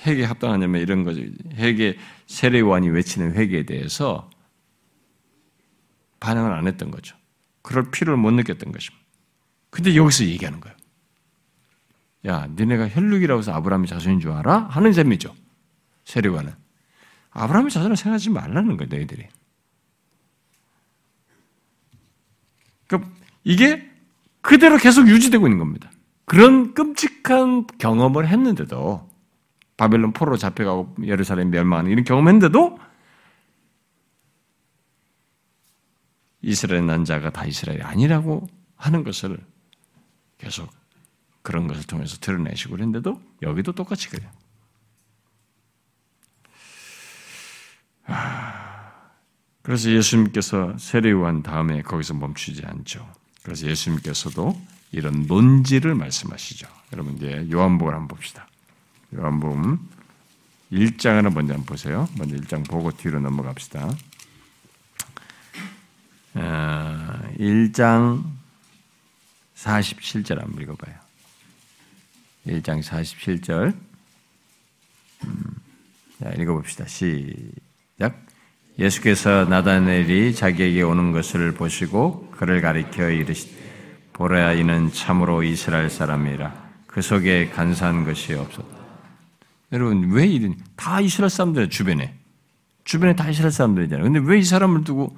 회개 0.06 0.24
합당하냐면 0.24 0.80
이런 0.80 1.04
거죠. 1.04 1.20
회개 1.54 1.96
세례요한이 2.26 2.88
외치는 2.88 3.34
회개에 3.34 3.64
대해서 3.64 4.30
반응을 6.20 6.52
안 6.52 6.66
했던 6.66 6.90
거죠. 6.90 7.16
그럴 7.62 7.90
필요를 7.90 8.16
못 8.16 8.30
느꼈던 8.32 8.72
것입니다. 8.72 9.04
근데 9.70 9.94
여기서 9.94 10.24
얘기하는 10.24 10.60
거예요. 10.60 10.76
야, 12.26 12.46
니네가 12.46 12.88
혈육이라고 12.88 13.40
해서 13.40 13.52
아브라함의 13.52 13.88
자손인 13.88 14.20
줄 14.20 14.32
알아? 14.32 14.68
하는 14.68 14.92
셈이죠. 14.92 15.34
세례관은. 16.04 16.52
아브라함의 17.30 17.70
자손을 17.70 17.96
생각하지 17.96 18.30
말라는 18.30 18.76
거예요, 18.76 18.88
너희들이. 18.90 19.26
그러니까 22.86 23.10
이게 23.44 23.88
그대로 24.40 24.76
계속 24.76 25.08
유지되고 25.08 25.46
있는 25.46 25.58
겁니다. 25.58 25.89
그런 26.30 26.74
끔찍한 26.74 27.66
경험을 27.78 28.28
했는데도 28.28 29.10
바벨론 29.76 30.12
포로로 30.12 30.36
잡혀가고 30.36 30.94
예루살렘 31.02 31.50
멸망하는 31.50 31.90
이런 31.90 32.04
경험했는데도 32.04 32.78
이스라엘 36.42 36.86
난 36.86 37.04
자가 37.04 37.30
다 37.30 37.46
이스라엘이 37.46 37.82
아니라고 37.82 38.46
하는 38.76 39.02
것을 39.02 39.44
계속 40.38 40.70
그런 41.42 41.66
것을 41.66 41.82
통해서 41.82 42.16
드러내시고 42.18 42.76
그랬는데도 42.76 43.20
여기도 43.42 43.72
똑같이 43.72 44.08
그래요. 44.08 44.30
그래서 49.62 49.90
예수님께서 49.90 50.78
세례요한 50.78 51.42
다음에 51.42 51.82
거기서 51.82 52.14
멈추지 52.14 52.64
않죠. 52.66 53.12
그래서 53.42 53.66
예수님께서도 53.66 54.54
이런 54.92 55.26
논지를 55.26 55.94
말씀하시죠. 55.94 56.66
여러분 56.92 57.16
이제 57.16 57.46
요한복음 57.50 57.92
한번 57.92 58.08
봅시다. 58.08 58.48
요한복음 59.14 59.78
1장을 60.72 61.22
먼저 61.32 61.54
한번 61.54 61.64
보세요. 61.64 62.08
먼저 62.16 62.36
1장 62.36 62.68
보고 62.68 62.90
뒤로 62.90 63.20
넘어갑시다. 63.20 63.90
1장 66.34 68.24
아, 68.24 68.24
47절 69.56 70.38
한번 70.38 70.62
읽어봐요. 70.62 70.94
1장 72.46 72.82
47절. 72.82 73.74
음, 75.24 75.44
자, 76.18 76.30
읽어봅시다. 76.38 76.86
시작. 76.86 78.24
예수께서 78.78 79.44
나다넬이 79.44 80.34
자기에게 80.34 80.82
오는 80.82 81.12
것을 81.12 81.52
보시고 81.52 82.30
그를 82.30 82.62
가리켜 82.62 83.10
이르시되 83.10 83.59
보라 84.20 84.52
이는 84.52 84.92
참으로 84.92 85.42
이스라엘 85.42 85.88
사람이라 85.88 86.52
그 86.86 87.00
속에 87.00 87.48
간사한 87.48 88.04
것이 88.04 88.34
없었다. 88.34 88.68
여러분 89.72 90.10
왜 90.10 90.26
이런 90.26 90.56
다 90.76 91.00
이스라엘 91.00 91.30
사람들 91.30 91.70
주변에 91.70 92.14
주변에 92.84 93.16
다 93.16 93.30
이스라엘 93.30 93.50
사람들이잖아요. 93.50 94.04
근데 94.04 94.18
왜 94.18 94.38
이 94.38 94.44
사람을 94.44 94.84
두고 94.84 95.16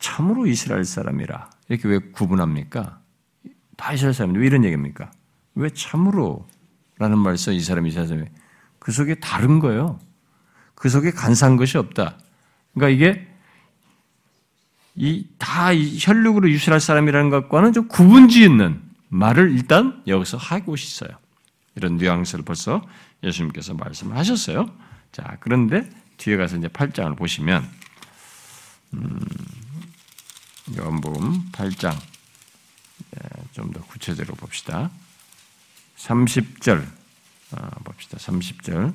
참으로 0.00 0.48
이스라엘 0.48 0.84
사람이라 0.84 1.50
이렇게 1.68 1.86
왜 1.86 1.98
구분합니까? 2.00 2.98
다 3.76 3.92
이스라엘 3.92 4.12
사람인데 4.12 4.40
왜 4.40 4.46
이런 4.46 4.64
얘기입니까? 4.64 5.12
왜 5.54 5.70
참으로 5.70 6.48
라는 6.98 7.16
말 7.16 7.34
써 7.34 7.52
이 7.52 7.60
사람이 7.60 7.92
사람이 7.92 8.24
그 8.80 8.90
속에 8.90 9.14
다른 9.20 9.60
거예요. 9.60 10.00
그 10.74 10.88
속에 10.88 11.12
간사한 11.12 11.56
것이 11.56 11.78
없다. 11.78 12.18
그러니까 12.74 12.88
이게 12.88 13.28
이 14.96 15.26
다 15.38 15.74
혈육으로 15.74 16.50
유실할 16.50 16.80
사람이라는 16.80 17.30
것과는 17.30 17.72
좀 17.72 17.88
구분지있는 17.88 18.80
말을 19.08 19.52
일단 19.52 20.02
여기서 20.06 20.36
하고 20.36 20.74
있어요. 20.74 21.10
이런 21.74 21.96
뉘앙스를 21.96 22.44
벌써 22.44 22.82
예수님께서 23.22 23.74
말씀을 23.74 24.16
하셨어요. 24.16 24.70
자, 25.12 25.36
그런데 25.40 25.88
뒤에 26.18 26.36
가서 26.36 26.56
이제 26.56 26.68
8장을 26.68 27.16
보시면, 27.16 27.68
음, 28.94 29.20
요한복음 30.76 31.50
8장, 31.52 31.92
예, 33.16 33.42
좀더 33.52 33.80
구체적으로 33.82 34.36
봅시다. 34.36 34.90
30절, 35.96 36.86
아, 37.52 37.70
봅시다. 37.84 38.18
30절. 38.18 38.92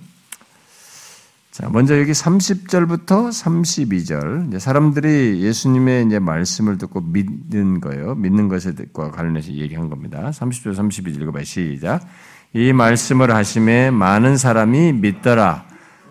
자, 1.55 1.69
먼저 1.71 1.97
여기 1.97 2.11
30절부터 2.11 3.29
32절. 3.29 4.59
사람들이 4.59 5.41
예수님의 5.41 6.05
이제 6.05 6.19
말씀을 6.19 6.77
듣고 6.77 6.99
믿는 6.99 7.79
거예요. 7.79 8.13
믿는 8.15 8.49
것과 8.49 9.11
관련해서 9.11 9.53
얘기한 9.53 9.89
겁니다. 9.89 10.31
30절, 10.31 10.75
32절 10.75 11.21
읽어봐요. 11.21 11.45
시작. 11.45 12.05
이 12.51 12.73
말씀을 12.73 13.33
하심에 13.33 13.89
많은 13.91 14.35
사람이 14.35 14.91
믿더라. 14.99 15.65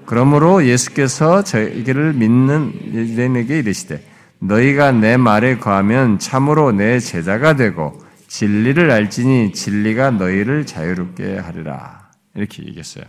그러므로 0.06 0.64
예수께서 0.64 1.44
저희를 1.44 2.14
믿는 2.14 2.72
이들에게 2.82 3.58
이르시되 3.58 4.02
너희가 4.38 4.92
내 4.92 5.18
말에 5.18 5.58
거하면 5.58 6.18
참으로 6.18 6.72
내 6.72 6.98
제자가 6.98 7.54
되고 7.54 8.02
진리를 8.28 8.90
알지니 8.90 9.52
진리가 9.52 10.12
너희를 10.12 10.64
자유롭게 10.64 11.36
하리라. 11.36 12.08
이렇게 12.34 12.64
얘기했어요. 12.64 13.04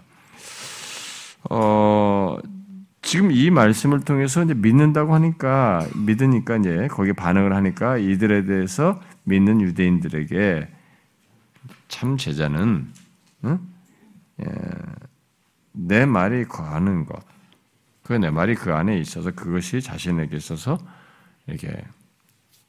어, 1.50 2.38
지금 3.02 3.32
이 3.32 3.50
말씀을 3.52 4.02
통해서 4.02 4.44
이제 4.44 4.54
믿는다고 4.54 5.14
하니까, 5.14 5.86
믿으니까 5.96 6.58
이제 6.58 6.88
거기에 6.90 7.14
반응을 7.14 7.54
하니까 7.56 7.98
이들에 7.98 8.46
대해서 8.46 9.00
믿는 9.24 9.62
유대인들에게 9.62 10.68
참 11.88 12.18
제자는, 12.18 12.88
응? 13.46 13.60
예, 14.42 14.46
내 15.74 16.06
말이 16.06 16.46
거하는 16.46 17.06
것, 17.06 17.24
그 18.04 18.14
내 18.20 18.30
말이 18.30 18.56
그 18.56 18.74
안에 18.74 18.98
있어서 19.00 19.32
그것이 19.32 19.82
자신에게 19.82 20.36
있어서 20.38 20.78
이게 21.48 21.76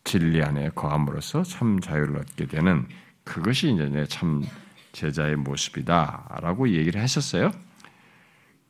진리 0.05 0.43
안에 0.43 0.71
거함으로써 0.75 1.43
참 1.43 1.81
자유를 1.81 2.17
얻게 2.19 2.47
되는 2.47 2.87
그것이 3.25 3.73
이제 3.73 3.87
내 3.89 4.07
참 4.07 4.43
제자의 4.93 5.37
모습이다라고 5.37 6.71
얘기를 6.71 7.03
했었어요. 7.03 7.51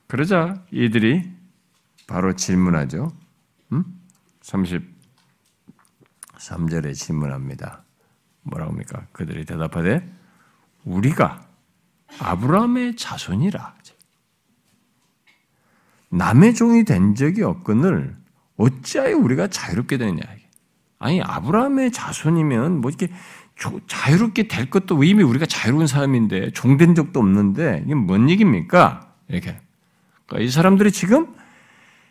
그러자 0.06 0.62
이들이 0.70 1.30
바로 2.06 2.34
질문하죠. 2.34 3.12
음? 3.72 3.84
33절에 6.38 6.94
질문합니다. 6.94 7.82
뭐라고 8.42 8.72
합니까? 8.72 9.06
그들이 9.12 9.44
대답하되 9.44 10.08
우리가 10.84 11.46
아브라함의 12.20 12.96
자손이라. 12.96 13.74
남의 16.10 16.54
종이 16.54 16.84
된 16.84 17.14
적이 17.14 17.42
없거늘 17.42 18.16
어찌하여 18.56 19.16
우리가 19.18 19.48
자유롭게 19.48 19.98
되느냐. 19.98 20.22
아니 20.98 21.20
아브라함의 21.20 21.90
자손이면 21.92 22.80
뭐 22.80 22.90
이렇게 22.90 23.12
자유롭게 23.86 24.48
될 24.48 24.70
것도 24.70 25.02
이미 25.02 25.22
우리가 25.22 25.46
자유로운 25.46 25.86
사람인데 25.86 26.52
종된 26.52 26.94
적도 26.94 27.20
없는데 27.20 27.82
이게 27.84 27.94
뭔 27.94 28.30
얘기입니까? 28.30 29.14
이렇게 29.28 29.58
이 30.38 30.50
사람들이 30.50 30.92
지금 30.92 31.34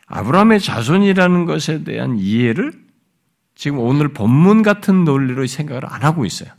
아브라함의 0.07 0.59
자손이라는 0.59 1.45
것에 1.45 1.83
대한 1.83 2.17
이해를 2.17 2.73
지금 3.55 3.79
오늘 3.79 4.09
본문 4.09 4.61
같은 4.61 5.03
논리로 5.03 5.45
생각을 5.47 5.85
안 5.85 6.03
하고 6.03 6.25
있어요. 6.25 6.49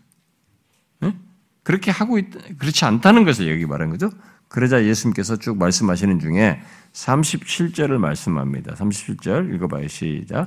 네? 1.00 1.14
그렇게 1.62 1.90
하고 1.90 2.18
있, 2.18 2.26
그렇지 2.58 2.84
않다는 2.84 3.24
것을 3.24 3.50
여기 3.50 3.66
말한 3.66 3.90
거죠. 3.90 4.10
그러자 4.48 4.84
예수님께서 4.84 5.36
쭉 5.36 5.58
말씀하시는 5.58 6.20
중에 6.20 6.60
37절을 6.92 7.98
말씀합니다. 7.98 8.74
37절 8.74 9.54
읽어봐요. 9.54 9.88
시작. 9.88 10.46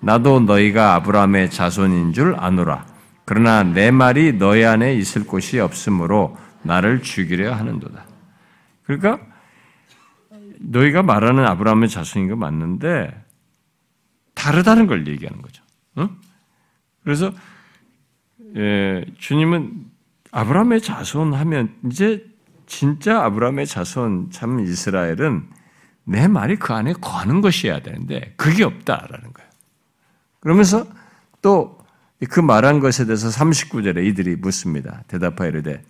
나도 0.00 0.40
너희가 0.40 0.94
아브라함의 0.94 1.50
자손인 1.50 2.12
줄 2.12 2.34
아노라. 2.36 2.86
그러나 3.24 3.62
내 3.62 3.90
말이 3.90 4.32
너희 4.34 4.64
안에 4.64 4.94
있을 4.96 5.24
곳이 5.26 5.60
없으므로 5.60 6.36
나를 6.62 7.02
죽이려 7.02 7.54
하는도다. 7.54 8.04
그러니까 8.84 9.20
너희가 10.66 11.02
말하는 11.02 11.44
아브라함의 11.46 11.88
자손인 11.88 12.28
거 12.28 12.36
맞는데 12.36 13.24
다르다는 14.34 14.86
걸 14.86 15.06
얘기하는 15.06 15.42
거죠. 15.42 15.62
응? 15.98 16.08
그래서 17.02 17.32
예, 18.56 19.04
주님은 19.18 19.86
아브라함의 20.30 20.80
자손 20.80 21.34
하면 21.34 21.74
이제 21.86 22.24
진짜 22.66 23.24
아브라함의 23.24 23.66
자손 23.66 24.30
참 24.30 24.60
이스라엘은 24.60 25.48
내 26.04 26.28
말이 26.28 26.56
그 26.56 26.72
안에 26.72 26.92
거하는 26.94 27.40
것이어야 27.40 27.80
되는데 27.80 28.34
그게 28.36 28.64
없다라는 28.64 29.32
거예요. 29.32 29.50
그러면서 30.40 30.86
또 31.40 31.84
그 32.28 32.40
말한 32.40 32.80
것에 32.80 33.06
대해서 33.06 33.28
39절에 33.28 34.04
이들이 34.06 34.36
묻습니다. 34.36 35.02
대답하여 35.08 35.48
이르되 35.48 35.82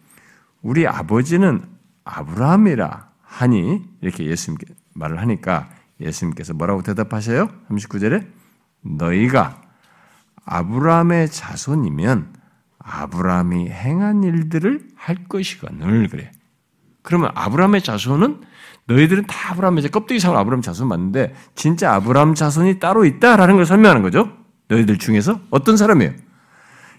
우리 0.63 0.87
아버지는 0.87 1.63
아브라함이라 2.05 3.11
하니 3.35 3.83
이렇게 4.01 4.25
예수님께 4.27 4.67
말을 4.95 5.21
하니까 5.21 5.69
예수님께서 6.01 6.55
뭐라고 6.55 6.83
대답하셔요? 6.83 7.49
39절에 7.69 8.27
너희가 8.83 9.61
아브라함의 10.45 11.31
자손이면 11.31 12.33
아브라함이 12.79 13.71
행한 13.71 14.23
일들을 14.23 14.89
할 14.95 15.25
것이거늘 15.29 16.09
그래. 16.09 16.31
그러면 17.03 17.33
아브라함의 17.35 17.83
자손은 17.83 18.43
너희들은 18.87 19.27
다 19.27 19.53
아브라함의 19.53 19.89
껍데기 19.91 20.21
상으로 20.21 20.39
아브라함 20.39 20.63
자손 20.63 20.87
맞는데 20.89 21.35
진짜 21.55 21.95
아브라함 21.95 22.35
자손이 22.35 22.79
따로 22.79 23.05
있다라는 23.05 23.57
걸 23.57 23.67
설명하는 23.67 24.03
거죠. 24.03 24.31
너희들 24.69 24.99
중에서 24.99 25.41
어떤 25.51 25.77
사람이에요? 25.77 26.13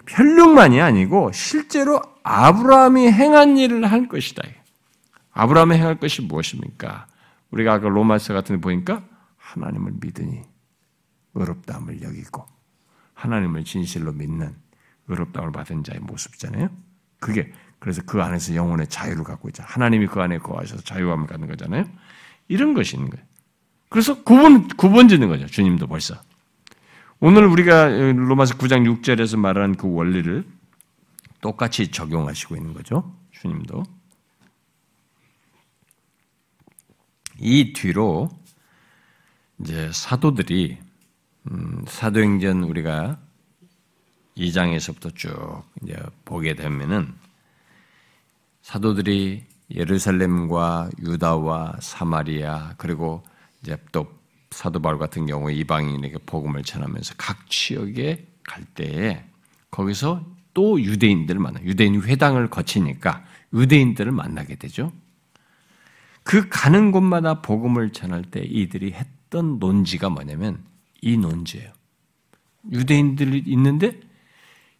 혈육만이 0.07 0.81
아니고 0.81 1.31
실제로 1.33 2.01
아브라함이 2.23 3.11
행한 3.11 3.57
일을 3.57 3.89
할 3.89 4.07
것이다. 4.07 4.43
아브라함이 5.35 5.75
행할 5.75 5.99
것이 5.99 6.21
무엇입니까? 6.21 7.07
우리가 7.51 7.73
아까 7.73 7.89
로마서 7.89 8.33
같은 8.33 8.55
데 8.55 8.61
보니까 8.61 9.03
하나님을 9.37 9.93
믿으니 9.99 10.41
의롭다함을 11.35 12.01
여기고 12.01 12.45
하나님을 13.13 13.65
진실로 13.65 14.13
믿는 14.13 14.55
의롭다함을 15.07 15.51
받은 15.51 15.83
자의 15.83 15.99
모습이잖아요. 15.99 16.69
그게 17.19 17.51
그래서 17.79 18.01
그 18.05 18.21
안에서 18.21 18.55
영혼의 18.55 18.87
자유를 18.87 19.23
갖고 19.23 19.49
있잖아요. 19.49 19.69
하나님이 19.71 20.07
그 20.07 20.21
안에 20.21 20.37
거하셔서 20.39 20.81
자유함을 20.83 21.27
갖는 21.27 21.47
거잖아요. 21.49 21.85
이런 22.47 22.73
것이 22.73 22.95
있는 22.95 23.09
거예요. 23.09 23.25
그래서 23.89 24.23
구분 24.23 24.69
구분 24.69 25.09
짓는 25.09 25.27
거죠. 25.27 25.47
주님도 25.47 25.87
벌써. 25.87 26.15
오늘 27.19 27.45
우리가 27.45 27.87
로마서 27.87 28.55
9장 28.55 29.01
6절에서 29.01 29.37
말하는 29.37 29.75
그 29.75 29.91
원리를 29.91 30.45
똑같이 31.41 31.91
적용하시고 31.91 32.55
있는 32.55 32.73
거죠. 32.73 33.13
주님도. 33.31 33.83
이 37.39 37.73
뒤로 37.73 38.29
이제 39.59 39.91
사도들이 39.93 40.77
음, 41.51 41.83
사도행전 41.87 42.63
우리가 42.63 43.19
2장에서부터 44.37 45.15
쭉 45.15 45.63
이제 45.83 45.97
보게 46.25 46.55
되면은 46.55 47.13
사도들이 48.61 49.45
예루살렘과 49.71 50.89
유다와 51.01 51.77
사마리아 51.81 52.73
그리고 52.77 53.23
이제 53.61 53.77
또 53.91 54.07
사도 54.51 54.81
바울 54.81 54.97
같은 54.97 55.25
경우에 55.25 55.53
이방인에게 55.55 56.19
복음을 56.25 56.63
전하면서 56.63 57.15
각 57.17 57.49
지역에 57.49 58.27
갈 58.43 58.63
때에 58.63 59.25
거기서 59.71 60.25
또 60.53 60.81
유대인들을 60.81 61.39
만나 61.39 61.61
유대인 61.63 62.01
회당을 62.01 62.49
거치니까 62.49 63.25
유대인들을 63.53 64.11
만나게 64.11 64.55
되죠. 64.55 64.91
그 66.25 66.49
가는 66.49 66.91
곳마다 66.91 67.41
복음을 67.41 67.91
전할 67.91 68.23
때 68.23 68.41
이들이 68.41 68.93
했던 68.93 69.59
논지가 69.59 70.09
뭐냐면 70.09 70.65
이 70.99 71.17
논지예요. 71.17 71.71
유대인들이 72.71 73.43
있는데 73.45 73.99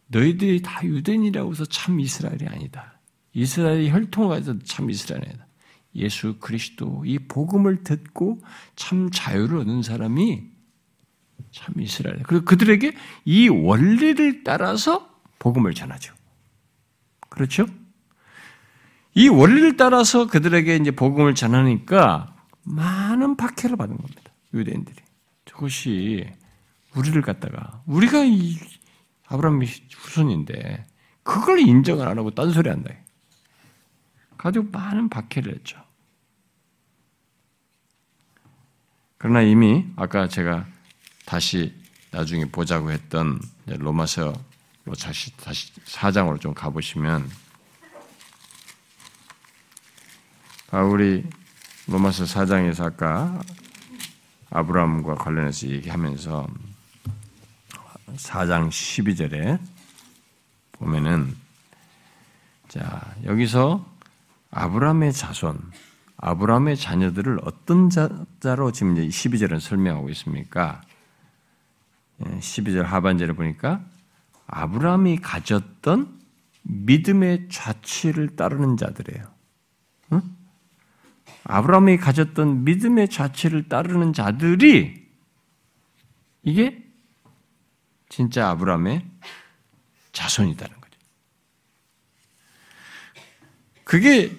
너희들이 0.08 0.60
다 0.62 0.84
유대인이라고 0.84 1.52
해서 1.52 1.64
참 1.64 2.00
이스라엘이 2.00 2.46
아니다. 2.48 2.98
이스라엘이 3.32 3.90
혈통을 3.90 4.28
가서 4.28 4.58
참 4.64 4.90
이스라엘이다. 4.90 5.46
예수 5.94 6.36
그리스도 6.40 7.04
이 7.06 7.20
복음을 7.20 7.84
듣고 7.84 8.40
참 8.74 9.08
자유를 9.12 9.58
얻는 9.58 9.82
사람이 9.82 10.42
참 11.52 11.80
이스라엘. 11.80 12.24
그리고 12.24 12.44
그들에게 12.44 12.92
이 13.24 13.48
원리를 13.48 14.42
따라서 14.42 15.08
복음을 15.38 15.74
전하죠. 15.74 16.12
그렇죠? 17.28 17.66
이 19.16 19.28
원리를 19.28 19.78
따라서 19.78 20.26
그들에게 20.26 20.76
이제 20.76 20.90
복음을 20.90 21.34
전하니까 21.34 22.36
많은 22.64 23.38
박해를 23.38 23.78
받은 23.78 23.96
겁니다. 23.96 24.22
유대인들이. 24.52 24.94
저것이 25.46 26.30
우리를 26.94 27.22
갖다가 27.22 27.82
우리가 27.86 28.24
이 28.24 28.58
아브라함의 29.26 29.68
후손인데 29.90 30.86
그걸 31.22 31.60
인정을 31.60 32.06
안 32.06 32.18
하고 32.18 32.30
딴소리 32.30 32.68
한다. 32.68 32.92
가지고 34.36 34.66
많은 34.70 35.08
박해를 35.08 35.54
했죠. 35.54 35.82
그러나 39.16 39.40
이미 39.40 39.86
아까 39.96 40.28
제가 40.28 40.66
다시 41.24 41.74
나중에 42.10 42.44
보자고 42.44 42.90
했던 42.90 43.40
로마서로 43.64 44.34
다시 45.00 45.34
다시 45.38 45.72
사장으로 45.86 46.36
좀 46.36 46.52
가보시면 46.52 47.45
바울이 50.68 51.24
로마서 51.86 52.24
4장에서 52.24 52.84
아까 52.84 53.40
아브라함과 54.50 55.14
관련해서 55.16 55.68
얘기하면서 55.68 56.46
4장 58.16 58.68
12절에 58.68 59.60
보면은 60.72 61.36
자, 62.68 63.14
여기서 63.24 63.86
아브라함의 64.50 65.12
자손, 65.12 65.58
아브라함의 66.16 66.76
자녀들을 66.76 67.40
어떤 67.44 67.90
자 67.90 68.08
로 68.54 68.72
지금 68.72 68.94
12절은 68.94 69.60
설명하고 69.60 70.08
있습니까? 70.10 70.80
12절 72.20 72.76
예, 72.76 72.80
하반절에 72.80 73.32
보니까 73.34 73.84
아브라함이 74.46 75.18
가졌던 75.18 76.20
믿음의 76.62 77.48
좌치를 77.50 78.36
따르는 78.36 78.76
자들이에요. 78.76 79.24
응? 80.12 80.22
아브라함이 81.48 81.98
가졌던 81.98 82.64
믿음의 82.64 83.08
자체를 83.08 83.68
따르는 83.68 84.12
자들이 84.12 85.06
이게 86.42 86.82
진짜 88.08 88.50
아브라함의 88.50 89.04
자손이다는 90.12 90.74
거죠. 90.80 90.98
그게 93.84 94.36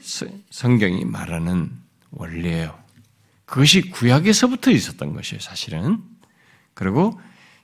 성경이 0.49 1.05
말하는 1.05 1.71
원리예요. 2.11 2.77
그것이 3.45 3.89
구약에서부터 3.89 4.71
있었던 4.71 5.13
것이에요, 5.13 5.39
사실은. 5.39 5.99
그리고 6.73 7.19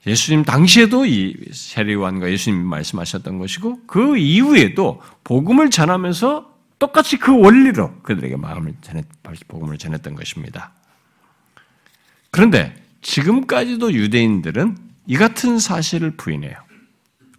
예수님 0.05 0.43
당시에도 0.43 1.05
이 1.05 1.35
세리완과 1.51 2.31
예수님 2.31 2.65
말씀하셨던 2.65 3.37
것이고 3.37 3.85
그 3.87 4.17
이후에도 4.17 5.01
복음을 5.23 5.69
전하면서 5.69 6.52
똑같이 6.83 7.15
그 7.17 7.39
원리로 7.39 8.01
그들에게 8.01 8.35
마음을 8.35 8.73
전했, 8.81 9.05
복음을 9.47 9.77
전했던 9.77 10.15
것입니다. 10.15 10.73
그런데 12.29 12.75
지금까지도 13.01 13.93
유대인들은 13.93 14.77
이 15.07 15.15
같은 15.15 15.59
사실을 15.59 16.17
부인해요. 16.17 16.61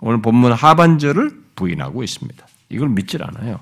오늘 0.00 0.22
본문 0.22 0.54
하반절을 0.54 1.44
부인하고 1.56 2.02
있습니다. 2.02 2.46
이걸 2.70 2.88
믿질 2.88 3.22
않아요. 3.22 3.60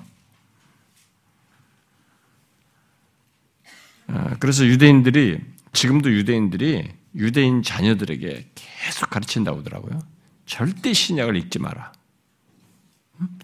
아, 4.07 4.37
그래서 4.39 4.65
유대인들이 4.65 5.41
지금도 5.73 6.13
유대인들이 6.13 6.93
유대인 7.17 7.65
자녀들에게 7.65 8.51
계속 8.55 9.11
가르친다고 9.11 9.59
하더라고요. 9.59 9.99
절대 10.47 10.93
신약을 10.93 11.35
읽지 11.39 11.59
마라. 11.59 11.93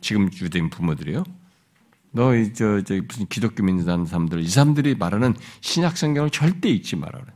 지금 0.00 0.30
유대인 0.40 0.70
부모들이요. 0.70 1.24
너, 2.10 2.32
저, 2.54 2.82
저, 2.82 2.94
무슨 3.06 3.26
기독교 3.26 3.62
민주당 3.62 4.04
사람들, 4.04 4.40
이 4.40 4.48
사람들이 4.48 4.94
말하는 4.94 5.34
신약 5.60 5.96
성경을 5.96 6.30
절대 6.30 6.68
읽지 6.68 6.96
마라. 6.96 7.20
그래. 7.20 7.32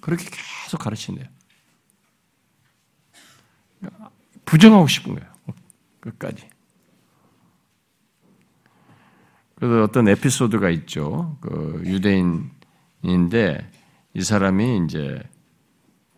그렇게 0.00 0.24
계속 0.64 0.78
가르친대요. 0.78 1.26
부정하고 4.44 4.86
싶은 4.86 5.14
거예요. 5.14 5.30
끝까지. 6.00 6.48
그래서 9.56 9.82
어떤 9.82 10.08
에피소드가 10.08 10.70
있죠. 10.70 11.36
그 11.40 11.82
유대인인데 11.84 13.70
이 14.14 14.22
사람이 14.22 14.84
이제 14.84 15.20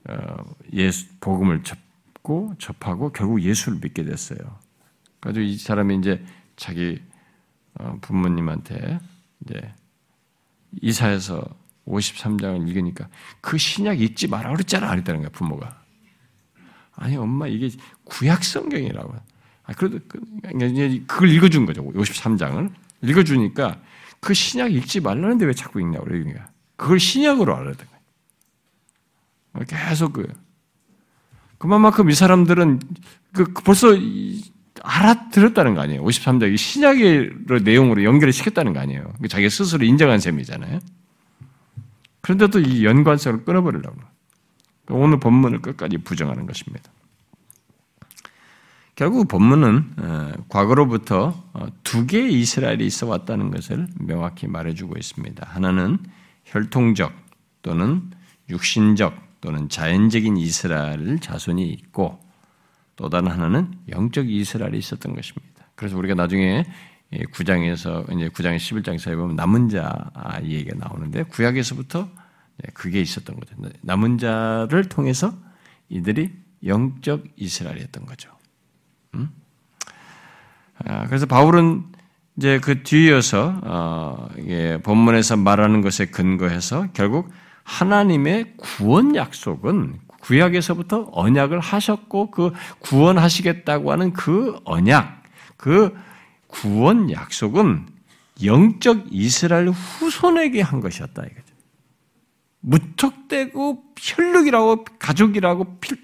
어, 0.09 0.37
예수 0.73 1.07
복음을 1.21 1.63
접고 1.63 2.55
접하고 2.59 3.11
결국 3.13 3.43
예수를 3.43 3.79
믿게 3.83 4.05
됐어요. 4.05 4.39
그래서 5.21 5.41
이 5.41 5.57
사람이 5.57 5.97
이제 5.97 6.25
자기 6.57 7.01
어, 7.01 7.10
부모님한테 8.01 8.99
이제 9.41 9.75
이사에서 10.81 11.45
53장을 11.87 12.69
읽으니까 12.69 13.09
그 13.41 13.59
신약 13.59 14.01
읽지 14.01 14.29
마라 14.29 14.53
그랬잖아 14.53 14.89
그랬다는 14.91 15.21
거야 15.21 15.31
부모가. 15.31 15.83
아니 16.95 17.17
엄마 17.17 17.47
이게 17.47 17.71
구약 18.05 18.45
성경이라고. 18.45 19.15
아 19.65 19.73
그래도 19.75 19.99
그, 20.09 20.21
그걸 21.07 21.29
읽어준 21.31 21.67
거죠 21.67 21.85
53장을 21.85 22.73
읽어주니까 23.03 23.81
그 24.21 24.35
신약 24.35 24.73
읽지 24.73 25.01
말라는데 25.01 25.47
왜 25.47 25.55
자꾸 25.55 25.81
읽냐고 25.81 26.05
그러니까 26.05 26.51
그걸 26.77 27.01
신약으로 27.01 27.57
알아야 27.57 27.75
돼. 27.75 27.87
계속 29.67 30.13
그 30.13 30.33
그만큼 31.59 32.09
이 32.11 32.15
사람들은 32.15 32.81
그 33.33 33.45
벌써 33.53 33.95
알아들었다는 34.83 35.75
거 35.75 35.81
아니에요. 35.83 36.05
53장 36.05 36.57
신약의 36.57 37.31
내용으로 37.63 38.05
연결을 38.05 38.33
시켰다는 38.33 38.73
거 38.73 38.81
아니에요. 38.81 39.13
자기 39.29 39.49
스스로 39.51 39.85
인정한 39.85 40.21
셈이잖아요. 40.21 40.79
그런데도 42.21 42.61
이 42.61 42.85
연관성을 42.85 43.45
끊어버리려고. 43.45 43.97
오늘 44.91 45.21
본문을 45.21 45.63
끝까지 45.63 45.99
부정하는 45.99 46.47
것입니다. 46.47 46.91
결국 48.97 49.29
본문은 49.29 49.95
어, 49.97 50.33
과거로부터 50.49 51.43
어, 51.55 51.67
두 51.85 52.07
개의 52.07 52.35
이스라엘이 52.35 52.85
있어 52.85 53.07
왔다는 53.07 53.51
것을 53.51 53.87
명확히 53.99 54.47
말해주고 54.47 54.99
있습니다. 54.99 55.47
하나는 55.49 55.99
혈통적 56.45 57.11
또는 57.63 58.11
육신적 58.51 59.41
또는 59.41 59.69
자연적인 59.71 60.37
이스라엘 60.37 61.19
자손이 61.19 61.67
있고 61.71 62.21
또 63.01 63.09
다른 63.09 63.29
하나는 63.29 63.73
영적 63.89 64.29
이스라엘이 64.29 64.77
있었던 64.77 65.15
것입니다. 65.15 65.65
그래서 65.75 65.97
우리가 65.97 66.15
나중에 66.15 66.67
9장에서 67.11 68.05
이제 68.15 68.29
9장 68.29 68.57
11장에서 68.57 69.17
보면 69.17 69.37
남은 69.37 69.71
자 69.71 70.11
얘기가 70.43 70.77
나오는데 70.77 71.23
구약에서부터 71.25 72.11
그게 72.75 73.01
있었던 73.01 73.37
거죠. 73.37 73.57
남은 73.81 74.19
자를 74.19 74.85
통해서 74.91 75.33
이들이 75.89 76.31
영적 76.67 77.25
이스라엘이었던 77.37 78.05
거죠. 78.05 78.31
음? 79.15 79.31
아, 80.85 81.07
그래서 81.07 81.25
바울은 81.25 81.85
이제 82.37 82.61
그 82.61 82.83
뒤이어서 82.83 83.61
어, 83.65 84.29
본문에서 84.83 85.39
말하는 85.39 85.81
것에 85.81 86.07
근거해서 86.07 86.89
결국 86.93 87.31
하나님의 87.65 88.57
구원 88.59 89.17
약속은 89.17 90.01
구약에서부터 90.21 91.09
언약을 91.13 91.61
하셨고 91.61 92.31
그 92.31 92.53
구원하시겠다고 92.79 93.93
하는 93.93 94.13
그 94.13 94.59
언약, 94.65 95.23
그 95.57 95.97
구원 96.47 97.11
약속은 97.11 97.87
영적 98.43 99.07
이스라엘 99.11 99.69
후손에게 99.69 100.61
한 100.61 100.81
것이었다 100.81 101.23
이거죠. 101.23 101.55
무턱대고 102.61 103.85
혈육이라고 103.99 104.85
가족이라고 104.99 105.79
필, 105.79 105.99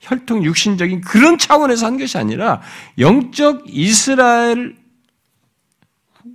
혈통 0.00 0.44
육신적인 0.44 1.00
그런 1.00 1.38
차원에서 1.38 1.86
한 1.86 1.98
것이 1.98 2.18
아니라 2.18 2.60
영적 2.98 3.64
이스라엘 3.68 4.76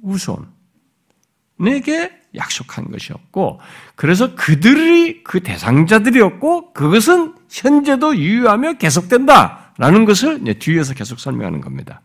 후손에게 0.03 2.16
약속한 2.35 2.91
것이었고, 2.91 3.59
그래서 3.95 4.35
그들이 4.35 5.23
그 5.23 5.41
대상자들이었고, 5.41 6.73
그것은 6.73 7.33
현재도 7.49 8.17
유효하며 8.17 8.73
계속된다라는 8.73 10.05
것을 10.05 10.43
뒤에서 10.59 10.93
계속 10.93 11.19
설명하는 11.19 11.61
겁니다. 11.61 12.01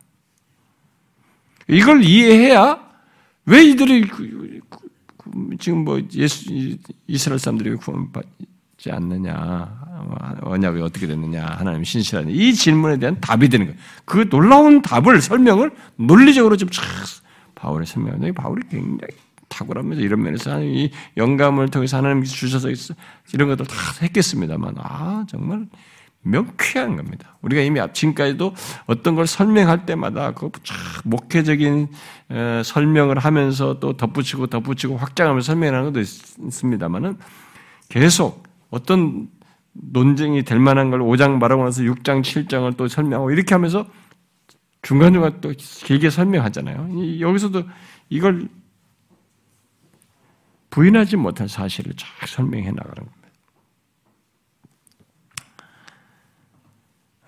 이걸 1.68 2.03
이해해야 2.05 2.79
왜 3.47 3.64
이들이 3.64 4.03
그, 4.09 4.61
그, 4.68 4.79
그, 5.16 5.57
지금 5.59 5.85
뭐 5.85 6.01
예수 6.14 6.45
이스라엘 7.07 7.39
사람들이 7.39 7.75
구원받지 7.77 8.91
않느냐, 8.91 9.81
언약이 10.43 10.81
어떻게 10.81 11.07
됐느냐, 11.07 11.45
하나님 11.47 11.85
신실하냐 11.85 12.31
이 12.31 12.53
질문에 12.55 12.99
대한 12.99 13.20
답이 13.20 13.49
되는 13.49 13.66
거예요. 13.66 13.81
그 14.05 14.29
놀라운 14.29 14.83
답을 14.83 15.20
설명을 15.20 15.73
논리적으로 15.97 16.57
좀 16.57 16.68
바울의 17.55 17.87
설명하는 17.87 18.35
바울이 18.35 18.62
굉장히 18.68 19.12
탁월하면서 19.53 20.03
이런 20.03 20.22
면에서 20.22 20.62
이 20.62 20.90
영감을 21.16 21.68
통해서 21.68 21.98
하나님 21.98 22.24
주셔서 22.24 22.68
이런 23.32 23.48
것들 23.48 23.66
다 23.66 23.74
했겠습니다만 24.03 24.74
아 24.78 25.24
정말 25.28 25.66
명쾌한 26.22 26.96
겁니다. 26.96 27.36
우리가 27.42 27.62
이미 27.62 27.80
지금까지도 27.92 28.55
어떤 28.86 29.14
걸 29.16 29.26
설명할 29.26 29.86
때마다 29.86 30.32
그 30.32 30.50
목회적인 31.05 31.88
설명을 32.64 33.18
하면서 33.18 33.80
또 33.80 33.96
덧붙이고 33.96 34.46
덧붙이고 34.46 34.96
확장하면서 34.96 35.44
설명하는 35.44 35.92
것도 35.92 36.00
있습니다만은 36.00 37.18
계속 37.88 38.44
어떤 38.70 39.28
논쟁이 39.72 40.44
될 40.44 40.59
만한 40.59 40.90
걸 40.90 41.00
5장 41.00 41.38
말하고 41.38 41.64
나서 41.64 41.82
6장, 41.82 42.22
7장을 42.22 42.76
또 42.76 42.88
설명하고 42.88 43.30
이렇게 43.30 43.55
하면서 43.55 43.86
중간중간 44.82 45.40
또 45.40 45.53
길게 45.57 46.11
설명하잖아요. 46.11 47.20
여기서도 47.20 47.64
이걸 48.11 48.48
부인하지 50.73 51.16
못할 51.16 51.49
사실을 51.49 51.93
쫙 51.97 52.27
설명해 52.27 52.70
나가는 52.73 52.95
겁니다. 52.95 53.29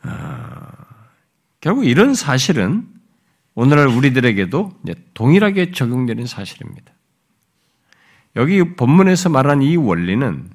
아, 0.03 0.70
결국 1.61 1.84
이런 1.84 2.14
사실은 2.14 2.88
오늘날 3.55 3.86
우리들에게도 3.88 4.80
동일하게 5.12 5.72
적용되는 5.72 6.26
사실입니다. 6.26 6.92
여기 8.36 8.74
본문에서 8.74 9.28
말한 9.28 9.62
이 9.62 9.76
원리는 9.76 10.51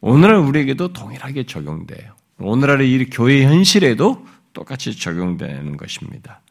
오늘날 0.00 0.36
우리에게도 0.38 0.92
동일하게 0.92 1.46
적용돼요. 1.46 2.14
오늘날의 2.38 2.92
이 2.92 3.08
교회 3.08 3.44
현실에도 3.44 4.26
똑같이 4.52 4.98
적용되는 4.98 5.76
것입니다. 5.76 6.42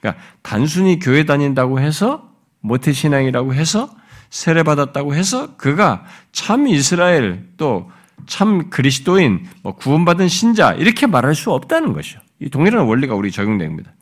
그러니까 0.00 0.22
단순히 0.42 0.98
교회 0.98 1.24
다닌다고 1.24 1.80
해서 1.80 2.34
모태신앙이라고 2.60 3.54
해서 3.54 3.94
세례받았다고 4.30 5.14
해서 5.14 5.56
그가 5.56 6.04
참 6.32 6.68
이스라엘 6.68 7.46
또 7.56 7.90
참 8.28 8.70
그리스도인, 8.70 9.46
뭐 9.62 9.74
구원받은 9.74 10.28
신자 10.28 10.72
이렇게 10.72 11.06
말할 11.06 11.34
수 11.34 11.50
없다는 11.50 11.92
것이죠. 11.92 12.20
이 12.38 12.50
동일한 12.50 12.86
원리가 12.86 13.14
우리 13.14 13.32
적용됩니다. 13.32 13.92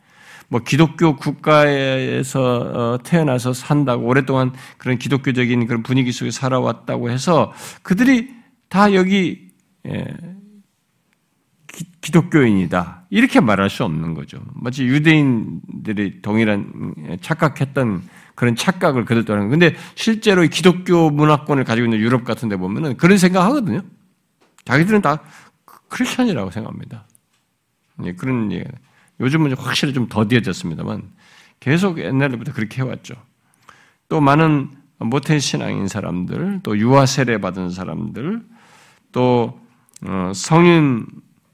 뭐 0.49 0.61
기독교 0.61 1.15
국가에서 1.15 2.39
어, 2.41 2.97
태어나서 3.03 3.53
산다고 3.53 4.05
오랫동안 4.05 4.53
그런 4.77 4.97
기독교적인 4.97 5.65
그런 5.67 5.83
분위기 5.83 6.11
속에 6.11 6.31
살아왔다고 6.31 7.09
해서 7.09 7.53
그들이 7.83 8.29
다 8.69 8.93
여기 8.93 9.49
예, 9.87 10.05
기, 12.01 12.11
독교인이다 12.11 13.07
이렇게 13.09 13.41
말할 13.41 13.69
수 13.69 13.83
없는 13.83 14.13
거죠. 14.13 14.39
마치 14.53 14.85
유대인들이 14.85 16.21
동일한 16.21 16.93
예, 17.09 17.17
착각했던 17.21 18.03
그런 18.37 18.55
착각을 18.55 19.03
하는 19.09 19.49
근데 19.49 19.75
실제로 19.95 20.43
기독교 20.43 21.09
문화권을 21.09 21.63
가지고 21.63 21.87
있는 21.87 21.97
유럽 21.97 22.23
같은 22.23 22.49
데 22.49 22.55
보면은 22.55 22.95
그런 22.95 23.17
생각 23.17 23.43
하거든요. 23.45 23.81
자기들은 24.63 25.01
다 25.01 25.23
크리스천이라고 25.89 26.51
생각합니다. 26.51 27.07
예, 28.03 28.13
그런 28.13 28.51
예. 28.51 28.63
요즘은 29.19 29.57
확실히 29.57 29.91
좀 29.91 30.07
더디어졌습니다만 30.07 31.01
계속 31.59 31.97
옛날부터 31.97 32.53
그렇게 32.53 32.83
해왔죠. 32.83 33.15
또 34.07 34.21
많은 34.21 34.69
모태 34.99 35.39
신앙인 35.39 35.87
사람들, 35.87 36.59
또 36.61 36.77
유아 36.77 37.07
세례 37.07 37.39
받은 37.39 37.71
사람들, 37.71 38.43
또 39.13 39.59
어, 40.05 40.31
성인 40.35 41.07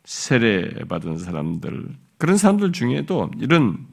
세례 0.04 0.84
받은 0.90 1.18
사람들 1.18 1.96
그런 2.18 2.36
사람들 2.36 2.74
중에도 2.74 3.32
이런 3.40 3.88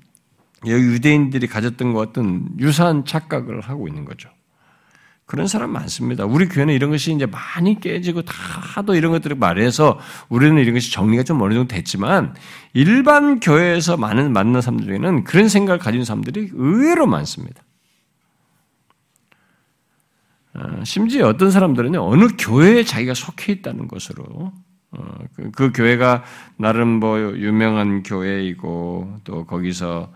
유대인들이 0.66 1.46
가졌던 1.46 1.92
것 1.92 2.06
같은 2.06 2.48
유사한 2.58 3.04
착각을 3.04 3.61
하고 3.61 3.88
있는 3.88 4.04
거죠. 4.04 4.28
그런 5.24 5.46
사람 5.46 5.70
많습니다. 5.70 6.24
우리 6.24 6.48
교회는 6.48 6.74
이런 6.74 6.90
것이 6.90 7.14
이제 7.14 7.24
많이 7.24 7.78
깨지고 7.78 8.22
다 8.22 8.34
하도 8.34 8.96
이런 8.96 9.12
것들을 9.12 9.36
말해서 9.36 10.00
우리는 10.28 10.58
이런 10.58 10.74
것이 10.74 10.90
정리가 10.90 11.22
좀 11.22 11.40
어느 11.40 11.54
정도 11.54 11.68
됐지만 11.68 12.34
일반 12.72 13.38
교회에서 13.38 13.96
많은 13.96 14.32
만난 14.32 14.61
사람들 14.61 14.86
중에는 14.86 15.22
그런 15.22 15.48
생각을 15.48 15.78
가진 15.78 16.04
사람들이 16.04 16.50
의외로 16.52 17.06
많습니다. 17.06 17.62
어, 20.54 20.82
심지어 20.84 21.28
어떤 21.28 21.50
사람들은요, 21.50 22.04
어느 22.04 22.26
교회에 22.36 22.82
자기가 22.82 23.14
속해 23.14 23.52
있다는 23.52 23.86
것으로, 23.86 24.52
어, 24.90 25.18
그, 25.36 25.50
그, 25.52 25.70
교회가 25.72 26.24
나름 26.56 26.88
뭐 26.88 27.20
유명한 27.36 28.02
교회이고, 28.02 29.18
또 29.22 29.46
거기서, 29.46 30.12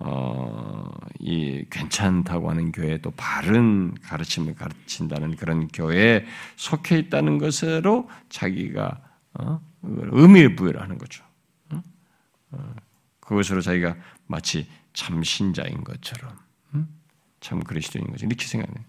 어, 0.00 0.90
이 1.18 1.64
괜찮다고 1.70 2.50
하는 2.50 2.70
교회, 2.70 2.98
또 2.98 3.10
바른 3.12 3.94
가르침을 4.02 4.54
가르친다는 4.54 5.36
그런 5.36 5.68
교회에 5.68 6.24
속해 6.56 6.98
있다는 6.98 7.38
것으로 7.38 8.08
자기가, 8.28 9.00
어, 9.34 9.60
의미를 9.82 10.54
부여를 10.54 10.80
하는 10.80 10.98
거죠. 10.98 11.24
어? 11.70 11.82
어, 12.52 12.74
그것으로 13.20 13.60
자기가 13.60 13.96
마치 14.26 14.68
참 14.92 15.22
신자인 15.22 15.82
것처럼, 15.82 16.32
음? 16.74 16.88
참 17.40 17.60
그리스도인 17.60 18.06
것처럼 18.06 18.30
이렇게 18.30 18.46
생각해요. 18.46 18.84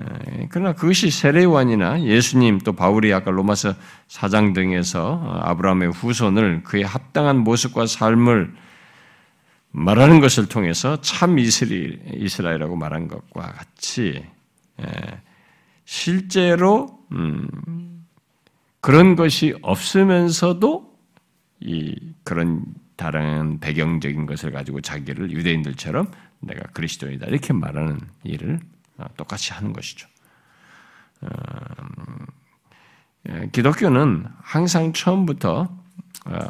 예, 0.00 0.46
그러나 0.50 0.74
그것이 0.74 1.10
세례요한이나 1.10 2.02
예수님 2.02 2.58
또 2.58 2.72
바울이 2.72 3.12
아까 3.12 3.30
로마서 3.30 3.74
4장 4.06 4.54
등에서 4.54 5.40
아브라함의 5.42 5.90
후손을 5.90 6.62
그의 6.62 6.84
합당한 6.84 7.38
모습과 7.38 7.86
삶을 7.86 8.54
말하는 9.70 10.20
것을 10.20 10.48
통해서 10.48 11.00
참 11.00 11.38
이스라엘, 11.38 12.00
이스라엘이라고 12.14 12.76
말한 12.76 13.08
것과 13.08 13.52
같이 13.52 14.24
예, 14.80 15.20
실제로 15.84 17.06
음, 17.12 18.06
그런 18.80 19.16
것이 19.16 19.56
없으면서도 19.62 20.96
이 21.60 21.96
그런 22.24 22.64
다른 22.96 23.60
배경적인 23.60 24.26
것을 24.26 24.50
가지고 24.50 24.80
자기를 24.80 25.30
유대인들처럼 25.30 26.10
내가 26.40 26.62
그리스도이다 26.72 27.26
이렇게 27.26 27.52
말하는 27.52 28.00
일을 28.24 28.60
어, 28.96 29.04
똑같이 29.16 29.52
하는 29.52 29.72
것이죠. 29.72 30.08
어, 31.20 31.28
예, 33.28 33.48
기독교는 33.52 34.26
항상 34.40 34.92
처음부터 34.92 35.68
어, 36.26 36.48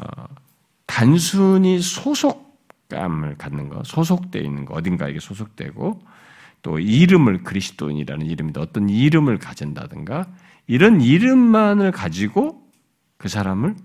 단순히 0.87 1.81
소속 1.81 2.48
감을 2.89 3.37
갖는 3.37 3.69
것, 3.69 3.87
소속되어 3.87 4.43
있는 4.43 4.65
것, 4.65 4.75
어딘가에게 4.75 5.21
소속되고 5.21 6.01
또 6.63 6.79
이름을 6.79 7.45
그리스도인이라는 7.45 8.27
이름인데 8.27 8.61
어떤 8.61 8.89
이름을 8.89 9.39
가진다든가 9.39 10.27
이런 10.67 11.01
이름만을 11.01 11.93
가지고 11.93 12.67
그 13.17 13.29
사람을 13.29 13.77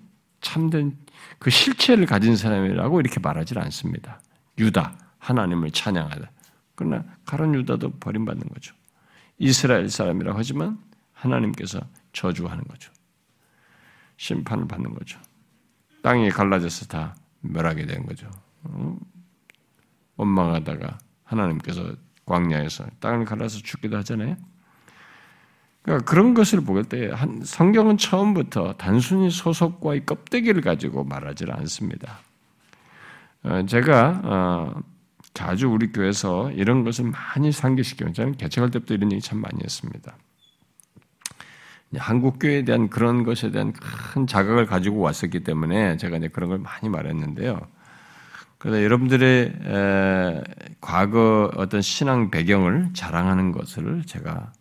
참된 0.42 0.98
그 1.40 1.50
실체를 1.50 2.06
가진 2.06 2.36
사람이라고 2.36 3.00
이렇게 3.00 3.20
말하지 3.20 3.58
않습니다. 3.58 4.22
유다, 4.58 4.98
하나님을 5.20 5.72
찬양하다. 5.72 6.32
그러나 6.76 7.06
가론 7.26 7.56
유다도 7.56 7.92
버림받는 8.00 8.48
거죠. 8.50 8.76
이스라엘 9.38 9.90
사람이라고 9.90 10.38
하지만 10.38 10.80
하나님께서 11.14 11.80
저주하는 12.12 12.64
거죠. 12.66 12.92
심판을 14.18 14.68
받는 14.68 14.94
거죠. 14.94 15.20
땅이 16.02 16.30
갈라져서 16.30 16.88
다 16.88 17.16
멸하게 17.42 17.86
되는 17.86 18.06
거죠. 18.06 18.30
원망하다가 20.18 20.98
하나님께서 21.24 21.96
광야에서 22.26 22.86
땅을 23.00 23.26
갈라서 23.26 23.60
죽기도 23.60 23.98
하잖아요. 23.98 24.36
그러니까 25.82 26.10
그런 26.10 26.34
것을 26.34 26.62
보게 26.62 26.84
때 26.84 27.12
성경은 27.44 27.98
처음부터 27.98 28.74
단순히 28.78 29.30
소속과 29.30 30.00
껍데기를 30.06 30.62
가지고 30.62 31.04
말하지 31.04 31.46
않습니다. 31.50 32.20
어, 33.44 33.66
제가 33.66 34.22
어, 34.24 34.82
자주 35.34 35.68
우리 35.68 35.92
교회에서 35.92 36.52
이런 36.52 36.84
것을 36.86 37.12
많이 37.12 37.52
상기시켜요. 37.52 38.14
저는 38.14 38.38
개척할 38.38 38.72
때부터 38.72 38.94
이런 38.94 39.12
얘기 39.12 39.22
참 39.22 39.40
많이 39.40 39.60
했습니다. 39.62 40.16
한국 41.98 42.40
교회에 42.40 42.64
대한 42.64 42.90
그런 42.90 43.24
것에 43.24 43.52
대한 43.52 43.74
큰 43.74 44.26
자각을 44.26 44.66
가지고 44.66 45.02
왔었기 45.02 45.42
때문에 45.42 45.98
제가 45.98 46.18
이제 46.18 46.28
그런 46.28 46.50
걸 46.50 46.60
많이 46.60 46.90
말했는데요. 46.90 47.60
그래서 48.64 48.82
여러분들의 48.82 49.54
에, 49.66 50.44
과거 50.80 51.52
어떤 51.58 51.82
신앙 51.82 52.32
배경을 52.32 52.92
자랑하는 52.94 53.52
것을 53.52 54.04
제가 54.06 54.54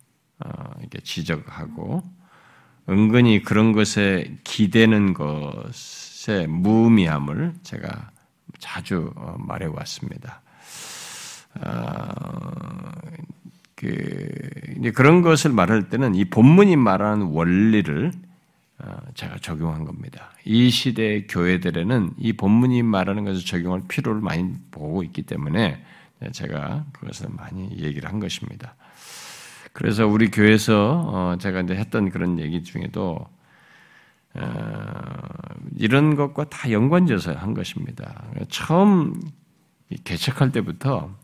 어, 0.45 0.51
이렇게 0.81 0.99
지적하고 1.05 2.03
은근히 2.89 3.45
그런 3.45 3.71
것에 3.71 4.39
기대는 4.43 5.15
것의 5.15 6.49
무의미함을 6.49 7.55
제가 7.63 8.11
자주 8.59 9.13
어, 9.15 9.37
말해 9.39 9.67
왔습니다. 9.67 10.43
어, 11.65 12.09
그 13.77 13.87
이제 14.81 14.91
그런 14.91 15.23
것을 15.23 15.53
말할 15.53 15.91
때는 15.91 16.17
이 16.17 16.25
본문이 16.25 16.75
말하는 16.75 17.27
원리를 17.27 18.11
어, 18.11 18.32
제가 19.15 19.39
적용한 19.39 19.85
겁니다. 19.85 20.31
이 20.45 20.71
시대 20.71 21.27
교회들에는 21.27 22.15
이 22.19 22.33
본문이 22.33 22.83
말하는 22.83 23.25
것을 23.25 23.45
적용할 23.45 23.83
필요를 23.89 24.21
많이 24.21 24.55
보고 24.71 25.03
있기 25.03 25.23
때문에 25.23 25.85
제가 26.33 26.85
그것을 26.93 27.29
많이 27.31 27.71
얘기를 27.79 28.09
한 28.09 28.21
것입니다. 28.21 28.75
그래서 29.73 30.07
우리 30.07 30.31
교회에서 30.31 31.05
어, 31.07 31.37
제가 31.39 31.61
이제 31.63 31.75
했던 31.75 32.11
그런 32.11 32.39
얘기 32.39 32.63
중에도 32.63 33.27
이런 35.77 36.17
것과 36.17 36.45
다 36.49 36.71
연관져서 36.71 37.35
한 37.35 37.55
것입니다. 37.55 38.25
처음 38.49 39.21
개척할 40.05 40.53
때부터 40.53 41.15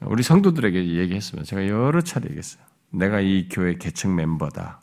우리 0.00 0.22
성도들에게 0.22 0.96
얘기했으면 0.96 1.44
제가 1.44 1.66
여러 1.68 2.00
차례 2.02 2.26
얘기했어요. 2.26 2.62
내가 2.90 3.20
이 3.20 3.48
교회 3.48 3.76
개척 3.76 4.12
멤버다. 4.12 4.82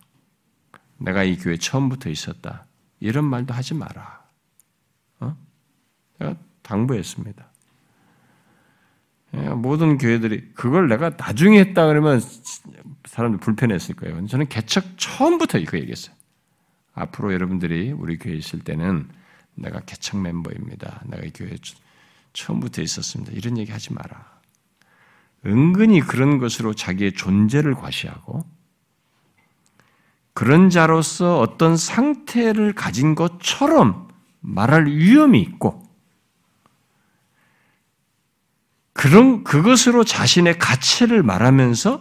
내가 0.97 1.23
이 1.23 1.37
교회 1.37 1.57
처음부터 1.57 2.09
있었다. 2.09 2.65
이런 2.99 3.25
말도 3.25 3.53
하지 3.53 3.73
마라. 3.73 4.23
어? 5.19 5.37
제가 6.17 6.35
당부했습니다. 6.61 7.53
예, 9.35 9.49
모든 9.49 9.97
교회들이 9.97 10.53
그걸 10.53 10.87
내가 10.87 11.11
나중에 11.11 11.59
했다 11.59 11.87
그러면 11.87 12.21
사람들 13.05 13.39
불편했을 13.39 13.95
거예요. 13.95 14.25
저는 14.27 14.47
개척 14.47 14.85
처음부터 14.97 15.57
이거 15.57 15.77
얘기했어요. 15.77 16.15
앞으로 16.93 17.33
여러분들이 17.33 17.91
우리 17.91 18.17
교회에 18.17 18.37
있을 18.37 18.59
때는 18.59 19.09
내가 19.55 19.79
개척 19.81 20.21
멤버입니다. 20.21 21.01
내가 21.07 21.23
이 21.23 21.31
교회에 21.31 21.55
처음부터 22.33 22.81
있었습니다. 22.81 23.31
이런 23.33 23.57
얘기 23.57 23.71
하지 23.71 23.93
마라. 23.93 24.33
은근히 25.45 25.99
그런 25.99 26.37
것으로 26.37 26.73
자기의 26.73 27.13
존재를 27.13 27.73
과시하고 27.73 28.45
그런 30.33 30.69
자로서 30.69 31.39
어떤 31.39 31.77
상태를 31.77 32.73
가진 32.73 33.15
것처럼 33.15 34.07
말할 34.41 34.87
위험이 34.87 35.41
있고 35.41 35.83
그런 38.93 39.43
그것으로 39.43 40.03
자신의 40.03 40.59
가치를 40.59 41.23
말하면서 41.23 41.99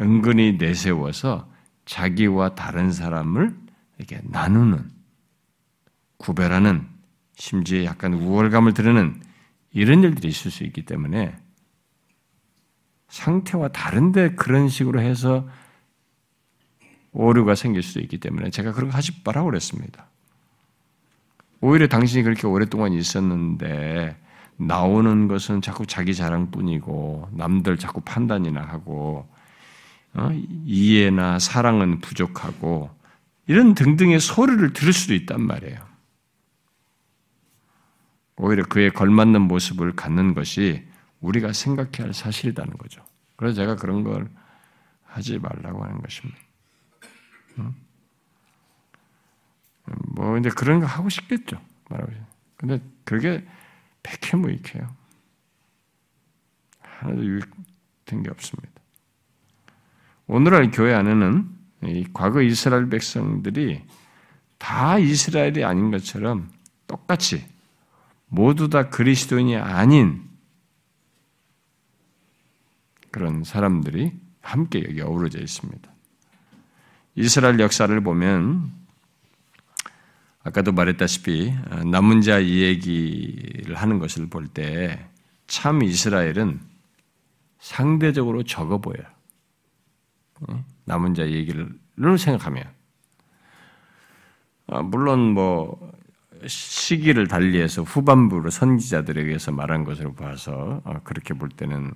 은근히 0.00 0.56
내세워서 0.58 1.48
자기와 1.84 2.54
다른 2.54 2.92
사람을 2.92 3.56
이렇게 3.98 4.20
나누는 4.24 4.90
구별하는 6.18 6.86
심지어 7.34 7.84
약간 7.84 8.14
우월감을 8.14 8.74
드러내는 8.74 9.22
이런 9.72 10.02
일들이 10.02 10.28
있을 10.28 10.50
수 10.50 10.64
있기 10.64 10.84
때문에 10.84 11.36
상태와 13.08 13.68
다른데 13.68 14.34
그런 14.34 14.68
식으로 14.68 15.00
해서 15.00 15.48
오류가 17.16 17.54
생길 17.54 17.82
수도 17.82 18.00
있기 18.00 18.18
때문에 18.18 18.50
제가 18.50 18.72
그런 18.72 18.90
거 18.90 18.96
하지 18.96 19.12
말라고 19.24 19.46
그랬습니다. 19.46 20.06
오히려 21.62 21.88
당신이 21.88 22.22
그렇게 22.22 22.46
오랫동안 22.46 22.92
있었는데 22.92 24.16
나오는 24.58 25.26
것은 25.26 25.62
자꾸 25.62 25.86
자기 25.86 26.14
자랑뿐이고 26.14 27.30
남들 27.32 27.78
자꾸 27.78 28.02
판단이나 28.02 28.60
하고 28.60 29.26
어? 30.14 30.30
이해나 30.64 31.38
사랑은 31.38 32.00
부족하고 32.00 32.90
이런 33.46 33.74
등등의 33.74 34.20
소리를 34.20 34.72
들을 34.72 34.92
수도 34.92 35.14
있단 35.14 35.40
말이에요. 35.40 35.78
오히려 38.36 38.64
그에 38.64 38.90
걸맞는 38.90 39.40
모습을 39.40 39.96
갖는 39.96 40.34
것이 40.34 40.86
우리가 41.20 41.54
생각해야 41.54 42.06
할 42.06 42.14
사실이라는 42.14 42.74
거죠. 42.74 43.02
그래서 43.36 43.56
제가 43.56 43.76
그런 43.76 44.04
걸 44.04 44.28
하지 45.04 45.38
말라고 45.38 45.82
하는 45.82 46.02
것입니다. 46.02 46.45
뭐 50.14 50.32
근데 50.32 50.50
그런 50.50 50.80
거 50.80 50.86
하고 50.86 51.08
싶겠죠. 51.08 51.60
말하고 51.88 52.12
근데 52.56 52.80
그게 53.04 53.46
백해무익해요. 54.02 54.94
하나도 56.80 57.24
유익된 57.24 58.22
게 58.22 58.30
없습니다. 58.30 58.72
오늘날 60.26 60.70
교회 60.70 60.94
안에는 60.94 61.56
과거 62.12 62.42
이스라엘 62.42 62.88
백성들이 62.88 63.84
다 64.58 64.98
이스라엘이 64.98 65.64
아닌 65.64 65.90
것처럼 65.90 66.50
똑같이 66.86 67.46
모두 68.26 68.68
다 68.68 68.88
그리스도인이 68.88 69.56
아닌 69.56 70.28
그런 73.10 73.44
사람들이 73.44 74.12
함께 74.40 74.82
여기 74.82 75.00
어우러져 75.00 75.40
있습니다. 75.40 75.95
이스라엘 77.16 77.58
역사를 77.60 77.98
보면 78.00 78.70
아까도 80.44 80.72
말했다시피 80.72 81.52
남은 81.90 82.20
자 82.20 82.38
이야기를 82.38 83.74
하는 83.74 83.98
것을 83.98 84.28
볼 84.28 84.48
때 84.48 85.16
참 85.46 85.82
이스라엘은 85.82 86.60
상대적으로 87.60 88.42
적어 88.42 88.78
보여요. 88.78 89.06
남은 90.84 91.14
자 91.14 91.28
얘기를 91.28 91.68
생각하면 92.18 92.64
아, 94.66 94.82
물론 94.82 95.32
뭐 95.32 95.92
시기를 96.46 97.28
달리해서 97.28 97.82
후반부로 97.82 98.50
선지자들에게서 98.50 99.52
말한 99.52 99.84
것으로 99.84 100.14
봐서 100.14 100.82
아, 100.84 100.98
그렇게 101.04 101.32
볼 101.34 101.48
때는 101.48 101.92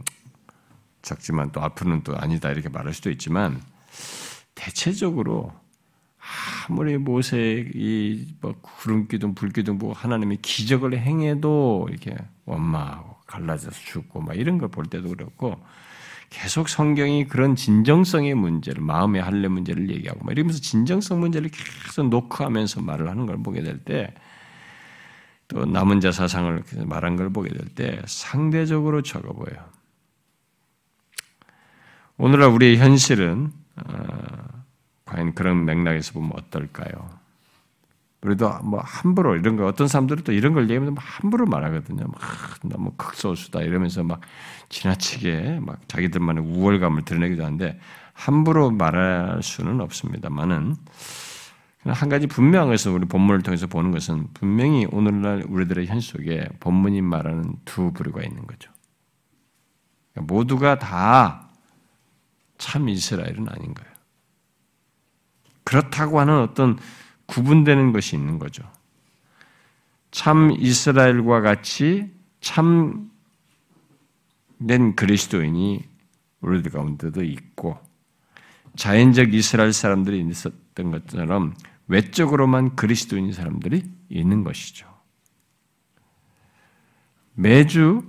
적지만 1.02 1.50
또 1.52 1.60
앞으로는 1.62 2.02
또 2.04 2.16
아니다 2.16 2.50
이렇게 2.50 2.68
말할 2.68 2.94
수도 2.94 3.10
있지만 3.10 3.60
대체적으로 4.54 5.52
아무리 6.68 6.98
모세이 6.98 8.26
뭐 8.40 8.54
구름 8.60 9.08
기둥 9.08 9.34
불 9.34 9.50
기둥 9.50 9.78
보고 9.78 9.92
하나님이 9.92 10.38
기적을 10.42 10.98
행해도 10.98 11.88
이렇게 11.90 12.16
원망하고 12.44 13.16
갈라져서 13.26 13.72
죽고 13.80 14.20
막 14.20 14.36
이런 14.36 14.58
걸 14.58 14.68
볼 14.68 14.86
때도 14.86 15.08
그렇고 15.08 15.60
계속 16.30 16.68
성경이 16.68 17.26
그런 17.26 17.56
진정성의 17.56 18.34
문제를 18.34 18.82
마음의 18.82 19.22
할례 19.22 19.48
문제를 19.48 19.90
얘기하고 19.90 20.24
막 20.24 20.32
이러면서 20.32 20.60
진정성 20.60 21.20
문제를 21.20 21.50
계속 21.50 22.08
노크하면서 22.08 22.82
말을 22.82 23.08
하는 23.08 23.26
걸 23.26 23.42
보게 23.42 23.62
될 23.62 23.78
때 23.84 24.14
또 25.48 25.64
남은 25.66 25.98
자 26.00 26.12
사상을 26.12 26.62
말한 26.86 27.16
걸 27.16 27.30
보게 27.30 27.48
될 27.50 27.66
때 27.74 28.00
상대적으로 28.06 29.02
적어 29.02 29.32
보여요. 29.32 29.64
오늘날 32.18 32.50
우리의 32.50 32.76
현실은 32.78 33.50
어, 33.69 33.69
과연 35.04 35.34
그런 35.34 35.64
맥락에서 35.64 36.12
보면 36.12 36.32
어떨까요? 36.34 37.20
우리도 38.22 38.58
뭐 38.64 38.80
함부로 38.84 39.34
이런 39.36 39.56
거 39.56 39.66
어떤 39.66 39.88
사람들은 39.88 40.24
또 40.24 40.32
이런 40.32 40.52
걸 40.52 40.64
얘기하면 40.64 40.94
함부로 40.98 41.46
말하거든요. 41.46 42.04
막 42.06 42.20
너무 42.62 42.92
극소수다 42.96 43.62
이러면서 43.62 44.04
막 44.04 44.20
지나치게 44.68 45.60
막 45.62 45.88
자기들만의 45.88 46.44
우월감을 46.44 47.04
드러내기도 47.04 47.44
하는데 47.44 47.80
함부로 48.12 48.70
말할 48.70 49.42
수는 49.42 49.80
없습니다만은 49.80 50.76
한 51.84 52.08
가지 52.10 52.26
것은 52.26 52.92
우리 52.92 53.06
본문을 53.06 53.42
통해서 53.42 53.66
보는 53.66 53.90
것은 53.90 54.28
분명히 54.34 54.86
오늘날 54.92 55.42
우리들의 55.48 55.86
현 55.86 56.00
속에 56.00 56.46
본문이 56.60 57.00
말하는 57.00 57.54
두 57.64 57.90
부류가 57.92 58.22
있는 58.22 58.46
거죠. 58.46 58.70
모두가 60.14 60.78
다 60.78 61.49
참 62.60 62.88
이스라엘은 62.90 63.48
아닌 63.48 63.74
거예요. 63.74 63.90
그렇다고 65.64 66.20
하는 66.20 66.40
어떤 66.40 66.78
구분되는 67.26 67.92
것이 67.92 68.16
있는 68.16 68.38
거죠. 68.38 68.70
참 70.10 70.52
이스라엘과 70.52 71.40
같이 71.40 72.12
참된 72.40 73.08
그리스도인이 74.94 75.88
우리들 76.42 76.70
가운데도 76.70 77.22
있고 77.24 77.78
자연적 78.76 79.32
이스라엘 79.32 79.72
사람들이 79.72 80.20
있었던 80.28 80.90
것처럼 80.90 81.54
외적으로만 81.88 82.76
그리스도인 82.76 83.32
사람들이 83.32 83.90
있는 84.10 84.44
것이죠. 84.44 84.86
매주 87.34 88.02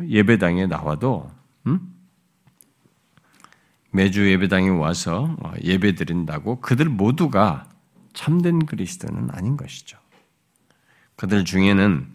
예배당에 0.00 0.66
나와도 0.66 1.30
음? 1.30 1.37
매주 3.90 4.30
예배당에 4.30 4.68
와서 4.68 5.36
예배 5.62 5.94
드린다고 5.94 6.60
그들 6.60 6.86
모두가 6.86 7.68
참된 8.12 8.66
그리스도는 8.66 9.30
아닌 9.32 9.56
것이죠. 9.56 9.98
그들 11.16 11.44
중에는 11.44 12.06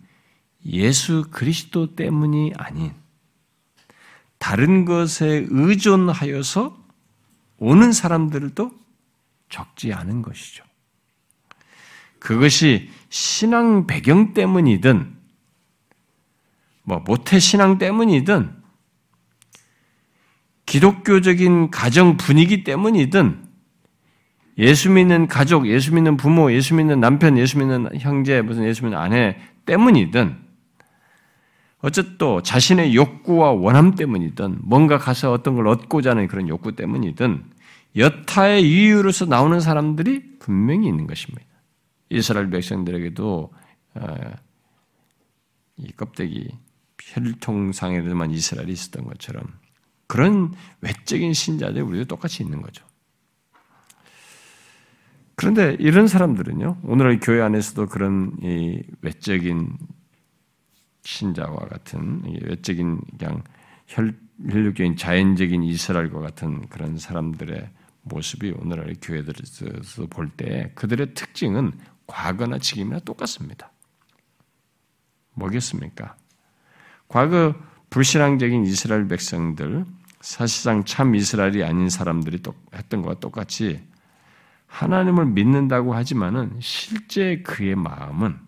예수 0.66 1.26
그리스도 1.32 1.96
때문이 1.96 2.54
아닌 2.58 2.94
다른 4.38 4.86
것에 4.86 5.46
의존하여서 5.50 6.78
오는 7.58 7.92
사람들도 7.92 8.72
적지 9.50 9.94
않은 9.94 10.22
것이죠. 10.22 10.64
그것이 12.20 12.90
신앙 13.10 13.86
배경 13.86 14.34
때문이든, 14.34 15.16
뭐, 16.84 17.00
모태 17.00 17.40
신앙 17.40 17.78
때문이든, 17.78 18.63
기독교적인 20.66 21.72
가정 21.72 22.18
분위기 22.18 22.64
때문이든, 22.64 23.44
예수 24.60 24.92
믿는 24.92 25.28
가족, 25.28 25.68
예수 25.68 25.94
믿는 25.94 26.18
부모, 26.18 26.52
예수 26.52 26.76
믿는 26.76 27.00
남편, 27.00 27.38
예수 27.38 27.58
믿는 27.58 28.00
형제, 28.00 28.42
무슨 28.42 28.66
예수 28.66 28.84
믿는 28.84 28.98
아내 28.98 29.38
때문이든, 29.66 30.38
어쨌든 31.80 32.18
또 32.18 32.42
자신의 32.42 32.96
욕구와 32.96 33.52
원함 33.52 33.96
때문이든, 33.96 34.60
뭔가 34.62 34.98
가서 34.98 35.32
어떤 35.32 35.56
걸 35.56 35.68
얻고자 35.68 36.12
하는 36.12 36.28
그런 36.28 36.48
욕구 36.48 36.76
때문이든, 36.76 37.44
여타의 37.96 38.64
이유로서 38.64 39.26
나오는 39.26 39.60
사람들이 39.60 40.40
분명히 40.40 40.88
있는 40.88 41.08
것입니다. 41.08 41.46
이스라엘 42.10 42.50
백성들에게도 42.50 43.54
어, 43.96 44.16
이 45.78 45.92
껍데기 45.92 46.50
혈통상에만 47.02 48.32
이스라엘이 48.32 48.72
있었던 48.72 49.06
것처럼 49.06 49.44
그런 50.14 50.54
외적인 50.82 51.34
신자들이 51.34 51.82
우리도 51.82 52.06
똑같이 52.06 52.44
있는 52.44 52.62
거죠. 52.62 52.86
그런데 55.34 55.76
이런 55.80 56.06
사람들은요, 56.08 56.82
오늘 56.84 57.20
교회 57.20 57.42
안에서도 57.42 57.88
그런 57.88 58.38
외적인 59.02 59.76
신자와 61.02 61.56
같은 61.68 62.22
외적인 62.44 63.02
그냥 63.18 63.42
혈육적인 63.88 64.98
자연적인 64.98 65.64
이스라엘과 65.64 66.20
같은 66.20 66.68
그런 66.70 67.00
사람들의 67.00 67.72
모습이 68.04 68.54
오늘날 68.60 68.94
교회들에서 69.02 70.06
볼 70.12 70.30
때 70.38 70.72
그들의 70.76 71.16
특징은 71.16 71.72
과거나 72.06 72.60
지금이나 72.60 73.00
똑같습니다. 73.00 73.72
뭐겠습니까? 75.34 76.16
과거 77.08 77.56
불신앙적인 77.90 78.64
이스라엘 78.66 79.08
백성들, 79.08 79.86
사실상 80.24 80.86
참 80.86 81.16
이스라엘이 81.16 81.66
아닌 81.66 81.90
사람들이 81.90 82.42
했던 82.74 83.02
것과 83.02 83.20
똑같이 83.20 83.86
하나님을 84.68 85.26
믿는다고 85.26 85.94
하지만은 85.94 86.58
실제 86.62 87.42
그의 87.42 87.76
마음은 87.76 88.40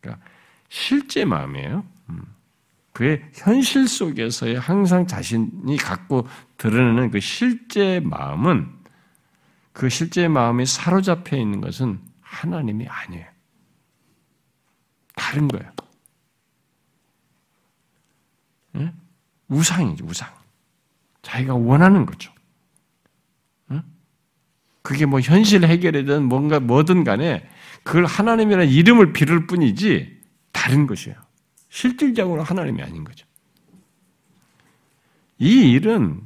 그러니까 0.00 0.22
실제 0.68 1.24
마음이에요. 1.24 1.84
음. 2.10 2.22
그의 2.92 3.24
현실 3.32 3.88
속에서의 3.88 4.60
항상 4.60 5.06
자신이 5.06 5.74
갖고 5.78 6.28
드러내는 6.58 7.10
그 7.10 7.18
실제 7.18 8.00
마음은 8.00 8.70
그 9.72 9.88
실제 9.88 10.28
마음이 10.28 10.66
사로잡혀 10.66 11.38
있는 11.38 11.62
것은 11.62 11.98
하나님이 12.20 12.86
아니에요. 12.86 13.26
다른 15.16 15.48
거예요. 15.48 15.72
예? 18.76 18.92
우상이죠, 19.48 20.04
우상. 20.04 20.39
자기가 21.22 21.54
원하는 21.54 22.06
거죠. 22.06 22.32
그게 24.82 25.06
뭐 25.06 25.20
현실 25.20 25.64
해결이든 25.64 26.24
뭔가 26.24 26.58
뭐든 26.58 27.04
간에 27.04 27.48
그걸 27.82 28.06
하나님이라는 28.06 28.68
이름을 28.68 29.12
빌을 29.12 29.46
뿐이지 29.46 30.20
다른 30.52 30.86
것이에요. 30.86 31.16
실질적으로 31.68 32.42
하나님이 32.42 32.82
아닌 32.82 33.04
거죠. 33.04 33.26
이 35.38 35.70
일은 35.70 36.22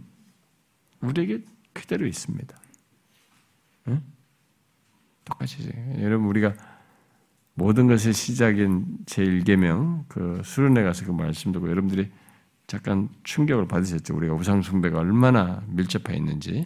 우리에게 1.00 1.44
그대로 1.72 2.06
있습니다. 2.06 2.56
응? 3.88 4.02
똑같이 5.24 5.70
여러분 6.00 6.28
우리가 6.28 6.54
모든 7.54 7.86
것의 7.86 8.12
시작인 8.14 8.86
제1계명 9.06 10.04
그 10.08 10.40
수련회 10.44 10.82
가서 10.82 11.04
그 11.04 11.12
말씀 11.12 11.52
듣고 11.52 11.68
여러분들이 11.68 12.10
잠깐 12.66 13.08
충격을 13.24 13.68
받으셨죠. 13.68 14.16
우리가 14.16 14.34
우상 14.34 14.62
숭배가 14.62 14.98
얼마나 14.98 15.62
밀접해 15.68 16.16
있는지. 16.16 16.64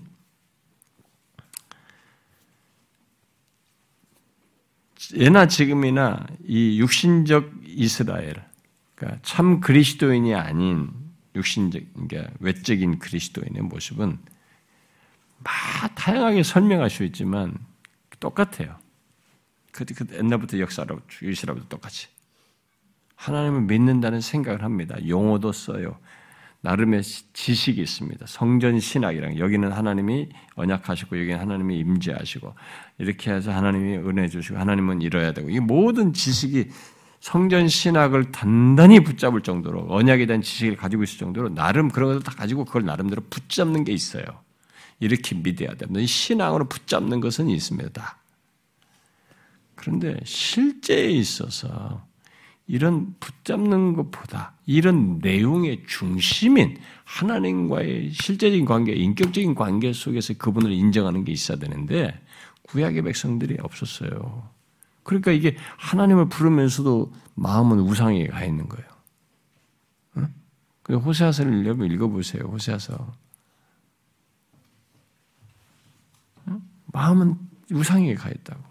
예나 5.15 5.47
지금이나 5.47 6.27
이 6.45 6.81
육신적 6.81 7.53
이스라엘, 7.65 8.45
그러니까 8.95 9.21
참 9.23 9.61
그리스도인이 9.61 10.35
아닌 10.35 10.91
육신적, 11.35 11.83
그러니까 11.95 12.33
외적인 12.41 12.99
그리스도인의 12.99 13.63
모습은 13.63 14.19
막 15.39 15.95
다양하게 15.95 16.43
설명할 16.43 16.91
수 16.91 17.05
있지만 17.05 17.57
똑같아요. 18.21 18.77
그, 19.73 19.85
그 19.85 20.05
옛날부터 20.13 20.59
역사로 20.59 21.01
유시라고도 21.23 21.69
똑같이 21.69 22.09
하나님을 23.19 23.63
믿는다는 23.63 24.21
생각을 24.21 24.63
합니다. 24.63 24.97
용어도 25.07 25.51
써요. 25.51 25.99
나름의 26.61 27.03
지식이 27.03 27.81
있습니다. 27.81 28.27
성전 28.27 28.79
신학이랑 28.81 29.39
여기는 29.39 29.71
하나님이 29.71 30.29
언약하시고 30.55 31.21
여기는 31.21 31.39
하나님이 31.39 31.79
임재하시고 31.79 32.55
이렇게 32.99 33.33
해서 33.33 33.53
하나님이 33.53 33.97
은혜 33.99 34.29
주시고 34.29 34.59
하나님은 34.59 35.03
이뤄야 35.03 35.33
되고 35.33 35.51
이 35.51 35.59
모든 35.61 36.13
지식이 36.13 36.69
성전 37.21 37.67
신학을 37.67 38.31
단단히 38.31 39.01
붙잡을 39.01 39.43
정도로 39.43 39.87
언약에 39.89 40.27
대한 40.27 40.41
지식을 40.41 40.77
가지고 40.77 41.03
있을 41.03 41.19
정도로 41.19 41.49
나름 41.49 41.89
그런 41.89 42.11
것을 42.11 42.23
다 42.23 42.33
가지고 42.33 42.65
그걸 42.65 42.85
나름대로 42.85 43.23
붙잡는 43.31 43.83
게 43.83 43.93
있어요. 43.93 44.25
이렇게 45.01 45.35
믿어야 45.35 45.75
됩니다. 45.75 46.07
신앙으로 46.07 46.69
붙잡는 46.69 47.21
것은 47.21 47.49
있습니다. 47.49 48.19
그런데 49.75 50.19
실제에 50.25 51.09
있어서 51.11 52.08
이런 52.69 53.15
붙잡는 53.19 53.95
것보다 53.95 54.53
이런 54.67 55.19
내용의 55.19 55.85
중심인 55.89 56.79
하나님과의 57.05 58.13
실제적인 58.13 58.67
관계, 58.67 58.93
인격적인 58.93 59.55
관계 59.55 59.95
속에서 59.95 60.35
그분을 60.35 60.71
인정하는 60.71 61.25
게 61.25 61.33
있어야 61.33 61.59
되는데 61.59 62.23
구약의 62.65 63.03
백성들이 63.03 63.57
없었어요. 63.61 64.47
그러니까 65.03 65.33
이게 65.33 65.57
하나님을 65.79 66.29
부르면서도 66.29 67.11
마음은 67.35 67.81
우상에 67.81 68.27
가 68.27 68.45
있는 68.45 68.69
거예요. 68.69 68.87
응? 70.19 70.95
호세아서를 70.95 71.65
여러분 71.65 71.91
읽어보세요. 71.91 72.43
호세아서. 72.43 73.15
응? 76.49 76.61
마음은 76.93 77.37
우상에 77.73 78.15
가 78.15 78.29
있다고. 78.29 78.68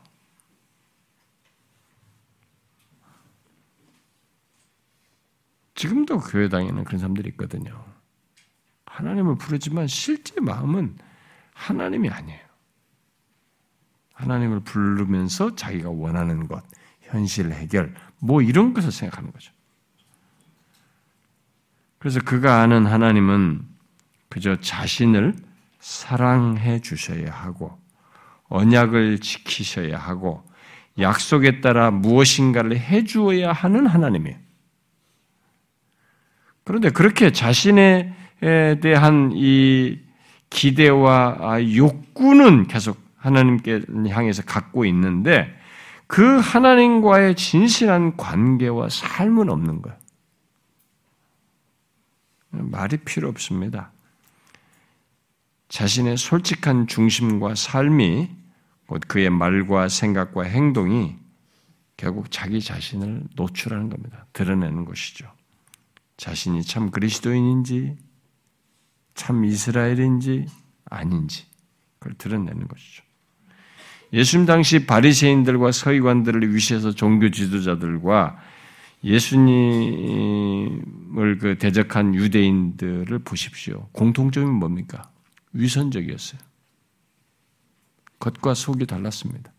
지금도 5.77 6.19
교회 6.19 6.49
당에는 6.49 6.83
그런 6.83 6.99
사람들이 6.99 7.29
있거든요. 7.29 7.85
하나님을 8.87 9.35
부르지만 9.37 9.87
실제 9.87 10.41
마음은 10.41 10.97
하나님이 11.53 12.09
아니에요. 12.09 12.41
하나님을 14.13 14.61
부르면서 14.61 15.55
자기가 15.55 15.91
원하는 15.91 16.47
것, 16.47 16.63
현실 17.01 17.51
해결, 17.51 17.93
뭐 18.19 18.41
이런 18.41 18.73
것을 18.73 18.91
생각하는 18.91 19.31
거죠. 19.31 19.53
그래서 21.99 22.19
그가 22.21 22.61
아는 22.61 22.87
하나님은 22.87 23.63
그저 24.29 24.59
자신을 24.59 25.35
사랑해 25.79 26.81
주셔야 26.81 27.31
하고, 27.31 27.79
언약을 28.49 29.19
지키셔야 29.19 29.99
하고, 29.99 30.43
약속에 30.97 31.61
따라 31.61 31.91
무엇인가를 31.91 32.79
해 32.79 33.03
주어야 33.03 33.51
하는 33.51 33.85
하나님이에요. 33.85 34.46
그런데 36.67 36.89
그렇게 36.89 37.31
자신에 37.31 38.13
대한 38.41 39.31
이 39.33 39.97
기대와 40.49 41.37
아, 41.39 41.61
욕구는 41.61 42.67
계속 42.67 42.99
하나님께 43.15 43.83
향해서 44.09 44.43
갖고 44.43 44.83
있는데 44.83 45.47
그 46.07 46.39
하나님과의 46.39 47.35
진실한 47.35 48.17
관계와 48.17 48.89
삶은 48.89 49.49
없는 49.49 49.81
거예요. 49.81 49.97
말이 52.49 52.97
필요 52.97 53.29
없습니다. 53.29 53.91
자신의 55.69 56.17
솔직한 56.17 56.87
중심과 56.87 57.55
삶이 57.55 58.29
곧 58.87 59.03
그의 59.07 59.29
말과 59.29 59.87
생각과 59.87 60.43
행동이 60.43 61.15
결국 61.95 62.29
자기 62.29 62.59
자신을 62.59 63.23
노출하는 63.37 63.89
겁니다. 63.89 64.25
드러내는 64.33 64.83
것이죠. 64.83 65.36
자신이 66.17 66.63
참 66.63 66.89
그리스도인인지, 66.91 67.95
참 69.13 69.45
이스라엘인지 69.45 70.47
아닌지 70.85 71.45
그걸 71.99 72.15
드러내는 72.17 72.67
것이죠. 72.67 73.03
예수님 74.13 74.45
당시 74.45 74.85
바리새인들과 74.85 75.71
서기관들을 75.71 76.53
위시해서 76.53 76.91
종교 76.91 77.29
지도자들과 77.29 78.39
예수님을 79.03 80.79
그 81.39 81.57
대적한 81.59 82.15
유대인들을 82.15 83.19
보십시오. 83.19 83.89
공통점이 83.91 84.49
뭡니까? 84.49 85.09
위선적이었어요. 85.53 86.39
겉과 88.19 88.53
속이 88.53 88.85
달랐습니다. 88.85 89.51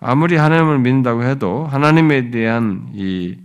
아무리 0.00 0.36
하나님을 0.36 0.78
믿는다고 0.80 1.24
해도 1.24 1.66
하나님에 1.66 2.30
대한 2.30 2.90
이 2.94 3.36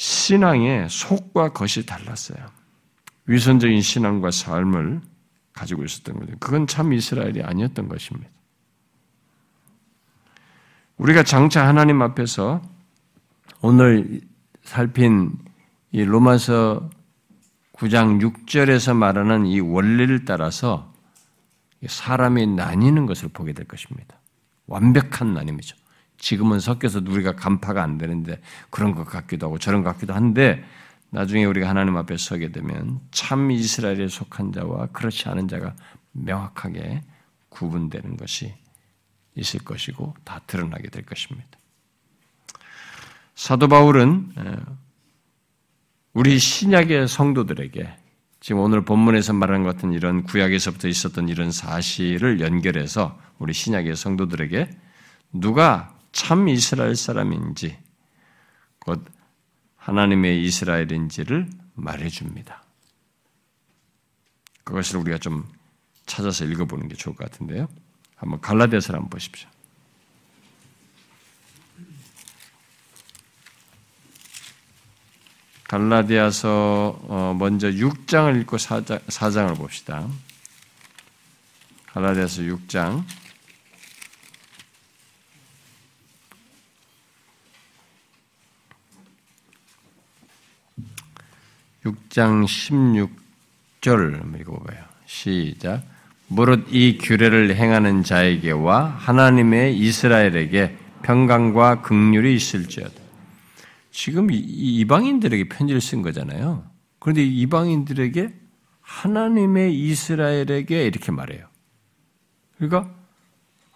신앙의 0.00 0.88
속과 0.88 1.52
겉이 1.52 1.84
달랐어요. 1.84 2.38
위선적인 3.26 3.82
신앙과 3.82 4.30
삶을 4.30 5.02
가지고 5.52 5.84
있었던 5.84 6.18
거죠. 6.18 6.32
그건 6.40 6.66
참 6.66 6.94
이스라엘이 6.94 7.42
아니었던 7.42 7.86
것입니다. 7.86 8.30
우리가 10.96 11.22
장차 11.22 11.66
하나님 11.66 12.00
앞에서 12.00 12.62
오늘 13.60 14.22
살핀 14.62 15.36
이 15.92 16.02
로마서 16.02 16.88
9장 17.74 18.22
6절에서 18.22 18.96
말하는 18.96 19.44
이 19.44 19.60
원리를 19.60 20.24
따라서 20.24 20.94
사람이 21.86 22.46
나뉘는 22.46 23.04
것을 23.04 23.28
보게 23.28 23.52
될 23.52 23.68
것입니다. 23.68 24.18
완벽한 24.66 25.34
나눔이죠. 25.34 25.76
지금은 26.20 26.60
섞여서 26.60 27.00
우리가 27.00 27.32
간파가 27.32 27.82
안 27.82 27.98
되는데 27.98 28.40
그런 28.68 28.94
것 28.94 29.04
같기도 29.04 29.46
하고 29.46 29.58
저런 29.58 29.82
것 29.82 29.92
같기도 29.94 30.14
한데 30.14 30.62
나중에 31.08 31.44
우리가 31.44 31.68
하나님 31.68 31.96
앞에 31.96 32.16
서게 32.16 32.52
되면 32.52 33.00
참 33.10 33.50
이스라엘에 33.50 34.06
속한 34.06 34.52
자와 34.52 34.88
그렇지 34.92 35.28
않은 35.28 35.48
자가 35.48 35.74
명확하게 36.12 37.02
구분되는 37.48 38.16
것이 38.16 38.54
있을 39.34 39.60
것이고 39.60 40.14
다 40.24 40.40
드러나게 40.46 40.88
될 40.88 41.04
것입니다. 41.04 41.48
사도 43.34 43.66
바울은 43.66 44.32
우리 46.12 46.38
신약의 46.38 47.08
성도들에게 47.08 47.96
지금 48.40 48.60
오늘 48.60 48.84
본문에서 48.84 49.32
말하는 49.32 49.64
것 49.64 49.74
같은 49.74 49.92
이런 49.92 50.22
구약에서부터 50.24 50.86
있었던 50.88 51.28
이런 51.28 51.50
사실을 51.50 52.40
연결해서 52.40 53.18
우리 53.38 53.52
신약의 53.52 53.96
성도들에게 53.96 54.70
누가 55.32 55.94
참 56.12 56.48
이스라엘 56.48 56.96
사람인지 56.96 57.78
곧 58.78 59.04
하나님의 59.76 60.44
이스라엘인지를 60.44 61.48
말해줍니다. 61.74 62.62
그것을 64.64 64.98
우리가 64.98 65.18
좀 65.18 65.48
찾아서 66.06 66.44
읽어보는 66.44 66.88
게 66.88 66.94
좋을 66.94 67.16
것 67.16 67.30
같은데요. 67.30 67.68
한번 68.16 68.40
갈라디아서를 68.40 68.98
한번 68.98 69.10
보십시오. 69.10 69.48
갈라디아서 75.64 76.98
어, 77.02 77.36
먼저 77.38 77.68
6장을 77.68 78.40
읽고 78.40 78.56
4장, 78.56 79.04
4장 79.06 79.50
을 79.50 79.54
봅시다. 79.54 80.08
갈라디아서 81.86 82.42
6장 82.42 83.04
6장 91.84 92.44
16절 93.80 94.20
한번 94.20 94.40
읽어봐요. 94.40 94.84
시작. 95.06 95.82
무릇 96.28 96.66
이 96.70 96.98
규례를 96.98 97.56
행하는 97.56 98.04
자에게와 98.04 98.86
하나님의 98.86 99.76
이스라엘에게 99.78 100.76
평강과 101.02 101.82
극률이 101.82 102.34
있을지어다. 102.34 102.94
지금 103.90 104.28
이방인들에게 104.30 105.48
편지를 105.48 105.80
쓴 105.80 106.02
거잖아요. 106.02 106.64
그런데 107.00 107.24
이방인들에게 107.24 108.34
하나님의 108.80 109.74
이스라엘에게 109.74 110.86
이렇게 110.86 111.10
말해요. 111.10 111.46
그러니까 112.58 112.94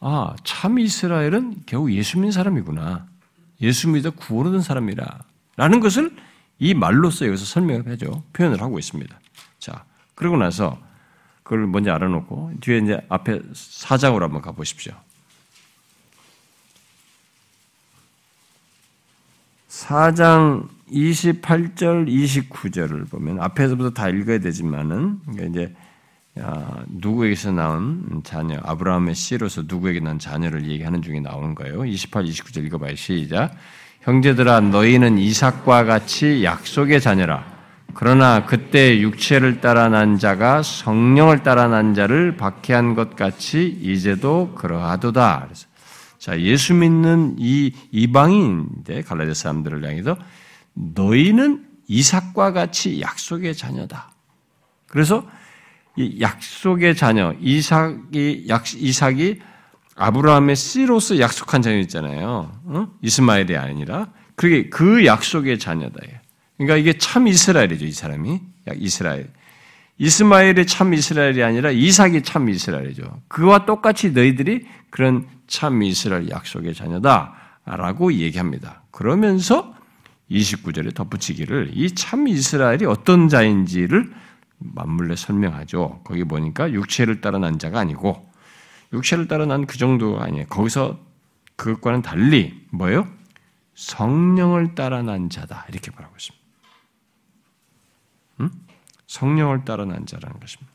아, 0.01 0.37
참 0.45 0.79
이스라엘은 0.79 1.63
겨우 1.67 1.91
예수 1.91 2.19
믿는 2.19 2.31
사람이구나. 2.31 3.07
예수 3.63 3.89
믿어 3.89 4.11
구원 4.11 4.49
얻은 4.49 4.61
사람이라. 4.61 5.21
라는 5.57 5.81
것을 5.81 6.15
이 6.65 6.73
말로써 6.73 7.27
여기서 7.27 7.45
설명을 7.45 7.87
하죠. 7.93 8.23
표현을 8.33 8.63
하고 8.63 8.79
있습니다. 8.79 9.21
자, 9.59 9.85
그러고 10.15 10.39
나서 10.39 10.81
그걸 11.43 11.67
먼저 11.67 11.93
알아놓고 11.93 12.53
뒤에 12.63 12.79
이제 12.79 13.01
앞에 13.11 13.39
사장으로 13.53 14.25
한번 14.25 14.41
가보십시오. 14.41 14.95
4장 19.69 20.69
28절, 20.91 22.09
29절을 22.09 23.11
보면 23.11 23.43
앞에서부터 23.43 23.91
다 23.91 24.09
읽어야 24.09 24.39
되지만은 24.39 25.21
그러니까 25.27 25.45
이제 25.45 25.75
아, 26.41 26.83
누구에게서 26.89 27.53
나온 27.53 28.23
자녀, 28.25 28.59
아브라함의 28.63 29.15
씨로서 29.15 29.65
누구에게 29.67 30.01
난 30.01 30.19
자녀를 30.19 30.67
얘기하는 30.71 31.03
중에 31.03 31.21
나오는 31.21 31.55
거예요. 31.55 31.85
28, 31.85 32.25
29절 32.25 32.65
읽어봐요. 32.65 32.97
시작. 32.97 33.55
형제들아, 34.05 34.61
너희는 34.61 35.17
이삭과 35.17 35.85
같이 35.85 36.45
약속의 36.45 37.01
자녀라. 37.01 37.43
그러나 37.95 38.45
그때 38.45 39.01
육체를 39.01 39.63
따라 39.63 39.89
난 39.89 40.19
자가 40.19 40.63
성령을 40.63 41.43
따라 41.43 41.69
난 41.69 41.95
자를 41.95 42.37
박해한 42.37 42.95
것 42.95 43.17
같이 43.17 43.67
이제도 43.81 44.53
그러하도다. 44.57 45.45
그래서 45.47 45.67
자, 46.19 46.39
예수 46.39 46.75
믿는 46.75 47.37
이 47.39 47.73
이방인인데 47.93 49.03
갈라디아 49.03 49.33
사람들을 49.33 49.83
향해서 49.83 50.17
너희는 50.75 51.65
이삭과 51.89 52.53
같이 52.53 53.01
약속의 53.01 53.55
자녀다. 53.55 54.11
그래서 54.87 55.27
이 55.97 56.21
약속의 56.21 56.97
자녀 56.97 57.35
이삭이 57.41 58.47
약, 58.49 58.65
이삭이 58.75 59.41
아브라함의 59.97 60.57
씨로서 60.57 61.19
약속한 61.21 61.63
자녀 61.63 61.79
있잖아요. 61.81 62.53
어? 62.65 62.89
이스마엘이 63.03 63.57
아니라 63.57 64.09
그게 64.35 64.69
그 64.69 65.07
약속의 65.07 65.59
자녀다. 65.59 66.01
그러니까 66.57 66.77
이게 66.77 66.99
참 66.99 67.27
이스라엘이죠. 67.29 67.85
이 67.87 67.93
사람이 67.93 68.41
이스라엘. 68.77 69.31
이스마엘이 69.99 70.67
참 70.67 70.93
이스라엘이 70.93 71.43
아니라 71.43 71.71
이삭이 71.71 72.23
참 72.23 72.49
이스라엘이죠. 72.49 73.23
그와 73.29 73.65
똑같이 73.67 74.11
너희들이 74.11 74.67
그런 74.91 75.27
참 75.47 75.83
이스라엘 75.83 76.29
약속의 76.31 76.75
자녀다라고 76.75 78.13
얘기합니다. 78.15 78.83
그러면서 78.91 79.75
29절에 80.31 80.95
덧붙이기를 80.95 81.71
이 81.75 81.95
참 81.95 82.27
이스라엘이 82.27 82.87
어떤 82.87 83.29
자인지를 83.29 84.13
맞물려 84.59 85.15
설명하죠. 85.15 86.01
거기 86.03 86.25
보니까 86.25 86.73
육체를 86.73 87.21
따라 87.21 87.39
난 87.39 87.59
자가 87.59 87.79
아니고 87.79 88.27
육체를 88.95 89.29
따라 89.29 89.45
난 89.45 89.67
그 89.67 89.77
정도 89.77 90.21
아니에요. 90.21 90.47
거기서 90.47 90.99
그것과는 91.57 92.03
달리 92.03 92.67
뭐예요? 92.71 93.07
성령을 93.75 94.75
따라 94.75 95.03
난 95.03 95.29
자다. 95.29 95.67
이렇게 95.69 95.91
말하고 95.91 96.15
있습니다. 96.17 96.45
음? 98.41 98.51
성령을 99.07 99.65
따라 99.65 99.85
난 99.85 100.07
자라는 100.07 100.41
것입니다. 100.41 100.73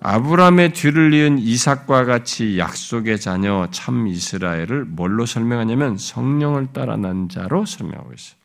아브라함의 0.00 0.72
뒤를 0.72 1.12
이은 1.14 1.38
이삭과 1.38 2.04
같이 2.04 2.58
약속의 2.58 3.18
자녀 3.18 3.66
참 3.72 4.06
이스라엘을 4.06 4.84
뭘로 4.84 5.26
설명하냐면 5.26 5.96
성령을 5.98 6.72
따라 6.72 6.96
난 6.96 7.28
자로 7.28 7.64
설명하고 7.66 8.12
있어요. 8.12 8.36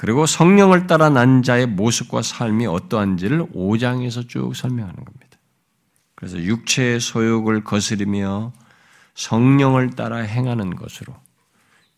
그리고 0.00 0.24
성령을 0.24 0.86
따라 0.86 1.10
난 1.10 1.42
자의 1.42 1.66
모습과 1.66 2.22
삶이 2.22 2.66
어떠한지를 2.66 3.48
5장에서 3.52 4.26
쭉 4.26 4.56
설명하는 4.56 5.04
겁니다. 5.04 5.38
그래서 6.14 6.38
육체의 6.38 7.00
소욕을 7.00 7.64
거스리며 7.64 8.54
성령을 9.14 9.90
따라 9.90 10.16
행하는 10.16 10.74
것으로 10.74 11.14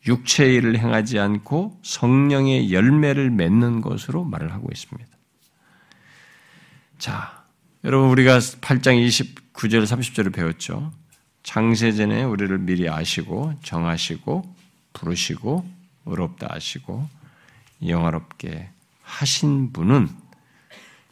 육체의 0.05 0.57
일을 0.57 0.81
행하지 0.81 1.21
않고 1.21 1.79
성령의 1.85 2.73
열매를 2.73 3.31
맺는 3.31 3.83
것으로 3.83 4.25
말을 4.25 4.53
하고 4.53 4.67
있습니다. 4.73 5.09
자, 6.99 7.45
여러분 7.85 8.11
우리가 8.11 8.41
8장 8.41 8.99
29절 9.55 9.85
30절을 9.85 10.35
배웠죠. 10.35 10.93
창세전에 11.45 12.25
우리를 12.25 12.59
미리 12.59 12.89
아시고 12.89 13.55
정하시고 13.63 14.57
부르시고 14.93 15.65
의롭다 16.07 16.49
하시고 16.51 17.22
영화롭게 17.87 18.71
하신 19.03 19.73
분은 19.73 20.09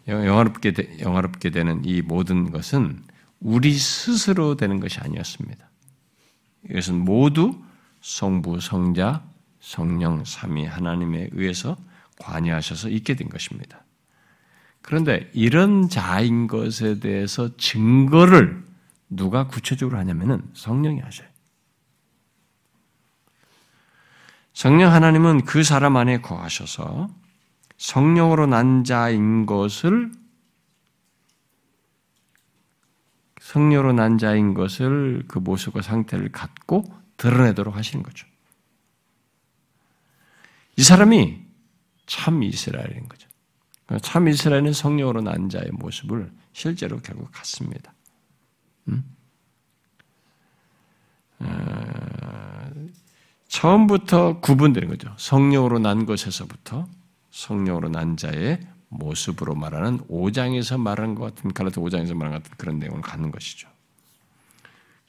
영화롭게 0.08 0.72
영화롭게 1.00 1.50
되는 1.50 1.82
이 1.84 2.02
모든 2.02 2.50
것은 2.50 3.02
우리 3.40 3.72
스스로 3.72 4.56
되는 4.56 4.80
것이 4.80 5.00
아니었습니다. 5.00 5.68
이것은 6.68 7.04
모두 7.04 7.62
성부, 8.00 8.60
성자, 8.60 9.24
성령 9.60 10.24
삼위 10.24 10.64
하나님에 10.64 11.28
의해서 11.32 11.76
관여하셔서 12.18 12.88
있게 12.90 13.14
된 13.14 13.28
것입니다. 13.28 13.84
그런데 14.82 15.30
이런 15.34 15.88
자인 15.88 16.46
것에 16.46 17.00
대해서 17.00 17.56
증거를 17.56 18.64
누가 19.10 19.46
구체적으로 19.46 19.98
하냐면은 19.98 20.42
성령이 20.54 21.00
하셔요. 21.00 21.29
성령 24.60 24.92
하나님은 24.92 25.46
그 25.46 25.64
사람 25.64 25.96
안에 25.96 26.20
거하셔서 26.20 27.08
성령으로 27.78 28.46
난 28.46 28.84
자인 28.84 29.46
것을 29.46 30.12
성령으로 33.40 33.94
난 33.94 34.18
자인 34.18 34.52
것을 34.52 35.24
그 35.28 35.38
모습과 35.38 35.80
상태를 35.80 36.30
갖고 36.30 36.84
드러내도록 37.16 37.74
하시는 37.74 38.02
거죠. 38.02 38.26
이 40.76 40.82
사람이 40.82 41.42
참 42.04 42.42
이스라엘인 42.42 43.08
거죠. 43.08 43.30
참 44.02 44.28
이스라엘은 44.28 44.74
성령으로 44.74 45.22
난 45.22 45.48
자의 45.48 45.70
모습을 45.72 46.30
실제로 46.52 46.98
결국 46.98 47.30
갖습니다. 47.32 47.94
음? 48.88 49.04
어, 53.50 53.60
처음부터 53.60 54.40
구분되는 54.40 54.88
거죠. 54.88 55.12
성령으로 55.18 55.80
난 55.80 56.06
것에서부터 56.06 56.86
성령으로 57.30 57.88
난 57.88 58.16
자의 58.16 58.60
모습으로 58.88 59.54
말하는 59.54 59.98
5장에서 60.08 60.80
말하는 60.80 61.14
것 61.14 61.34
같은 61.34 61.52
갈라트 61.52 61.80
5장에서 61.80 62.14
말하는 62.14 62.38
것 62.38 62.42
같은 62.44 62.56
그런 62.56 62.78
내용을 62.78 63.02
갖는 63.02 63.30
것이죠. 63.30 63.68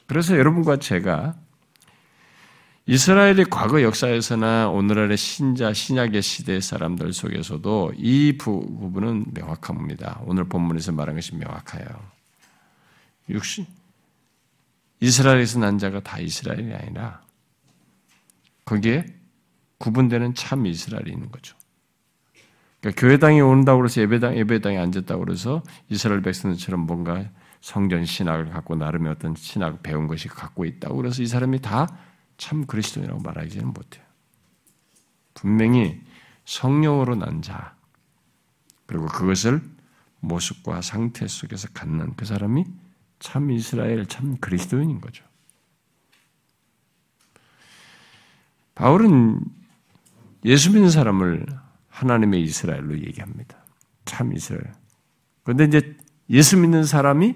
그래서 0.08 0.38
여러분과 0.38 0.78
제가 0.78 1.36
이스라엘의 2.88 3.46
과거 3.50 3.82
역사에서나 3.84 4.70
오늘날의 4.70 5.16
신자 5.16 5.72
신약의 5.72 6.22
시대 6.22 6.60
사람들 6.60 7.14
속에서도 7.14 7.94
이 7.96 8.38
부분은 8.38 9.28
명확합니다. 9.34 10.22
오늘 10.26 10.46
본문에서 10.46 10.92
말한 10.92 11.16
것이 11.16 11.36
명확해요. 11.36 11.88
육신 13.30 13.66
이스라엘에서 15.00 15.60
난 15.60 15.78
자가 15.78 16.02
다 16.02 16.20
이스라엘이 16.20 16.74
아니라 16.74 17.22
거기에 18.72 19.06
구분되는 19.78 20.36
참 20.36 20.66
이스라엘이 20.66 21.12
있는 21.12 21.32
거죠. 21.32 21.56
그러니까 22.80 23.00
교회당에 23.00 23.42
온다고 23.42 23.84
해서 23.84 24.02
예배당, 24.02 24.38
예배당에 24.38 24.78
앉았다고 24.78 25.32
해서 25.32 25.64
이스라엘 25.90 26.22
백성들처럼 26.22 26.82
뭔가 26.82 27.30
성전 27.62 28.06
신학을 28.06 28.50
갖고 28.50 28.76
나름의 28.76 29.12
어떤 29.12 29.36
신학을 29.36 29.80
배운 29.84 30.08
것이 30.08 30.28
갖고 30.28 30.66
있다고 30.66 30.96
그래서 30.96 31.22
이 31.22 31.28
사람이 31.28 31.62
다 31.62 31.88
참 32.42 32.66
그리스도인이라고 32.66 33.22
말하기는 33.22 33.68
못해요. 33.68 34.04
분명히 35.36 36.02
성령으로 36.44 37.14
난 37.14 37.44
자, 37.44 37.76
그리고 38.88 39.06
그것을 39.06 39.62
모습과 40.22 40.82
상태 40.82 41.28
속에서 41.28 41.68
갖는 41.72 42.16
그 42.16 42.26
사람이 42.26 42.66
참 43.20 43.52
이스라엘, 43.52 44.08
참 44.08 44.38
그리스도인인 44.38 45.02
거죠. 45.02 45.24
바울은 48.76 49.40
예수 50.46 50.72
믿는 50.72 50.90
사람을 50.90 51.46
하나님의 51.90 52.42
이스라엘로 52.44 52.98
얘기합니다. 53.00 53.58
참 54.06 54.34
이스라엘. 54.34 54.74
그런데 55.44 55.66
이제 55.66 55.98
예수 56.30 56.58
믿는 56.58 56.84
사람이 56.84 57.36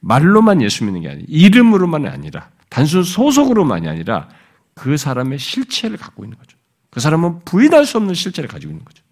말로만 0.00 0.62
예수 0.62 0.84
믿는 0.84 1.02
게 1.02 1.08
아니라 1.08 1.24
이름으로만 1.28 2.06
아니라 2.06 2.50
단순 2.68 3.02
소속으로만이 3.02 3.88
아니라 3.88 4.28
그 4.74 4.96
사람의 4.96 5.38
실체를 5.38 5.96
갖고 5.96 6.24
있는 6.24 6.38
거죠. 6.38 6.56
그 6.90 7.00
사람은 7.00 7.40
부인할 7.44 7.86
수 7.86 7.98
없는 7.98 8.14
실체를 8.14 8.48
가지고 8.48 8.72
있는 8.72 8.84
거죠. 8.84 9.04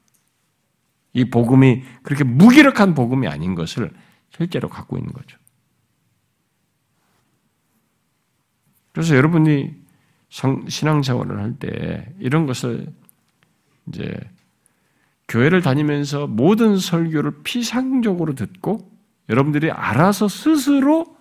이 1.12 1.24
복음이 1.30 1.82
그렇게 2.02 2.24
무기력한 2.24 2.94
복음이 2.94 3.28
아닌 3.28 3.54
것을 3.54 3.92
실제로 4.30 4.68
갖고 4.68 4.96
있는 4.96 5.12
거죠. 5.12 5.36
그래서 8.92 9.14
여러분이 9.14 9.74
신앙생활을 10.28 11.38
할 11.40 11.54
때 11.58 12.12
이런 12.18 12.46
것을 12.46 12.86
이제 13.88 14.14
교회를 15.28 15.62
다니면서 15.62 16.26
모든 16.26 16.76
설교를 16.76 17.42
피상적으로 17.42 18.34
듣고 18.34 18.90
여러분들이 19.28 19.70
알아서 19.70 20.28
스스로 20.28 21.16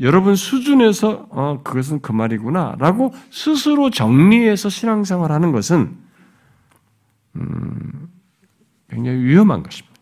여러분 0.00 0.34
수준에서 0.34 1.26
어, 1.30 1.60
그것은 1.62 2.00
그 2.00 2.12
말이구나라고 2.12 3.12
스스로 3.30 3.90
정리해서 3.90 4.68
신앙생활하는 4.68 5.52
것은 5.52 5.96
음, 7.36 8.08
굉장히 8.88 9.18
위험한 9.22 9.62
것입니다. 9.62 9.92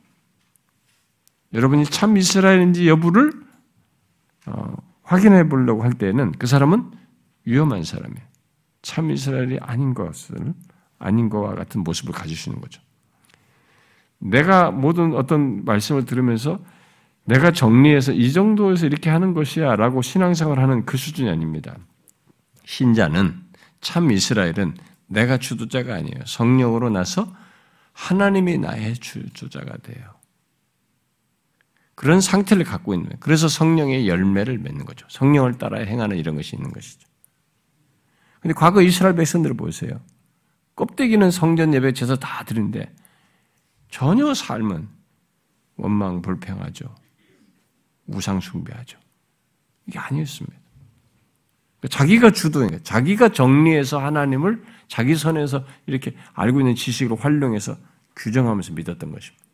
여러분이 1.53 1.85
참 1.87 2.17
이스라엘인지 2.17 2.89
여부를 2.89 3.33
어, 4.47 4.77
확인해 5.03 5.49
보려고 5.49 5.83
할 5.83 5.93
때에는 5.93 6.33
그 6.33 6.47
사람은 6.47 7.00
위험한 7.45 7.85
사람이에요. 7.85 8.27
참 8.83 9.11
이스라엘이 9.11 9.59
아닌 9.61 9.95
것을 9.95 10.55
아닌 10.99 11.29
것과 11.29 11.55
같은 11.55 11.83
모습을 11.83 12.13
가지시는 12.13 12.61
거죠. 12.61 12.81
내가 14.19 14.71
모든 14.71 15.15
어떤 15.15 15.65
말씀을 15.65 16.05
들으면서 16.05 16.59
내가 17.25 17.53
정리해서 17.53 18.13
이 18.13 18.33
정도에서 18.33 18.87
이렇게 18.87 19.09
하는 19.11 19.35
것이야 19.35 19.77
라고 19.77 20.03
신앙생활 20.03 20.59
하는 20.59 20.85
그 20.85 20.97
수준이 20.97 21.29
아닙니다. 21.29 21.77
신자는 22.65 23.41
참 23.81 24.11
이스라엘은 24.11 24.77
내가 25.07 25.39
주도자가 25.39 25.95
아니에요. 25.95 26.25
성령으로 26.27 26.91
나서 26.91 27.33
하나님이 27.93 28.59
나의 28.59 28.95
주도자가 28.95 29.79
돼요. 29.79 30.05
그런 31.95 32.21
상태를 32.21 32.65
갖고 32.65 32.95
있는 32.95 33.09
거예요. 33.09 33.19
그래서 33.21 33.49
성령의 33.49 34.09
열매를 34.09 34.59
맺는 34.59 34.87
거죠. 34.87 35.07
성령을 35.11 35.59
따라 35.59 35.81
행하는 35.81 36.17
이런 36.17 36.37
것이 36.37 36.57
있는 36.57 36.71
것이죠. 36.73 37.10
근데 38.41 38.55
과거 38.55 38.83
이스라엘 38.83 39.15
백성들을 39.15 39.57
보세요. 39.57 40.01
껍데기는 40.77 41.31
성전 41.31 41.75
예배 41.75 41.93
제사 41.93 42.17
다 42.17 42.45
드는데 42.45 42.95
전혀 43.91 44.33
삶은 44.33 44.89
원망 45.77 46.23
불평하죠. 46.23 46.95
우상 48.07 48.41
숭배하죠. 48.41 48.99
이게 49.87 49.99
아니었습니다. 49.99 50.59
자기가 51.89 52.31
주도해, 52.31 52.83
자기가 52.83 53.31
정리해서 53.31 53.99
하나님을 53.99 54.63
자기 54.89 55.15
선에서 55.15 55.65
이렇게 55.87 56.15
알고 56.35 56.61
있는 56.61 56.75
지식으로 56.75 57.17
활용해서 57.17 57.77
규정하면서 58.17 58.73
믿었던 58.75 59.13
것입니다. 59.13 59.45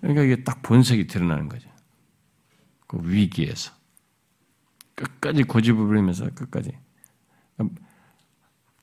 그러니까 0.00 0.22
이게 0.22 0.42
딱 0.42 0.62
본색이 0.62 1.06
드러나는 1.06 1.48
거죠. 1.48 1.68
그 2.86 2.98
위기에서. 3.04 3.79
끝까지 5.00 5.44
고집을 5.44 5.86
부리면서 5.86 6.28
끝까지. 6.30 6.72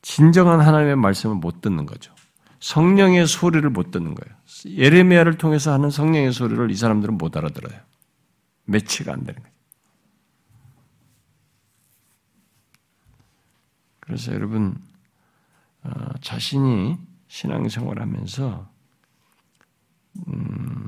진정한 0.01 0.61
하나님의 0.61 0.95
말씀을 0.95 1.35
못 1.35 1.61
듣는 1.61 1.85
거죠. 1.85 2.13
성령의 2.59 3.27
소리를 3.27 3.69
못 3.69 3.91
듣는 3.91 4.15
거예요. 4.15 4.37
예레미야를 4.65 5.37
통해서 5.37 5.71
하는 5.73 5.89
성령의 5.89 6.33
소리를 6.33 6.71
이 6.71 6.75
사람들은 6.75 7.17
못 7.17 7.37
알아들어요. 7.37 7.79
매치가 8.65 9.13
안 9.13 9.23
되는 9.23 9.39
거예요. 9.41 9.55
그래서 13.99 14.33
여러분 14.33 14.75
어, 15.83 15.91
자신이 16.21 16.97
신앙생활하면서 17.27 18.69
음, 20.27 20.87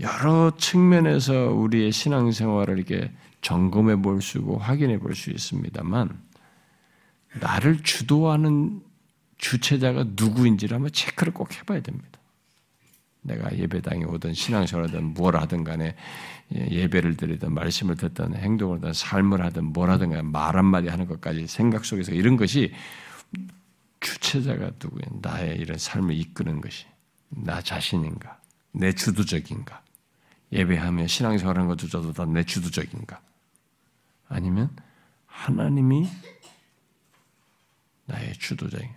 여러 0.00 0.52
측면에서 0.56 1.50
우리의 1.52 1.90
신앙생활을 1.90 2.78
이렇게 2.78 3.12
점검해 3.42 3.96
볼수 3.96 4.38
있고 4.38 4.58
확인해 4.58 4.98
볼 4.98 5.14
수 5.14 5.30
있습니다만 5.30 6.20
나를 7.40 7.82
주도하는 7.82 8.82
주체자가 9.38 10.04
누구인지를 10.16 10.74
한번 10.74 10.90
체크를 10.92 11.32
꼭 11.32 11.54
해봐야 11.56 11.80
됩니다. 11.80 12.18
내가 13.22 13.56
예배당에 13.56 14.04
오든 14.04 14.32
신앙생활하든 14.34 15.14
뭘 15.14 15.36
하든 15.36 15.62
간에 15.64 15.94
예배를 16.52 17.16
드리든 17.16 17.52
말씀을 17.52 17.96
듣든 17.96 18.34
행동을 18.34 18.78
하든 18.78 18.92
삶을 18.94 19.44
하든 19.44 19.64
뭘 19.66 19.90
하든 19.90 20.10
간에 20.10 20.22
말 20.22 20.56
한마디 20.56 20.88
하는 20.88 21.06
것까지 21.06 21.46
생각 21.46 21.84
속에서 21.84 22.12
이런 22.12 22.36
것이 22.36 22.72
주체자가 24.00 24.72
누구야? 24.82 25.04
나의 25.20 25.58
이런 25.58 25.76
삶을 25.78 26.14
이끄는 26.14 26.60
것이 26.60 26.86
나 27.28 27.60
자신인가? 27.60 28.40
내 28.72 28.92
주도적인가? 28.92 29.82
예배하며 30.52 31.06
신앙생활하는 31.06 31.68
것조차도 31.68 32.12
다 32.14 32.24
내 32.24 32.42
주도적인가? 32.44 33.20
아니면 34.28 34.74
하나님이 35.26 36.08
나의 38.06 38.34
주도적인 38.34 38.88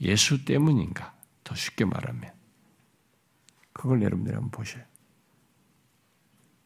예수 0.00 0.44
때문인가? 0.44 1.14
더 1.44 1.54
쉽게 1.54 1.84
말하면 1.84 2.32
그걸 3.72 4.02
여러분들이 4.02 4.34
한번 4.34 4.50
보셔요. 4.50 4.82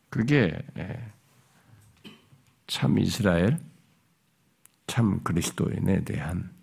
그게 0.09 0.57
예, 0.79 1.13
참 2.67 2.99
이스라엘, 2.99 3.59
참 4.87 5.23
그리스도인에 5.23 6.05
대한 6.05 6.55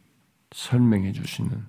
설명해 0.52 1.12
주시는 1.12 1.66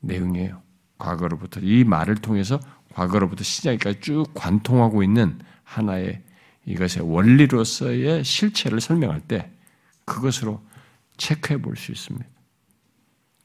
내용이에요. 0.00 0.62
과거로부터 0.98 1.60
이 1.60 1.84
말을 1.84 2.16
통해서 2.16 2.58
과거로부터 2.92 3.44
시작까지 3.44 4.00
쭉 4.00 4.26
관통하고 4.34 5.02
있는 5.02 5.38
하나의 5.62 6.22
이것의 6.66 7.00
원리로서의 7.10 8.24
실체를 8.24 8.80
설명할 8.80 9.20
때 9.20 9.52
그것으로 10.04 10.64
체크해 11.16 11.60
볼 11.60 11.76
수 11.76 11.92
있습니다. 11.92 12.26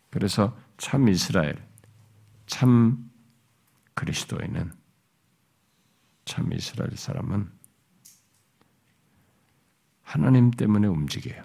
그래서 0.09 0.57
참 0.77 1.07
이스라엘, 1.09 1.55
참 2.47 3.11
그리스도인은 3.93 4.71
참 6.25 6.51
이스라엘 6.53 6.95
사람은 6.95 7.51
하나님 10.01 10.49
때문에 10.51 10.87
움직여요. 10.87 11.43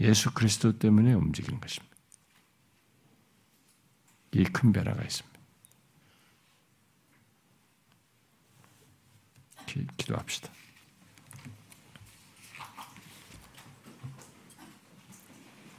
예수 0.00 0.32
그리스도 0.32 0.78
때문에 0.78 1.12
움직이는 1.12 1.60
것입니다. 1.60 1.94
이 4.34 4.44
큰 4.44 4.72
변화가 4.72 5.02
있습니다. 5.02 5.31
기, 9.72 9.86
기도합시다. 9.96 10.50